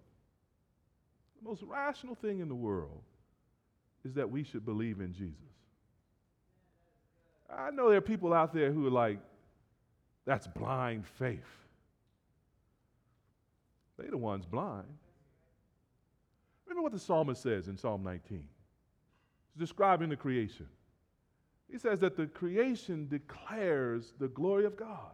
the 1.42 1.48
most 1.48 1.62
rational 1.62 2.14
thing 2.14 2.40
in 2.40 2.48
the 2.48 2.54
world 2.54 3.02
is 4.04 4.14
that 4.14 4.30
we 4.30 4.42
should 4.42 4.64
believe 4.64 5.00
in 5.00 5.12
Jesus. 5.12 5.36
I 7.50 7.70
know 7.70 7.88
there 7.88 7.98
are 7.98 8.00
people 8.00 8.32
out 8.32 8.52
there 8.52 8.72
who 8.72 8.86
are 8.86 8.90
like, 8.90 9.18
that's 10.24 10.46
blind 10.46 11.06
faith. 11.06 11.40
They're 13.98 14.10
the 14.10 14.16
ones 14.16 14.46
blind. 14.46 14.86
Remember 16.66 16.82
what 16.82 16.92
the 16.92 16.98
psalmist 16.98 17.42
says 17.42 17.68
in 17.68 17.76
Psalm 17.76 18.02
19. 18.02 18.38
He's 18.38 19.60
describing 19.60 20.08
the 20.08 20.16
creation. 20.16 20.66
He 21.70 21.78
says 21.78 22.00
that 22.00 22.16
the 22.16 22.26
creation 22.26 23.08
declares 23.08 24.14
the 24.18 24.28
glory 24.28 24.64
of 24.64 24.76
God. 24.76 25.12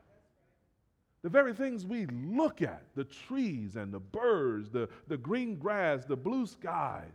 The 1.23 1.29
very 1.29 1.53
things 1.53 1.85
we 1.85 2.07
look 2.07 2.63
at, 2.63 2.83
the 2.95 3.05
trees 3.05 3.77
and 3.77 3.93
the 3.93 3.99
birds, 3.99 4.71
the, 4.71 4.89
the 5.09 5.17
green 5.17 5.57
grass, 5.57 6.05
the 6.05 6.17
blue 6.17 6.47
skies, 6.47 7.11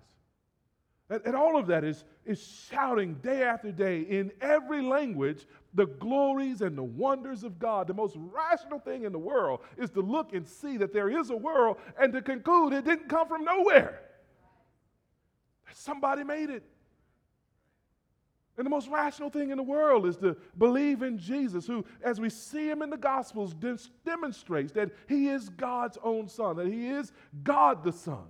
and, 1.25 1.35
all 1.35 1.57
of 1.57 1.67
that 1.67 1.83
is, 1.83 2.05
is 2.25 2.41
shouting 2.69 3.15
day 3.15 3.43
after 3.43 3.71
day 3.71 4.01
in 4.01 4.31
every 4.41 4.81
language 4.81 5.45
the 5.73 5.85
glories 5.85 6.61
and 6.61 6.77
the 6.77 6.83
wonders 6.83 7.43
of 7.43 7.59
God. 7.59 7.87
The 7.87 7.93
most 7.93 8.15
rational 8.17 8.79
thing 8.79 9.03
in 9.03 9.11
the 9.11 9.19
world 9.19 9.61
is 9.77 9.89
to 9.91 10.01
look 10.01 10.33
and 10.33 10.47
see 10.47 10.77
that 10.77 10.93
there 10.93 11.09
is 11.09 11.29
a 11.29 11.35
world 11.35 11.77
and 11.99 12.13
to 12.13 12.21
conclude 12.21 12.73
it 12.73 12.85
didn't 12.85 13.09
come 13.09 13.27
from 13.27 13.43
nowhere. 13.43 13.99
Somebody 15.73 16.23
made 16.23 16.49
it. 16.49 16.63
And 18.55 18.65
the 18.65 18.69
most 18.69 18.87
rational 18.87 19.31
thing 19.31 19.49
in 19.49 19.57
the 19.57 19.63
world 19.63 20.05
is 20.05 20.15
to 20.17 20.37
believe 20.59 21.01
in 21.01 21.17
Jesus, 21.17 21.65
who, 21.65 21.83
as 22.03 22.21
we 22.21 22.29
see 22.29 22.69
him 22.69 22.83
in 22.83 22.91
the 22.91 22.97
Gospels, 22.97 23.55
demonstrates 24.05 24.71
that 24.73 24.91
he 25.07 25.27
is 25.27 25.49
God's 25.49 25.97
own 26.03 26.27
Son, 26.27 26.57
that 26.57 26.67
he 26.67 26.87
is 26.87 27.11
God 27.43 27.83
the 27.83 27.91
Son. 27.91 28.25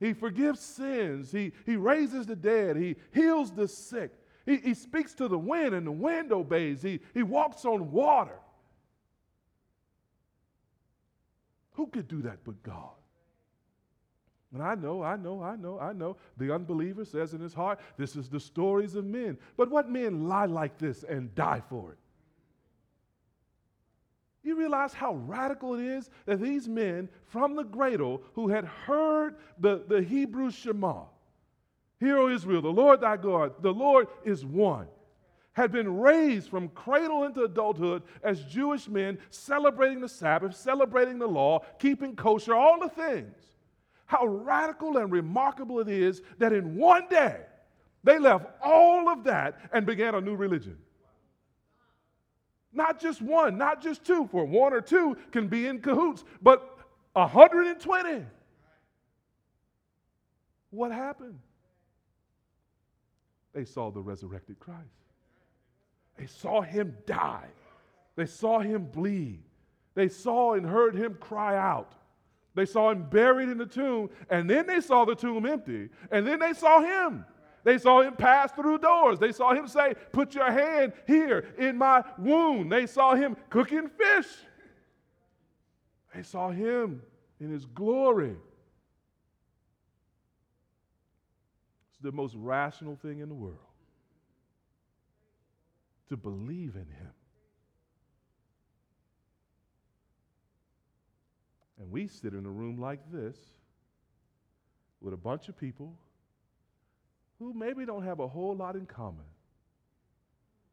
He 0.00 0.14
forgives 0.14 0.60
sins. 0.60 1.30
He, 1.30 1.52
he 1.66 1.76
raises 1.76 2.26
the 2.26 2.34
dead. 2.34 2.76
He 2.76 2.96
heals 3.12 3.52
the 3.52 3.68
sick. 3.68 4.12
He, 4.46 4.56
he 4.56 4.74
speaks 4.74 5.14
to 5.14 5.28
the 5.28 5.38
wind, 5.38 5.74
and 5.74 5.86
the 5.86 5.92
wind 5.92 6.32
obeys. 6.32 6.82
He, 6.82 7.00
he 7.12 7.22
walks 7.22 7.66
on 7.66 7.92
water. 7.92 8.38
Who 11.72 11.86
could 11.86 12.08
do 12.08 12.22
that 12.22 12.38
but 12.44 12.62
God? 12.62 12.94
And 14.52 14.62
I 14.62 14.74
know, 14.74 15.02
I 15.02 15.16
know, 15.16 15.42
I 15.42 15.54
know, 15.54 15.78
I 15.78 15.92
know. 15.92 16.16
The 16.36 16.52
unbeliever 16.52 17.04
says 17.04 17.34
in 17.34 17.40
his 17.40 17.54
heart, 17.54 17.78
This 17.96 18.16
is 18.16 18.28
the 18.28 18.40
stories 18.40 18.96
of 18.96 19.04
men. 19.04 19.38
But 19.56 19.70
what 19.70 19.88
men 19.88 20.26
lie 20.26 20.46
like 20.46 20.76
this 20.78 21.04
and 21.04 21.32
die 21.34 21.62
for 21.68 21.92
it? 21.92 21.98
You 24.42 24.56
realize 24.56 24.94
how 24.94 25.14
radical 25.14 25.74
it 25.74 25.84
is 25.84 26.10
that 26.24 26.40
these 26.40 26.66
men 26.68 27.08
from 27.26 27.56
the 27.56 27.64
cradle 27.64 28.22
who 28.34 28.48
had 28.48 28.64
heard 28.64 29.36
the, 29.58 29.84
the 29.86 30.02
Hebrew 30.02 30.50
Shema, 30.50 31.04
Hear, 31.98 32.16
O 32.16 32.30
Israel, 32.30 32.62
the 32.62 32.68
Lord 32.68 33.02
thy 33.02 33.18
God, 33.18 33.62
the 33.62 33.72
Lord 33.72 34.08
is 34.24 34.44
one, 34.44 34.86
had 35.52 35.70
been 35.70 35.98
raised 35.98 36.48
from 36.48 36.68
cradle 36.70 37.24
into 37.24 37.42
adulthood 37.42 38.02
as 38.22 38.42
Jewish 38.44 38.88
men, 38.88 39.18
celebrating 39.28 40.00
the 40.00 40.08
Sabbath, 40.08 40.56
celebrating 40.56 41.18
the 41.18 41.26
law, 41.26 41.60
keeping 41.78 42.16
kosher, 42.16 42.54
all 42.54 42.80
the 42.80 42.88
things. 42.88 43.36
How 44.06 44.26
radical 44.26 44.96
and 44.96 45.12
remarkable 45.12 45.78
it 45.80 45.88
is 45.88 46.22
that 46.38 46.54
in 46.54 46.74
one 46.74 47.06
day 47.08 47.42
they 48.02 48.18
left 48.18 48.46
all 48.62 49.10
of 49.10 49.22
that 49.24 49.60
and 49.72 49.84
began 49.84 50.14
a 50.14 50.20
new 50.20 50.34
religion. 50.34 50.78
Not 52.72 53.00
just 53.00 53.20
one, 53.20 53.58
not 53.58 53.82
just 53.82 54.04
two, 54.04 54.28
for 54.30 54.44
one 54.44 54.72
or 54.72 54.80
two 54.80 55.16
can 55.32 55.48
be 55.48 55.66
in 55.66 55.80
cahoots, 55.80 56.24
but 56.40 56.78
120. 57.14 58.24
What 60.70 60.92
happened? 60.92 61.38
They 63.52 63.64
saw 63.64 63.90
the 63.90 64.00
resurrected 64.00 64.60
Christ. 64.60 64.78
They 66.16 66.26
saw 66.26 66.60
him 66.60 66.96
die. 67.06 67.48
They 68.14 68.26
saw 68.26 68.60
him 68.60 68.84
bleed. 68.84 69.42
They 69.94 70.08
saw 70.08 70.54
and 70.54 70.64
heard 70.64 70.94
him 70.94 71.16
cry 71.20 71.56
out. 71.56 71.94
They 72.54 72.66
saw 72.66 72.90
him 72.90 73.08
buried 73.08 73.48
in 73.48 73.58
the 73.58 73.66
tomb, 73.66 74.10
and 74.28 74.48
then 74.48 74.66
they 74.66 74.80
saw 74.80 75.04
the 75.04 75.14
tomb 75.14 75.46
empty, 75.46 75.88
and 76.10 76.26
then 76.26 76.38
they 76.38 76.52
saw 76.52 76.80
him. 76.80 77.24
They 77.64 77.78
saw 77.78 78.00
him 78.00 78.14
pass 78.14 78.52
through 78.52 78.78
doors. 78.78 79.18
They 79.18 79.32
saw 79.32 79.54
him 79.54 79.68
say, 79.68 79.94
Put 80.12 80.34
your 80.34 80.50
hand 80.50 80.92
here 81.06 81.54
in 81.58 81.76
my 81.76 82.02
wound. 82.18 82.72
They 82.72 82.86
saw 82.86 83.14
him 83.14 83.36
cooking 83.50 83.88
fish. 83.88 84.26
They 86.14 86.22
saw 86.22 86.50
him 86.50 87.02
in 87.38 87.50
his 87.50 87.66
glory. 87.66 88.36
It's 91.90 92.00
the 92.00 92.12
most 92.12 92.34
rational 92.36 92.96
thing 92.96 93.20
in 93.20 93.28
the 93.28 93.34
world 93.34 93.58
to 96.08 96.16
believe 96.16 96.74
in 96.74 96.86
him. 96.86 97.12
And 101.78 101.90
we 101.90 102.08
sit 102.08 102.34
in 102.34 102.44
a 102.44 102.50
room 102.50 102.78
like 102.78 103.00
this 103.12 103.36
with 105.00 105.14
a 105.14 105.16
bunch 105.16 105.48
of 105.48 105.56
people 105.56 105.94
who 107.40 107.54
maybe 107.54 107.84
don't 107.86 108.04
have 108.04 108.20
a 108.20 108.28
whole 108.28 108.54
lot 108.54 108.76
in 108.76 108.86
common, 108.86 109.24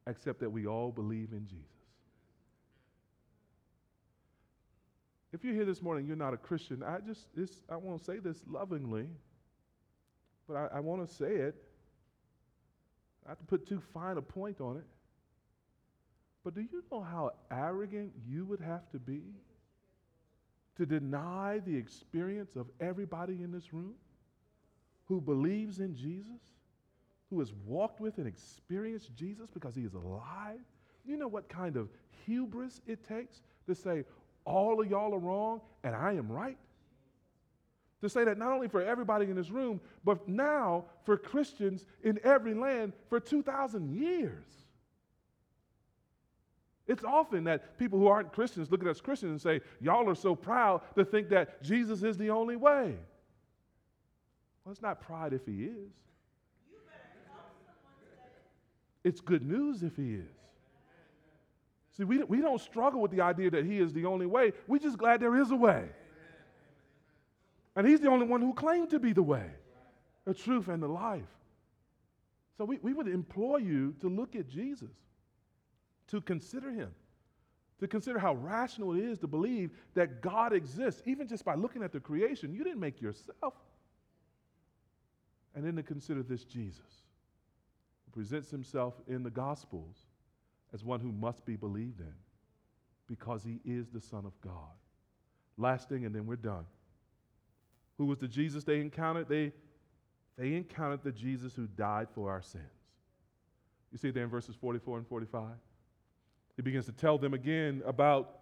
except 0.05 0.41
that 0.41 0.49
we 0.49 0.67
all 0.67 0.91
believe 0.91 1.29
in 1.31 1.47
Jesus. 1.47 1.65
If 5.33 5.43
you're 5.43 5.53
here 5.53 5.65
this 5.65 5.81
morning, 5.81 6.05
you're 6.05 6.15
not 6.15 6.33
a 6.33 6.37
Christian, 6.37 6.83
I 6.83 6.99
just, 6.99 7.27
this, 7.35 7.63
I 7.69 7.77
want 7.77 7.99
to 7.99 8.03
say 8.03 8.19
this 8.19 8.41
lovingly, 8.47 9.07
but 10.47 10.55
I, 10.55 10.77
I 10.77 10.79
want 10.81 11.07
to 11.07 11.13
say 11.13 11.31
it. 11.31 11.55
I 13.25 13.29
have 13.29 13.39
to 13.39 13.45
put 13.45 13.67
too 13.67 13.81
fine 13.93 14.17
a 14.17 14.21
point 14.21 14.61
on 14.61 14.77
it. 14.77 14.85
But 16.43 16.55
do 16.55 16.61
you 16.61 16.83
know 16.91 17.01
how 17.01 17.31
arrogant 17.51 18.13
you 18.25 18.45
would 18.45 18.61
have 18.61 18.89
to 18.91 18.99
be 18.99 19.21
to 20.77 20.85
deny 20.85 21.59
the 21.65 21.75
experience 21.75 22.55
of 22.55 22.67
everybody 22.79 23.41
in 23.43 23.51
this 23.51 23.73
room 23.73 23.95
who 25.05 25.19
believes 25.19 25.79
in 25.79 25.95
Jesus? 25.95 26.41
Who 27.29 27.39
has 27.39 27.51
walked 27.65 27.99
with 27.99 28.17
and 28.17 28.27
experienced 28.27 29.15
Jesus 29.15 29.49
because 29.53 29.75
he 29.75 29.83
is 29.83 29.93
alive, 29.93 30.59
you 31.05 31.17
know 31.17 31.27
what 31.27 31.49
kind 31.49 31.75
of 31.75 31.89
hubris 32.25 32.81
it 32.87 33.07
takes 33.07 33.41
to 33.65 33.75
say, 33.75 34.03
all 34.45 34.81
of 34.81 34.89
y'all 34.89 35.13
are 35.13 35.19
wrong 35.19 35.61
and 35.83 35.95
I 35.95 36.13
am 36.13 36.31
right? 36.31 36.57
To 38.01 38.09
say 38.09 38.23
that 38.25 38.37
not 38.37 38.51
only 38.51 38.67
for 38.67 38.81
everybody 38.81 39.25
in 39.25 39.35
this 39.35 39.49
room, 39.49 39.81
but 40.03 40.27
now 40.27 40.85
for 41.03 41.17
Christians 41.17 41.85
in 42.03 42.19
every 42.23 42.53
land 42.53 42.93
for 43.09 43.19
2,000 43.19 43.95
years. 43.95 44.45
It's 46.87 47.03
often 47.03 47.43
that 47.45 47.77
people 47.77 47.99
who 47.99 48.07
aren't 48.07 48.31
Christians 48.31 48.71
look 48.71 48.81
at 48.81 48.87
us 48.87 49.01
Christians 49.01 49.31
and 49.31 49.41
say, 49.41 49.65
Y'all 49.81 50.09
are 50.09 50.15
so 50.15 50.35
proud 50.35 50.81
to 50.95 51.03
think 51.03 51.29
that 51.29 51.61
Jesus 51.61 52.03
is 52.03 52.17
the 52.17 52.29
only 52.29 52.55
way. 52.55 52.95
Well, 54.63 54.71
it's 54.71 54.81
not 54.81 55.01
pride 55.01 55.33
if 55.33 55.45
he 55.45 55.65
is. 55.65 55.91
It's 59.07 59.21
good 59.21 59.47
news 59.47 59.83
if 59.83 59.95
he 59.95 60.15
is. 60.15 60.35
See, 61.95 62.03
we, 62.03 62.21
we 62.25 62.41
don't 62.41 62.59
struggle 62.59 62.99
with 62.99 63.11
the 63.11 63.21
idea 63.21 63.49
that 63.51 63.63
he 63.63 63.79
is 63.79 63.93
the 63.93 64.03
only 64.03 64.25
way. 64.25 64.51
We're 64.67 64.79
just 64.79 64.97
glad 64.97 65.21
there 65.21 65.37
is 65.37 65.49
a 65.49 65.55
way. 65.55 65.85
And 67.77 67.87
he's 67.87 68.01
the 68.01 68.09
only 68.09 68.25
one 68.25 68.41
who 68.41 68.53
claimed 68.53 68.89
to 68.89 68.99
be 68.99 69.13
the 69.13 69.23
way, 69.23 69.49
the 70.25 70.33
truth, 70.33 70.67
and 70.67 70.83
the 70.83 70.89
life. 70.89 71.23
So 72.57 72.65
we, 72.65 72.79
we 72.81 72.93
would 72.93 73.07
implore 73.07 73.61
you 73.61 73.95
to 74.01 74.09
look 74.09 74.35
at 74.35 74.49
Jesus, 74.49 74.91
to 76.07 76.19
consider 76.19 76.69
him, 76.69 76.93
to 77.79 77.87
consider 77.87 78.19
how 78.19 78.33
rational 78.33 78.93
it 78.93 79.05
is 79.05 79.19
to 79.19 79.27
believe 79.27 79.71
that 79.93 80.21
God 80.21 80.51
exists, 80.51 81.01
even 81.05 81.29
just 81.29 81.45
by 81.45 81.55
looking 81.55 81.81
at 81.81 81.93
the 81.93 82.01
creation. 82.01 82.53
You 82.53 82.65
didn't 82.65 82.81
make 82.81 82.99
yourself. 82.99 83.53
And 85.55 85.65
then 85.65 85.77
to 85.77 85.83
consider 85.83 86.23
this 86.23 86.43
Jesus, 86.43 87.06
presents 88.17 88.49
himself 88.49 88.95
in 89.07 89.21
the 89.21 89.29
Gospels 89.29 89.95
as 90.73 90.83
one 90.83 90.99
who 90.99 91.11
must 91.11 91.45
be 91.45 91.55
believed 91.55 91.99
in 91.99 92.13
because 93.07 93.43
he 93.43 93.59
is 93.63 93.89
the 93.89 94.01
Son 94.01 94.25
of 94.25 94.33
God. 94.41 94.73
Last 95.55 95.87
thing, 95.87 96.03
and 96.03 96.15
then 96.15 96.25
we're 96.25 96.35
done. 96.35 96.65
Who 97.99 98.05
was 98.05 98.17
the 98.17 98.27
Jesus 98.27 98.63
they 98.63 98.79
encountered? 98.79 99.29
They, 99.29 99.53
they 100.35 100.55
encountered 100.55 101.03
the 101.03 101.11
Jesus 101.11 101.53
who 101.53 101.67
died 101.67 102.07
for 102.15 102.31
our 102.31 102.41
sins. 102.41 102.63
You 103.91 103.99
see 103.99 104.09
there 104.09 104.23
in 104.23 104.31
verses 104.31 104.55
44 104.59 104.97
and 104.97 105.07
45? 105.07 105.49
He 106.55 106.63
begins 106.63 106.87
to 106.87 106.93
tell 106.93 107.19
them 107.19 107.35
again 107.35 107.83
about 107.85 108.39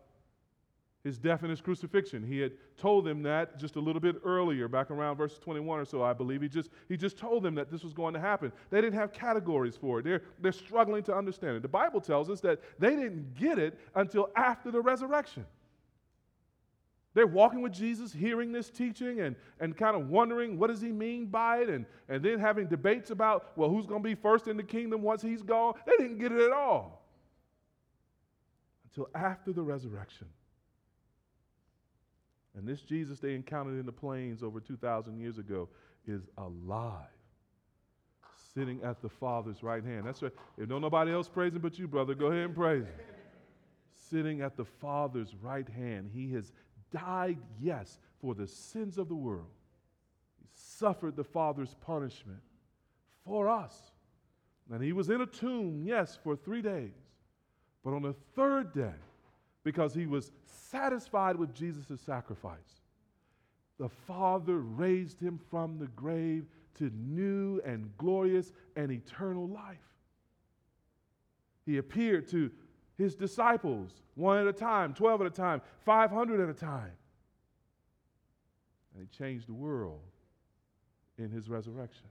his 1.05 1.19
death 1.19 1.43
and 1.43 1.51
his 1.51 1.61
crucifixion. 1.61 2.23
He 2.23 2.39
had 2.39 2.51
told 2.77 3.05
them 3.05 3.21
that 3.23 3.59
just 3.59 3.75
a 3.75 3.79
little 3.79 4.01
bit 4.01 4.15
earlier, 4.25 4.67
back 4.67 4.89
around 4.89 5.17
verse 5.17 5.37
21 5.37 5.79
or 5.79 5.85
so, 5.85 6.01
I 6.01 6.13
believe. 6.13 6.41
He 6.41 6.49
just, 6.49 6.71
he 6.89 6.97
just 6.97 7.15
told 7.15 7.43
them 7.43 7.53
that 7.55 7.69
this 7.69 7.83
was 7.83 7.93
going 7.93 8.15
to 8.15 8.19
happen. 8.19 8.51
They 8.71 8.81
didn't 8.81 8.95
have 8.95 9.13
categories 9.13 9.77
for 9.77 9.99
it, 9.99 10.03
they're, 10.03 10.23
they're 10.41 10.51
struggling 10.51 11.03
to 11.03 11.15
understand 11.15 11.57
it. 11.57 11.61
The 11.61 11.67
Bible 11.67 12.01
tells 12.01 12.29
us 12.29 12.41
that 12.41 12.59
they 12.79 12.89
didn't 12.89 13.35
get 13.35 13.59
it 13.59 13.79
until 13.93 14.31
after 14.35 14.71
the 14.71 14.81
resurrection. 14.81 15.45
They're 17.13 17.27
walking 17.27 17.61
with 17.61 17.71
Jesus, 17.71 18.11
hearing 18.11 18.51
this 18.51 18.71
teaching 18.71 19.21
and, 19.21 19.35
and 19.59 19.77
kind 19.77 19.95
of 19.95 20.09
wondering 20.09 20.57
what 20.57 20.67
does 20.67 20.81
he 20.81 20.91
mean 20.91 21.27
by 21.27 21.59
it, 21.59 21.69
and, 21.69 21.85
and 22.09 22.25
then 22.25 22.39
having 22.39 22.65
debates 22.65 23.11
about, 23.11 23.55
well, 23.55 23.69
who's 23.69 23.85
going 23.85 24.01
to 24.01 24.09
be 24.09 24.15
first 24.15 24.47
in 24.47 24.57
the 24.57 24.63
kingdom 24.63 25.03
once 25.03 25.21
he's 25.21 25.43
gone. 25.43 25.75
They 25.85 25.93
didn't 25.97 26.17
get 26.17 26.31
it 26.31 26.41
at 26.41 26.51
all 26.51 27.05
until 28.89 29.07
after 29.13 29.53
the 29.53 29.61
resurrection. 29.61 30.27
And 32.57 32.67
this 32.67 32.81
Jesus 32.81 33.19
they 33.19 33.35
encountered 33.35 33.79
in 33.79 33.85
the 33.85 33.91
plains 33.91 34.41
over 34.43 34.59
2,000 34.59 35.19
years 35.19 35.37
ago 35.37 35.67
is 36.07 36.21
alive, 36.37 37.07
sitting 38.53 38.81
at 38.83 39.01
the 39.01 39.09
Father's 39.09 39.63
right 39.63 39.83
hand. 39.83 40.05
That's 40.05 40.21
right. 40.21 40.31
If 40.57 40.69
no 40.69 40.79
nobody 40.79 41.11
else 41.11 41.27
praise 41.27 41.53
him 41.53 41.61
but 41.61 41.77
you, 41.77 41.87
brother, 41.87 42.15
go 42.15 42.27
ahead 42.27 42.45
and 42.45 42.55
praise 42.55 42.83
him. 42.83 42.93
Sitting 44.09 44.41
at 44.41 44.55
the 44.55 44.65
Father's 44.65 45.33
right 45.41 45.67
hand. 45.67 46.11
He 46.13 46.31
has 46.33 46.51
died, 46.91 47.39
yes, 47.59 47.99
for 48.21 48.35
the 48.35 48.47
sins 48.47 48.97
of 48.97 49.09
the 49.09 49.15
world. 49.15 49.49
He 50.39 50.47
suffered 50.53 51.15
the 51.15 51.23
Father's 51.23 51.75
punishment 51.81 52.39
for 53.25 53.49
us. 53.49 53.75
And 54.71 54.81
he 54.83 54.93
was 54.93 55.09
in 55.09 55.21
a 55.21 55.25
tomb, 55.25 55.83
yes, 55.85 56.17
for 56.23 56.35
three 56.35 56.61
days. 56.61 56.93
But 57.83 57.93
on 57.93 58.01
the 58.01 58.15
third 58.35 58.73
day, 58.73 58.95
because 59.65 59.93
he 59.93 60.05
was 60.05 60.31
satisfied 60.45 61.35
with 61.35 61.53
Jesus' 61.53 61.99
sacrifice. 62.05 62.81
The 63.77 63.89
Father 63.89 64.59
raised 64.59 65.19
him 65.19 65.39
from 65.49 65.79
the 65.79 65.87
grave 65.87 66.45
to 66.75 66.91
new 66.95 67.59
and 67.65 67.89
glorious 67.97 68.53
and 68.77 68.91
eternal 68.91 69.49
life. 69.49 69.77
He 71.65 71.77
appeared 71.77 72.27
to 72.29 72.51
his 72.97 73.15
disciples 73.15 74.03
one 74.13 74.37
at 74.37 74.47
a 74.47 74.53
time, 74.53 74.93
12 74.93 75.21
at 75.21 75.27
a 75.27 75.31
time, 75.31 75.61
500 75.83 76.39
at 76.39 76.49
a 76.49 76.53
time. 76.53 76.91
And 78.93 79.01
he 79.01 79.17
changed 79.17 79.47
the 79.49 79.53
world 79.53 79.99
in 81.17 81.31
his 81.31 81.49
resurrection. 81.49 82.05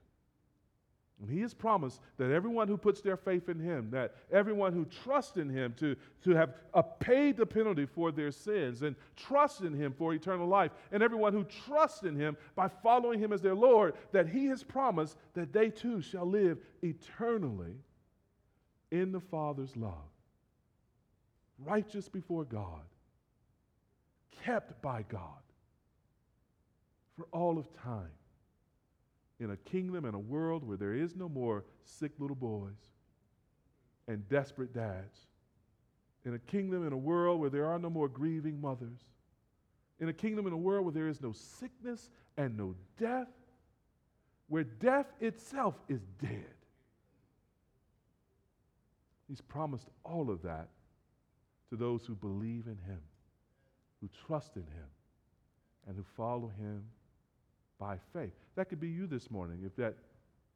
And 1.20 1.30
he 1.30 1.40
has 1.40 1.54
promised 1.54 2.00
that 2.18 2.30
everyone 2.30 2.66
who 2.68 2.76
puts 2.76 3.00
their 3.00 3.16
faith 3.16 3.48
in 3.48 3.58
him, 3.58 3.88
that 3.92 4.14
everyone 4.32 4.72
who 4.72 4.84
trusts 4.84 5.36
in 5.36 5.48
him 5.48 5.74
to, 5.78 5.96
to 6.22 6.30
have 6.32 6.54
uh, 6.74 6.82
paid 6.82 7.36
the 7.36 7.46
penalty 7.46 7.86
for 7.86 8.10
their 8.10 8.32
sins 8.32 8.82
and 8.82 8.96
trust 9.16 9.60
in 9.60 9.72
him 9.72 9.94
for 9.96 10.12
eternal 10.12 10.48
life, 10.48 10.72
and 10.90 11.02
everyone 11.02 11.32
who 11.32 11.44
trusts 11.66 12.02
in 12.02 12.16
him 12.16 12.36
by 12.56 12.68
following 12.68 13.20
him 13.20 13.32
as 13.32 13.40
their 13.40 13.54
Lord, 13.54 13.94
that 14.12 14.28
he 14.28 14.46
has 14.46 14.64
promised 14.64 15.16
that 15.34 15.52
they 15.52 15.70
too 15.70 16.02
shall 16.02 16.26
live 16.26 16.58
eternally 16.82 17.76
in 18.90 19.12
the 19.12 19.20
Father's 19.20 19.76
love, 19.76 20.10
righteous 21.58 22.08
before 22.08 22.44
God, 22.44 22.82
kept 24.44 24.82
by 24.82 25.04
God 25.08 25.20
for 27.16 27.26
all 27.32 27.56
of 27.56 27.72
time 27.80 28.10
in 29.40 29.50
a 29.50 29.56
kingdom 29.56 30.04
and 30.04 30.14
a 30.14 30.18
world 30.18 30.66
where 30.66 30.76
there 30.76 30.94
is 30.94 31.16
no 31.16 31.28
more 31.28 31.64
sick 31.82 32.12
little 32.18 32.36
boys 32.36 32.90
and 34.06 34.28
desperate 34.28 34.72
dads, 34.72 35.26
in 36.24 36.34
a 36.34 36.38
kingdom 36.38 36.84
and 36.84 36.92
a 36.92 36.96
world 36.96 37.40
where 37.40 37.50
there 37.50 37.66
are 37.66 37.78
no 37.78 37.90
more 37.90 38.08
grieving 38.08 38.60
mothers, 38.60 39.00
in 40.00 40.08
a 40.08 40.12
kingdom 40.12 40.46
and 40.46 40.54
a 40.54 40.58
world 40.58 40.84
where 40.84 40.92
there 40.92 41.08
is 41.08 41.20
no 41.20 41.32
sickness 41.32 42.10
and 42.36 42.56
no 42.56 42.74
death, 42.98 43.28
where 44.48 44.64
death 44.64 45.06
itself 45.20 45.74
is 45.88 46.00
dead. 46.20 46.54
He's 49.28 49.40
promised 49.40 49.88
all 50.04 50.30
of 50.30 50.42
that 50.42 50.68
to 51.70 51.76
those 51.76 52.04
who 52.04 52.14
believe 52.14 52.66
in 52.66 52.78
Him, 52.86 53.00
who 54.00 54.08
trust 54.26 54.56
in 54.56 54.62
Him, 54.62 54.88
and 55.86 55.96
who 55.96 56.04
follow 56.16 56.52
Him 56.58 56.84
by 57.78 57.98
faith. 58.12 58.32
That 58.56 58.68
could 58.68 58.80
be 58.80 58.88
you 58.88 59.06
this 59.06 59.30
morning 59.30 59.60
if, 59.64 59.74
that, 59.76 59.94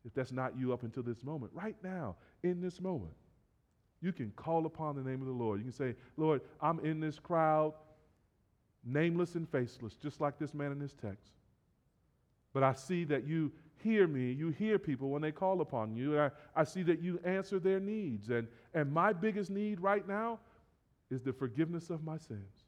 if 0.05 0.15
that's 0.15 0.33
not 0.33 0.57
you 0.57 0.73
up 0.73 0.83
until 0.83 1.03
this 1.03 1.23
moment. 1.23 1.53
Right 1.55 1.77
now, 1.83 2.17
in 2.43 2.61
this 2.61 2.81
moment, 2.81 3.15
you 4.01 4.13
can 4.13 4.31
call 4.37 4.67
upon 4.67 4.97
the 4.97 5.03
name 5.03 5.21
of 5.21 5.27
the 5.27 5.33
Lord. 5.33 5.59
You 5.59 5.65
can 5.65 5.73
say, 5.73 5.95
Lord, 6.17 6.41
I'm 6.61 6.79
in 6.81 7.01
this 7.01 7.19
crowd, 7.19 7.75
nameless 8.85 9.35
and 9.35 9.49
faceless, 9.49 9.95
just 9.95 10.21
like 10.21 10.39
this 10.39 10.55
man 10.55 10.73
in 10.73 10.79
this 10.79 10.95
text. 10.95 11.33
But 12.53 12.63
I 12.63 12.75
see 12.75 13.05
that 13.05 13.27
you 13.27 13.53
hear 13.83 14.07
me, 14.07 14.33
you 14.33 14.51
hear 14.51 14.79
people 14.79 15.11
when 15.11 15.23
they 15.23 15.33
call 15.33 15.61
upon 15.61 15.95
you. 15.97 16.19
I, 16.19 16.31
I 16.55 16.65
see 16.65 16.83
that 16.85 17.01
you 17.01 17.21
answer 17.25 17.59
their 17.59 17.81
needs. 17.81 18.31
And, 18.31 18.49
and 18.75 18.93
my 18.93 19.13
biggest 19.13 19.51
need 19.51 19.81
right 19.81 20.07
now 20.07 20.39
is 21.11 21.23
the 21.23 21.33
forgiveness 21.33 21.91
of 21.91 22.05
my 22.05 22.19
sins 22.19 22.65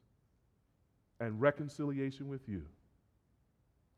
and 1.19 1.39
reconciliation 1.39 2.27
with 2.27 2.47
you. 2.47 2.63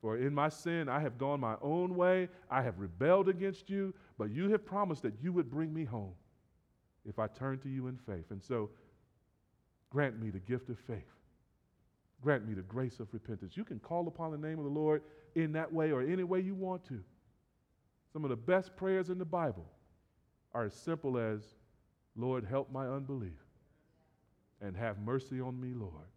For 0.04 0.18
in 0.18 0.36
my 0.36 0.50
sin, 0.50 0.90
I 0.90 1.00
have 1.00 1.18
gone 1.18 1.40
my 1.40 1.56
own 1.62 1.96
way. 1.96 2.28
I 2.52 2.62
have 2.62 2.78
rebelled 2.78 3.30
against 3.30 3.70
you, 3.70 3.94
but 4.18 4.32
you 4.32 4.50
have 4.50 4.66
promised 4.66 5.02
that 5.04 5.14
you 5.22 5.32
would 5.32 5.50
bring 5.50 5.74
me 5.74 5.86
home 5.86 6.12
if 7.06 7.20
I 7.20 7.28
turn 7.28 7.58
to 7.60 7.70
you 7.70 7.88
in 7.88 7.96
faith. 7.96 8.26
And 8.30 8.44
so, 8.44 8.70
grant 9.90 10.22
me 10.22 10.30
the 10.30 10.42
gift 10.42 10.70
of 10.70 10.78
faith. 10.78 11.08
Grant 12.22 12.46
me 12.46 12.54
the 12.54 12.64
grace 12.64 13.00
of 13.00 13.08
repentance. 13.14 13.56
You 13.56 13.64
can 13.64 13.80
call 13.80 14.10
upon 14.10 14.32
the 14.32 14.38
name 14.38 14.60
of 14.60 14.66
the 14.66 14.72
Lord 14.72 15.04
in 15.36 15.54
that 15.54 15.72
way 15.72 15.94
or 15.94 16.02
any 16.02 16.26
way 16.26 16.42
you 16.42 16.54
want 16.54 16.84
to. 16.90 17.00
Some 18.12 18.26
of 18.26 18.30
the 18.30 18.36
best 18.36 18.76
prayers 18.76 19.10
in 19.10 19.18
the 19.18 19.24
Bible 19.24 19.72
are 20.54 20.66
as 20.66 20.74
simple 20.74 21.18
as, 21.18 21.56
Lord, 22.18 22.44
help 22.44 22.70
my 22.74 22.90
unbelief 22.90 23.40
and 24.62 24.76
have 24.76 25.00
mercy 25.00 25.40
on 25.40 25.62
me, 25.62 25.74
Lord 25.74 26.13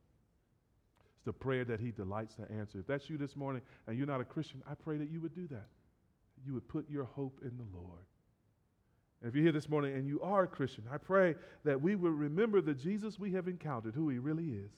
the 1.27 1.33
prayer 1.33 1.65
that 1.67 1.81
He 1.81 1.91
delights 1.91 2.37
to 2.37 2.51
answer. 2.51 2.79
If 2.79 2.87
that's 2.87 3.11
you 3.11 3.19
this 3.19 3.37
morning 3.37 3.61
and 3.87 3.99
you're 3.99 4.07
not 4.07 4.23
a 4.23 4.25
Christian, 4.25 4.63
I 4.71 4.75
pray 4.75 4.97
that 4.97 5.11
you 5.11 5.21
would 5.21 5.35
do 5.35 5.47
that. 5.49 5.67
You 6.47 6.55
would 6.55 6.67
put 6.69 6.89
your 6.89 7.05
hope 7.05 7.41
in 7.43 7.53
the 7.59 7.77
Lord. 7.77 8.01
And 9.21 9.29
if 9.29 9.35
you're 9.35 9.43
here 9.43 9.53
this 9.53 9.69
morning 9.69 9.95
and 9.95 10.07
you 10.07 10.21
are 10.23 10.45
a 10.45 10.47
Christian, 10.47 10.85
I 10.91 10.99
pray 10.99 11.35
that 11.65 11.81
we 11.81 11.97
would 11.97 12.13
remember 12.13 12.61
the 12.61 12.75
Jesus 12.75 13.19
we 13.19 13.33
have 13.33 13.49
encountered, 13.49 13.95
who 13.95 14.09
He 14.09 14.19
really 14.19 14.51
is. 14.51 14.71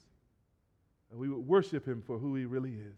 And 1.11 1.19
we 1.19 1.29
would 1.29 1.47
worship 1.47 1.87
Him 1.87 2.03
for 2.05 2.17
who 2.17 2.35
He 2.35 2.45
really 2.45 2.73
is. 2.73 2.97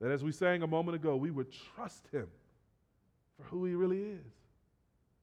That 0.00 0.10
as 0.10 0.22
we 0.22 0.32
sang 0.32 0.62
a 0.62 0.66
moment 0.66 0.96
ago, 0.96 1.16
we 1.16 1.30
would 1.30 1.48
trust 1.74 2.06
Him 2.12 2.26
for 3.36 3.44
who 3.44 3.64
He 3.64 3.74
really 3.74 4.02
is. 4.02 4.32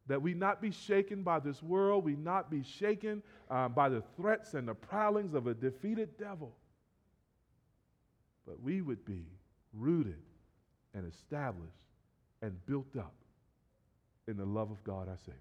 That 0.08 0.22
we 0.22 0.34
not 0.34 0.62
be 0.62 0.72
shaken 0.72 1.22
by 1.22 1.40
this 1.40 1.62
world, 1.62 2.04
we 2.04 2.16
not 2.16 2.50
be 2.50 2.64
shaken 2.64 3.22
um, 3.52 3.74
by 3.74 3.90
the 3.90 4.02
threats 4.16 4.54
and 4.54 4.68
the 4.68 4.74
prowlings 4.74 5.34
of 5.34 5.48
a 5.48 5.54
defeated 5.54 6.18
devil 6.18 6.54
but 8.48 8.64
we 8.64 8.82
would 8.82 9.06
be 9.06 9.26
rooted 9.74 10.24
and 10.94 11.06
established 11.12 11.74
and 12.42 12.66
built 12.66 12.96
up 12.98 13.14
in 14.28 14.38
the 14.38 14.46
love 14.46 14.72
of 14.72 14.84
God 14.84 15.10
our 15.10 15.18
Savior, 15.18 15.36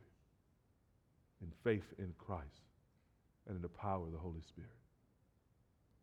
in 1.41 1.49
faith 1.63 1.95
in 1.99 2.13
Christ, 2.19 2.45
and 3.47 3.57
in 3.57 3.63
the 3.63 3.69
power 3.69 4.05
of 4.05 4.13
the 4.13 4.19
Holy 4.19 4.43
Spirit. 4.49 4.71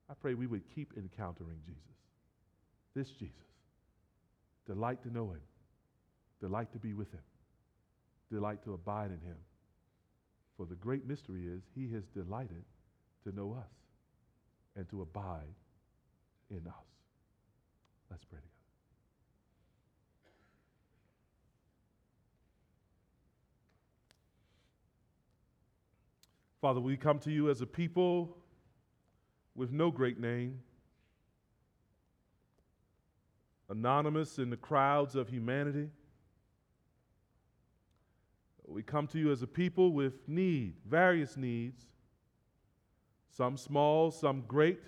I 0.10 0.14
pray 0.14 0.34
we 0.34 0.48
would 0.48 0.64
keep 0.74 0.94
encountering 0.98 1.60
Jesus, 1.66 1.82
this 2.96 3.10
Jesus, 3.10 3.34
Delight 4.66 5.04
to 5.04 5.12
know 5.12 5.32
Him, 5.32 5.42
delight 6.40 6.72
to 6.72 6.80
be 6.80 6.94
with 6.94 7.12
Him, 7.12 7.24
delight 8.32 8.64
to 8.64 8.74
abide 8.74 9.12
in 9.12 9.20
Him. 9.28 9.36
For 10.56 10.66
the 10.66 10.76
great 10.76 11.06
mystery 11.06 11.48
is 11.48 11.64
He 11.76 11.92
has 11.94 12.04
delighted 12.16 12.64
to 13.26 13.36
know 13.36 13.54
us 13.54 13.72
and 14.78 14.88
to 14.90 15.02
abide 15.02 15.54
in 16.50 16.68
us. 16.68 16.74
Let's 18.10 18.26
pray 18.26 18.40
together. 18.40 18.50
Father, 26.62 26.80
we 26.80 26.96
come 26.96 27.20
to 27.20 27.32
you 27.32 27.50
as 27.50 27.62
a 27.62 27.66
people 27.66 28.38
with 29.56 29.72
no 29.72 29.92
great 29.92 30.20
name, 30.20 30.60
anonymous 33.70 34.40
in 34.40 34.50
the 34.50 34.58
crowds 34.58 35.16
of 35.16 35.30
humanity. 35.30 35.90
We 38.66 38.82
come 38.82 39.08
to 39.08 39.20
you 39.20 39.32
as 39.32 39.42
a 39.42 39.48
people 39.48 39.92
with 39.92 40.28
need, 40.28 40.76
various 40.88 41.36
needs, 41.36 41.84
some 43.30 43.58
small, 43.58 44.10
some 44.10 44.44
great. 44.48 44.80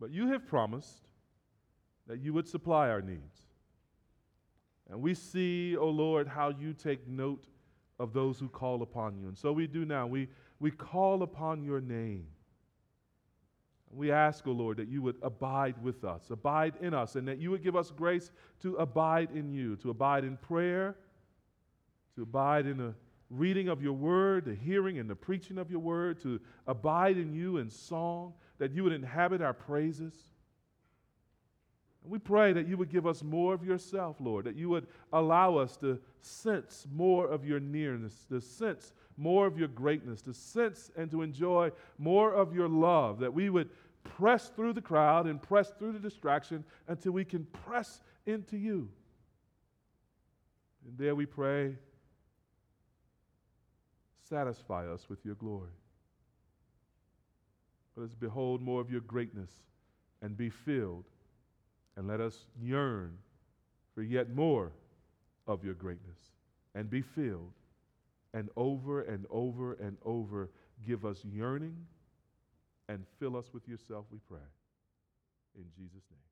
But 0.00 0.10
you 0.10 0.28
have 0.28 0.46
promised 0.46 1.08
that 2.06 2.18
you 2.18 2.32
would 2.32 2.48
supply 2.48 2.88
our 2.88 3.02
needs. 3.02 3.42
And 4.90 5.00
we 5.00 5.14
see, 5.14 5.76
O 5.76 5.82
oh 5.82 5.90
Lord, 5.90 6.26
how 6.26 6.48
you 6.48 6.72
take 6.72 7.06
note 7.06 7.44
of 8.00 8.12
those 8.12 8.40
who 8.40 8.48
call 8.48 8.82
upon 8.82 9.18
you. 9.18 9.28
And 9.28 9.36
so 9.36 9.52
we 9.52 9.66
do 9.66 9.84
now. 9.84 10.06
We, 10.06 10.28
we 10.58 10.70
call 10.70 11.22
upon 11.22 11.62
your 11.62 11.80
name. 11.80 12.26
We 13.92 14.10
ask, 14.10 14.46
O 14.46 14.50
oh 14.50 14.54
Lord, 14.54 14.78
that 14.78 14.88
you 14.88 15.02
would 15.02 15.16
abide 15.22 15.80
with 15.82 16.04
us, 16.04 16.30
abide 16.30 16.74
in 16.80 16.94
us, 16.94 17.16
and 17.16 17.28
that 17.28 17.38
you 17.38 17.50
would 17.50 17.62
give 17.62 17.76
us 17.76 17.90
grace 17.90 18.30
to 18.62 18.76
abide 18.76 19.30
in 19.32 19.52
you, 19.52 19.76
to 19.76 19.90
abide 19.90 20.24
in 20.24 20.36
prayer, 20.38 20.96
to 22.16 22.22
abide 22.22 22.66
in 22.66 22.78
the 22.78 22.94
reading 23.28 23.68
of 23.68 23.82
your 23.82 23.92
word, 23.92 24.44
the 24.44 24.54
hearing 24.54 24.98
and 24.98 25.08
the 25.08 25.14
preaching 25.14 25.58
of 25.58 25.70
your 25.70 25.80
word, 25.80 26.20
to 26.22 26.40
abide 26.66 27.16
in 27.16 27.32
you 27.32 27.58
in 27.58 27.68
song, 27.68 28.32
that 28.60 28.72
you 28.72 28.84
would 28.84 28.92
inhabit 28.92 29.40
our 29.40 29.54
praises. 29.54 30.14
And 32.02 32.12
we 32.12 32.18
pray 32.18 32.52
that 32.52 32.68
you 32.68 32.76
would 32.76 32.90
give 32.90 33.06
us 33.06 33.22
more 33.22 33.54
of 33.54 33.64
yourself, 33.64 34.16
Lord, 34.20 34.44
that 34.44 34.54
you 34.54 34.68
would 34.68 34.86
allow 35.12 35.56
us 35.56 35.76
to 35.78 35.98
sense 36.20 36.86
more 36.92 37.26
of 37.26 37.44
your 37.44 37.58
nearness, 37.58 38.26
to 38.28 38.40
sense 38.40 38.92
more 39.16 39.46
of 39.46 39.58
your 39.58 39.68
greatness, 39.68 40.20
to 40.22 40.34
sense 40.34 40.90
and 40.94 41.10
to 41.10 41.22
enjoy 41.22 41.72
more 41.98 42.32
of 42.32 42.54
your 42.54 42.68
love, 42.68 43.18
that 43.20 43.32
we 43.32 43.48
would 43.48 43.70
press 44.04 44.50
through 44.50 44.74
the 44.74 44.80
crowd 44.82 45.26
and 45.26 45.40
press 45.40 45.72
through 45.78 45.92
the 45.92 45.98
distraction 45.98 46.62
until 46.86 47.12
we 47.12 47.24
can 47.24 47.46
press 47.64 48.02
into 48.26 48.58
you. 48.58 48.90
And 50.86 50.98
there 50.98 51.14
we 51.14 51.24
pray, 51.24 51.76
satisfy 54.28 54.86
us 54.86 55.08
with 55.08 55.24
your 55.24 55.34
glory. 55.34 55.79
Let 57.96 58.04
us 58.04 58.14
behold 58.14 58.62
more 58.62 58.80
of 58.80 58.90
your 58.90 59.00
greatness 59.02 59.50
and 60.22 60.36
be 60.36 60.50
filled 60.50 61.04
and 61.96 62.06
let 62.06 62.20
us 62.20 62.46
yearn 62.60 63.18
for 63.94 64.02
yet 64.02 64.34
more 64.34 64.72
of 65.46 65.64
your 65.64 65.74
greatness 65.74 66.18
and 66.74 66.88
be 66.88 67.02
filled 67.02 67.52
and 68.32 68.48
over 68.56 69.02
and 69.02 69.26
over 69.30 69.74
and 69.74 69.96
over 70.04 70.50
give 70.86 71.04
us 71.04 71.24
yearning 71.24 71.76
and 72.88 73.04
fill 73.18 73.36
us 73.36 73.46
with 73.52 73.66
yourself, 73.68 74.06
we 74.10 74.18
pray. 74.28 74.38
In 75.56 75.64
Jesus' 75.76 76.02
name. 76.10 76.29